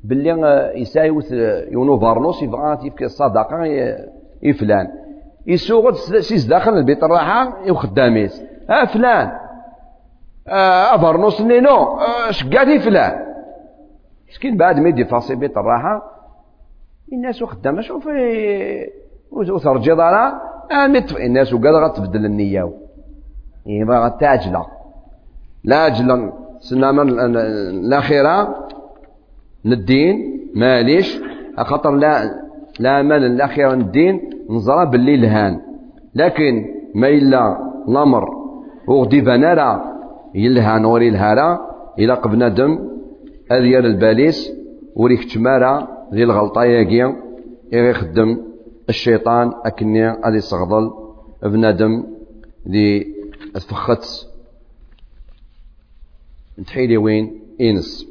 باللي 0.03 0.72
يسايوث 0.76 1.32
يونو 1.72 1.99
فارنوس 1.99 2.43
يبغى 2.43 2.78
تيفك 2.78 3.03
الصدقة 3.03 3.64
يفلان 4.43 4.88
يسوق 5.47 5.91
سيس 5.93 6.45
داخل 6.45 6.72
البيت 6.78 7.03
الراحة 7.03 7.57
يخداميس 7.66 8.43
ها 8.70 8.86
فلان 8.86 9.32
آه 10.47 10.97
فارنوس 10.97 11.41
نينو 11.41 11.76
آه 11.76 12.32
شقاتي 12.32 12.80
فلان 12.80 13.26
مسكين 14.30 14.57
بعد 14.57 14.80
ما 14.80 14.89
يدي 14.89 15.05
فاصي 15.05 15.36
بيت 15.36 15.57
الراحة 15.57 16.12
الناس 17.14 17.43
خدامة 17.43 17.82
شوف 17.82 18.09
وترجي 19.32 19.95
دارا 19.95 20.41
الناس 21.20 21.53
وقال 21.53 21.76
غتبدل 21.76 22.26
النية 22.26 22.74
يبغى 23.66 23.97
غتاجلة 23.97 24.66
لا 25.64 25.88
أجل 25.88 26.32
سنة 26.59 27.01
الأخيرة 27.01 28.55
للدين 29.66 30.16
ماليش. 30.55 31.20
خاطر 31.57 31.91
لا 31.91 32.41
لا 32.80 33.01
مال 33.01 33.24
الأخيرة 33.24 33.74
الدين 33.74 34.30
نزرى 34.49 34.86
باللي 34.86 35.18
لهان. 35.18 35.62
لكن 36.16 36.66
ما 36.95 37.07
إلا 37.07 37.57
الأمر 37.88 38.30
وغدي 38.88 39.22
بنارا 39.22 39.84
يلهان 40.36 40.86
وري 40.86 41.09
الهارا 41.09 41.59
إلا 41.99 42.14
قبنا 42.14 42.47
دم 42.47 42.80
أذيال 43.51 43.86
الباليس 43.86 44.51
وريك 44.95 45.34
تمارا 45.34 45.88
ذي 46.14 46.24
الغلطة 46.24 46.64
ياكي. 46.64 47.16
يخدم 47.74 48.38
الشيطان 48.89 49.51
أكني 49.66 50.09
غادي 50.09 50.38
يصغضل 50.38 50.91
بنادم 51.43 52.03
ذي 52.70 53.20
تفخت 53.54 54.28
نتحيلي 56.60 56.97
وين؟ 56.97 57.41
إنس. 57.62 58.08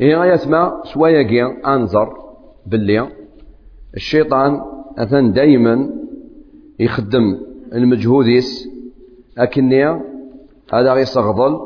إية 0.00 0.24
يسمع 0.24 0.82
شوية 0.84 1.22
جي 1.22 1.42
أنظر 1.66 2.16
باللي 2.66 3.08
الشيطان 3.96 4.60
أثن 4.98 5.32
دايما 5.32 5.90
يخدم 6.78 7.40
المجهوديس 7.72 8.68
أكني 9.38 9.84
هذا 10.72 10.92
غيصغضل 10.92 11.60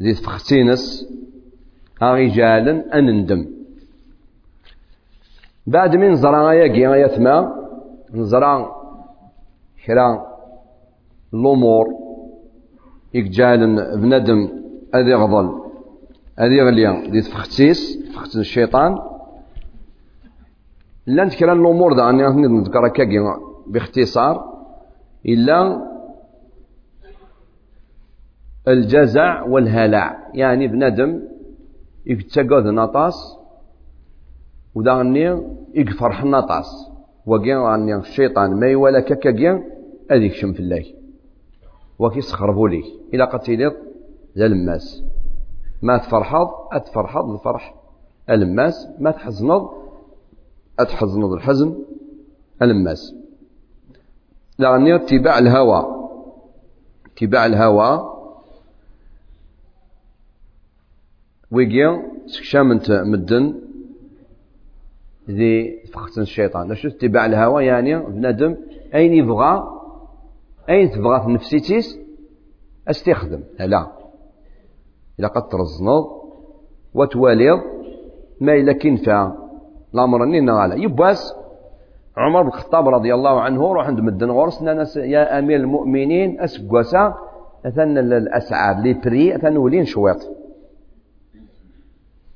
ذي 0.00 0.14
تفختينس 0.14 1.06
رجالا 2.02 2.98
أنندم 2.98 3.46
بعد 5.66 5.96
من 5.96 6.16
زرع 6.16 6.54
ياكي 6.54 6.80
يثمى 6.80 7.48
نزرع 8.14 8.76
كرا 9.86 10.35
الأمور 11.34 11.86
يكجال 13.14 13.58
بندم 13.96 14.48
أذي 14.94 15.14
غضل. 15.14 15.62
هذه 16.38 16.62
غليا 16.66 17.10
دي 17.10 17.20
تفختيس 17.20 17.98
تفخت 18.08 18.36
الشيطان. 18.36 18.98
لا 21.06 21.24
نتكرا 21.24 21.52
الأمور 21.52 21.92
دا 21.92 22.10
اني 22.10 22.48
نذكر 22.48 22.88
كاكي 22.88 23.18
باختصار. 23.66 24.56
إلا 25.26 25.86
الجزع 28.68 29.42
والهلع. 29.42 30.30
يعني 30.34 30.68
بندم 30.68 31.22
يتقاذ 32.06 32.64
نطاس. 32.70 33.36
وداني 34.74 35.42
يفرح 35.74 36.24
نطاس 36.24 36.90
وكي 37.26 37.56
أني 37.56 37.96
الشيطان 37.96 38.60
ما 38.60 38.66
يولا 38.66 39.00
كاكا 39.00 39.62
هذيك 40.10 40.32
شم 40.32 40.52
في 40.52 40.60
الله 40.60 40.84
وكي 41.98 42.20
سخربوا 42.20 42.68
لي 42.68 42.84
إلى 43.14 43.24
قتيلت 43.24 43.76
ذا 44.38 44.46
الماس 44.46 45.02
ما 45.82 45.98
تفرحض 45.98 46.48
أتفرحض 46.72 47.30
الفرح. 47.30 47.74
ألماس 48.30 48.88
ما 48.98 49.10
تحزنض 49.10 49.70
أتحزنض 50.78 51.32
الحزن. 51.32 51.78
ألماس. 52.62 53.14
لأني 54.58 54.94
اتباع 54.94 55.38
الهوى. 55.38 56.10
اتباع 57.06 57.46
الهوى. 57.46 58.12
ويجي 61.50 62.02
سكشامنت 62.26 62.90
مدن. 62.90 63.54
ذي 65.30 65.80
فختن 65.92 66.22
الشيطان. 66.22 66.74
شو 66.74 66.88
اتباع 66.88 67.26
الهوى؟ 67.26 67.66
يعني 67.66 67.98
بنادم. 67.98 68.56
أين 68.94 69.14
يبغى؟ 69.14 69.75
أين 70.70 70.90
تبغى 70.90 71.20
في 71.20 71.30
نفسيتيس؟ 71.30 71.98
استخدم 72.88 73.42
لا 73.60 73.86
إلا 75.18 75.28
قد 75.28 75.48
ترزنض 75.48 76.04
وتواليض 76.94 77.58
ما 78.40 78.52
إلا 78.52 78.72
كنفع 78.72 79.32
الأمر 79.94 80.24
أني 80.24 80.50
على 80.50 80.82
يباس 80.82 81.34
عمر 82.16 82.42
بن 82.42 82.48
الخطاب 82.48 82.88
رضي 82.88 83.14
الله 83.14 83.40
عنه 83.40 83.72
روح 83.72 83.86
عند 83.86 84.00
مدن 84.00 84.30
غرس 84.30 84.62
يا 84.96 85.38
أمير 85.38 85.60
المؤمنين 85.60 86.40
أسقوسا 86.40 87.14
أثن 87.66 87.98
الأسعار 87.98 88.82
لي 88.82 88.94
بري 88.94 89.36
أثن 89.36 89.56
ولين 89.56 89.84
شويط. 89.84 90.16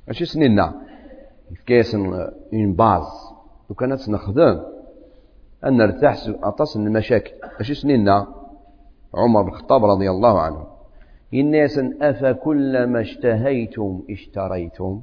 ماشي 0.07 0.25
سنينا 0.25 0.73
كيس 1.65 1.95
اون 1.95 2.73
باز 2.73 3.03
لو 3.69 3.75
كانت 3.75 4.09
نخدم. 4.09 4.61
أن 5.65 5.77
نرتاح 5.77 6.15
أطاس 6.43 6.75
المشاكل. 6.75 7.31
ماشي 7.61 7.73
سنينا 7.73 8.27
عمر 9.13 9.41
بن 9.41 9.49
الخطاب 9.49 9.85
رضي 9.85 10.09
الله 10.09 10.41
عنه. 10.41 10.67
الناس 11.33 11.79
أفكلما 12.01 13.01
اشتهيتم 13.01 14.03
اشتريتم؟ 14.09 15.01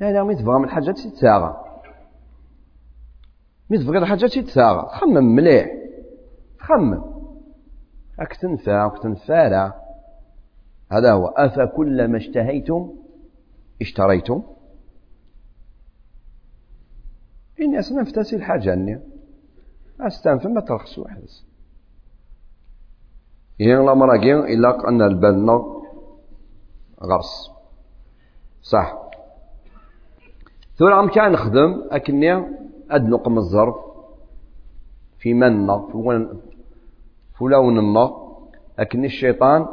هذا 0.00 0.22
مي 0.22 0.34
تبغى 0.34 0.58
من 0.58 0.64
الحاجات 0.64 0.98
تتساغى 0.98 1.64
مي 3.70 3.78
تبغي 3.78 3.98
الحاجات 3.98 4.30
تتساغى 4.30 4.88
خمم 4.88 5.24
مليح. 5.34 5.66
خمم 6.58 7.04
راك 8.20 8.36
تنفع 8.36 8.84
وتنفارع 8.84 9.74
هذا 10.92 11.12
هو. 11.12 11.26
أفكلما 11.26 12.16
اشتهيتم 12.16 12.94
اشتريتم؟ 13.80 14.42
الناس 17.60 17.92
نفتسي 17.92 18.36
الحاجة 18.36 18.72
أني 18.72 19.00
أستنفع 20.00 20.48
ما 20.48 20.60
ترخص 20.60 20.98
واحد. 20.98 21.22
ين 23.60 23.86
لا 23.86 23.94
مراكين 23.94 24.38
إلا 24.38 24.88
أن 24.88 25.02
البلنا 25.02 25.56
غرس 27.02 27.50
صح 28.62 28.98
ثورة 30.76 30.94
عم 30.94 31.08
كان 31.08 31.32
نخدم 31.32 31.84
أكني 31.90 32.34
أد 32.90 33.08
نقم 33.08 33.38
الظرف 33.38 33.76
في 35.18 35.34
منا 35.34 35.88
فلون 37.38 37.78
النا 37.78 38.10
أكني 38.78 39.06
الشيطان 39.06 39.66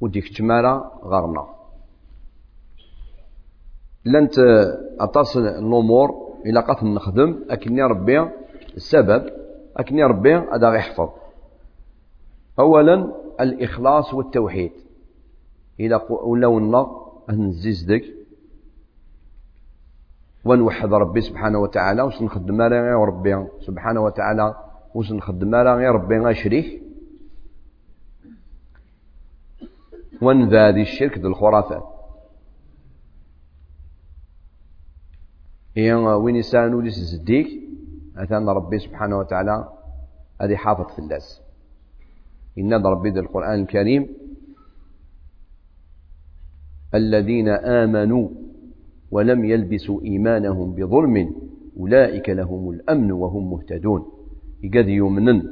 وديك 0.00 0.36
تمارا 0.38 1.00
غرنا 1.04 1.46
لانت 4.04 4.38
اطاس 5.00 5.36
الأمور 5.36 6.34
إلى 6.46 6.60
قات 6.60 6.84
نخدم 6.84 7.44
اكني 7.50 7.82
ربي 7.82 8.30
السبب 8.76 9.30
اكني 9.76 10.04
ربي 10.04 10.34
هذا 10.34 10.74
يحفظ 10.74 11.08
اولا 12.58 13.14
الإخلاص 13.40 14.14
والتوحيد. 14.14 14.72
إلى 15.80 16.00
ولا 16.10 16.46
ونا 16.46 16.86
نزيز 17.30 17.82
دك 17.84 18.04
ونوحد 20.44 20.92
ربي 20.92 21.20
سبحانه 21.20 21.58
وتعالى 21.58 22.02
واش 22.02 22.22
نخدم 22.22 22.62
غير 22.62 22.98
ربي 22.98 23.46
سبحانه 23.60 24.00
وتعالى 24.00 24.54
واش 24.94 25.12
نخدم 25.12 25.54
غير 25.54 25.92
ربي 25.92 26.34
شريك 26.34 26.82
ونذادي 30.22 30.82
الشرك 30.82 31.18
ذو 31.18 31.28
الخرافات. 31.28 31.84
هي 35.76 35.94
وين 35.94 36.36
يسانو 36.36 36.80
ليس 36.80 36.98
زديك؟ 36.98 37.48
أثان 38.16 38.48
ربي 38.48 38.78
سبحانه 38.78 39.18
وتعالى 39.18 39.68
هذه 40.40 40.56
حافظ 40.56 40.92
في 40.92 40.98
اللاس 40.98 41.43
إن 42.58 42.74
ربي 42.74 43.10
ذا 43.10 43.20
القرآن 43.20 43.60
الكريم 43.60 44.08
الذين 46.94 47.48
آمنوا 47.48 48.28
ولم 49.10 49.44
يلبسوا 49.44 50.02
إيمانهم 50.02 50.74
بظلم 50.74 51.34
أولئك 51.80 52.30
لهم 52.30 52.70
الأمن 52.70 53.12
وهم 53.12 53.50
مهتدون. 53.50 54.06
يقد 54.62 54.88
يمنن 54.88 55.42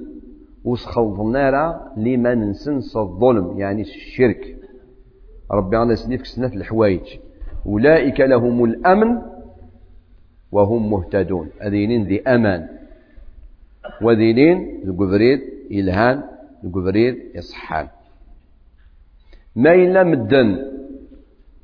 وسخلط 0.64 1.20
النار 1.20 1.80
لمن 1.96 2.52
سنس 2.52 2.96
الظلم 2.96 3.58
يعني 3.58 3.82
الشرك. 3.82 4.56
ربي 5.50 5.76
الله 5.76 5.92
يسنيفك 5.92 6.24
سنة 6.24 6.46
الحوايج. 6.46 7.18
أولئك 7.66 8.20
لهم 8.20 8.64
الأمن 8.64 9.18
وهم 10.52 10.90
مهتدون. 10.90 11.48
أذينين 11.62 12.04
ذي 12.04 12.22
أمان. 12.22 12.68
وذينين 14.02 14.82
القبريد 14.84 15.40
إلهان. 15.70 16.22
القبريد 16.64 17.16
يصحان. 17.34 17.88
ما 19.56 19.72
إلا 19.72 20.04
مدن. 20.04 20.72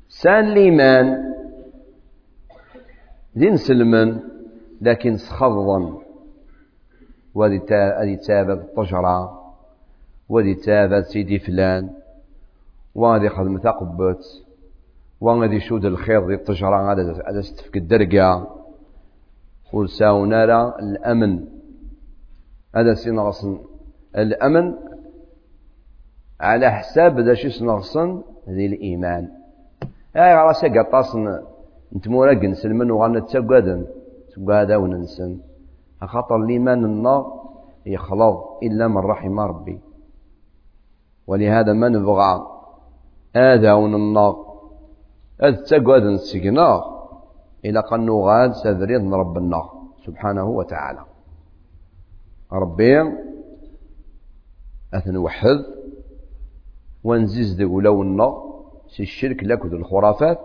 سان 0.09 0.53
ليمان 0.53 1.33
ذين 3.37 3.57
سلمن 3.57 4.19
لكن 4.81 5.17
سخضا 5.17 6.01
وذي 7.35 7.59
تابت 8.27 8.59
الطجرة. 8.59 9.39
وذي 10.29 10.55
تابت 10.55 11.05
سيدي 11.05 11.39
فلان. 11.39 11.89
وغادي 12.95 13.29
خدم 13.29 13.57
ثقبت 13.57 14.23
وغادي 15.21 15.59
شود 15.59 15.85
الخير 15.85 16.27
ذي 16.27 16.33
الطجرة. 16.33 16.91
هذا 17.29 17.41
ستفك 17.41 17.77
الدرقة. 17.77 18.55
ولساونا 19.73 20.79
الأمن. 20.79 21.45
هذا 22.75 22.93
سينغصن 22.93 23.68
الأمن 24.17 24.75
على 26.39 26.71
حساب 26.71 27.19
ذا 27.19 27.33
شي 27.33 27.49
سنغصن 27.49 28.21
ذي 28.49 28.65
الإيمان. 28.65 29.29
هاي 30.15 30.35
راسي 30.35 30.69
قطاسن 30.79 31.39
نتمورق 31.95 32.43
نسلمن 32.43 32.91
وغانا 32.91 33.19
تسقادن 33.19 33.85
تقادا 34.35 34.75
وننسن. 34.77 35.37
خاطر 36.01 36.35
الإيمان 36.35 36.85
النار 36.85 37.49
يخلط 37.85 38.59
إلا 38.63 38.87
من 38.87 38.97
رحم 38.97 39.39
ربي. 39.39 39.79
ولهذا 41.27 41.73
ما 41.73 41.89
نبغى؟ 41.89 42.47
هذا 43.35 43.73
النار 43.73 44.35
هذا 45.41 45.55
تسقادن 45.55 46.17
سيقنار 46.17 46.99
إلى 47.65 47.79
قد 47.79 47.99
نغاد 47.99 48.51
سذريض 48.51 49.13
ربنا 49.13 49.63
سبحانه 50.05 50.47
وتعالى. 50.49 51.03
ربي 52.51 53.28
أثن 54.93 55.17
وحد 55.17 55.65
ونزيز 57.03 57.55
ذي 57.57 57.65
ولونا 57.65 58.43
سي 58.87 59.03
الشرك 59.03 59.43
لكد 59.43 59.73
الخرافات 59.73 60.39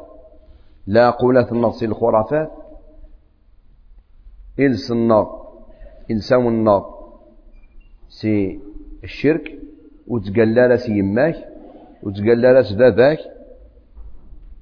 لا 0.87 1.11
قولة 1.11 1.53
النص 1.53 1.83
الخرافات. 1.83 2.53
إلس 4.59 4.91
النار 6.49 6.95
سي 8.09 8.61
الشرك 9.05 9.59
وتقلل 10.07 10.79
سي 10.79 10.99
يماك 10.99 11.49
وتقلل 12.03 12.65
سي 12.65 12.75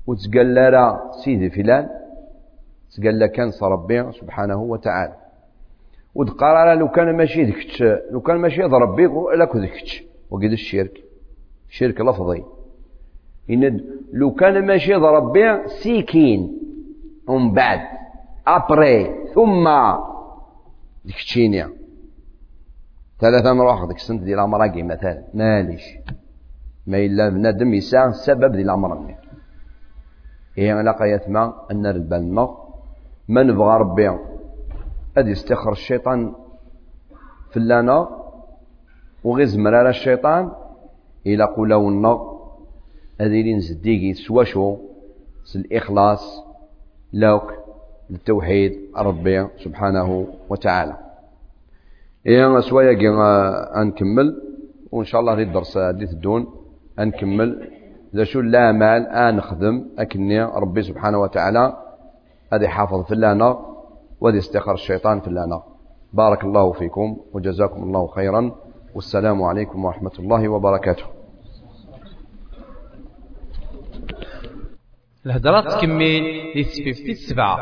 وتقلل 0.07 0.99
سيدي 1.24 1.51
فلان 1.51 1.89
لك 3.18 3.33
كان 3.33 3.51
ربي 3.62 4.12
سبحانه 4.12 4.62
وتعالى. 4.62 5.22
ودقار 6.14 6.78
لو 6.78 6.88
كان 6.88 7.16
ماشي 7.16 7.44
ذكتش 7.44 7.82
لو 8.10 8.20
كان 8.20 8.36
ماشي 8.36 8.62
ربي 8.62 9.08
لك 9.36 9.56
ذكتش. 9.56 10.04
وقيد 10.30 10.52
الشرك. 10.52 11.04
شرك 11.68 12.00
لفظي 12.00 12.44
إن 13.50 13.80
لو 14.12 14.34
كان 14.34 14.66
ماشي 14.66 14.94
ربي 14.94 15.68
سيكين. 15.68 16.58
ومن 17.28 17.52
بعد. 17.52 17.80
أبري. 18.46 19.26
ثم. 19.34 19.68
ذكتشينيا 21.06 21.70
ثلاثة 23.20 23.52
نروح 23.52 23.84
ديك 23.84 23.96
السنت 23.96 24.22
ديال 24.22 24.38
الأمراقي 24.38 24.82
مثلا 24.82 25.24
ماليش. 25.34 25.84
ما 26.86 26.98
إلا 26.98 27.28
بنادم 27.28 27.74
يساع 27.74 28.06
السبب 28.06 28.52
ديال 28.52 28.64
الأمر 28.64 29.14
هي 30.56 30.70
علاقة 30.70 31.04
يتما 31.04 31.54
أن 31.70 31.86
البلنا 31.86 32.48
ما 33.28 33.42
نبغى 33.42 33.76
ربي. 33.76 34.32
أد 35.18 35.28
يستخر 35.28 35.72
الشيطان 35.72 36.34
في 37.50 37.56
اللانا 37.56 38.08
وغير 39.24 39.46
زمرار 39.46 39.88
الشيطان 39.88 40.52
إلى 41.26 41.44
قولونا 41.44 42.20
أذيلين 43.20 43.60
زديقي 43.60 44.14
سواشو 44.14 44.76
الإخلاص 45.56 46.44
لوك 47.12 47.52
للتوحيد 48.10 48.72
ربي 48.96 49.48
سبحانه 49.64 50.26
وتعالى. 50.48 50.96
إيه 52.26 52.60
سوايا 52.60 52.92
أنكمل 53.82 54.42
وإن 54.92 55.04
شاء 55.04 55.20
الله 55.20 55.34
غير 55.34 55.46
الدرس 55.46 55.76
هذه 55.76 56.04
تدون 56.04 56.46
أنكمل 56.98 57.68
ذا 58.16 58.24
شو 58.24 58.40
لا 58.40 58.72
مال 58.72 59.06
أن 59.06 59.36
نخدم 59.36 59.84
أكني 59.98 60.42
ربي 60.42 60.82
سبحانه 60.82 61.20
وتعالى 61.20 61.76
هذا 62.52 62.68
حافظ 62.68 63.04
في 63.04 63.14
اللعنة 63.14 63.72
وهذا 64.23 64.39
استخر 64.39 64.75
الشيطان 64.75 65.20
في 65.20 65.29
اللعنة. 65.29 65.62
بارك 66.12 66.45
الله 66.45 66.73
فيكم 66.73 67.16
وجزاكم 67.33 67.83
الله 67.83 68.07
خيرا. 68.07 68.55
والسلام 68.95 69.43
عليكم 69.43 69.85
ورحمة 69.85 70.12
الله 70.18 70.49
وبركاته. 70.49 71.05
الهدرات 75.27 75.64
تكمل 75.73 76.23
في 77.05 77.11
السبعة 77.11 77.59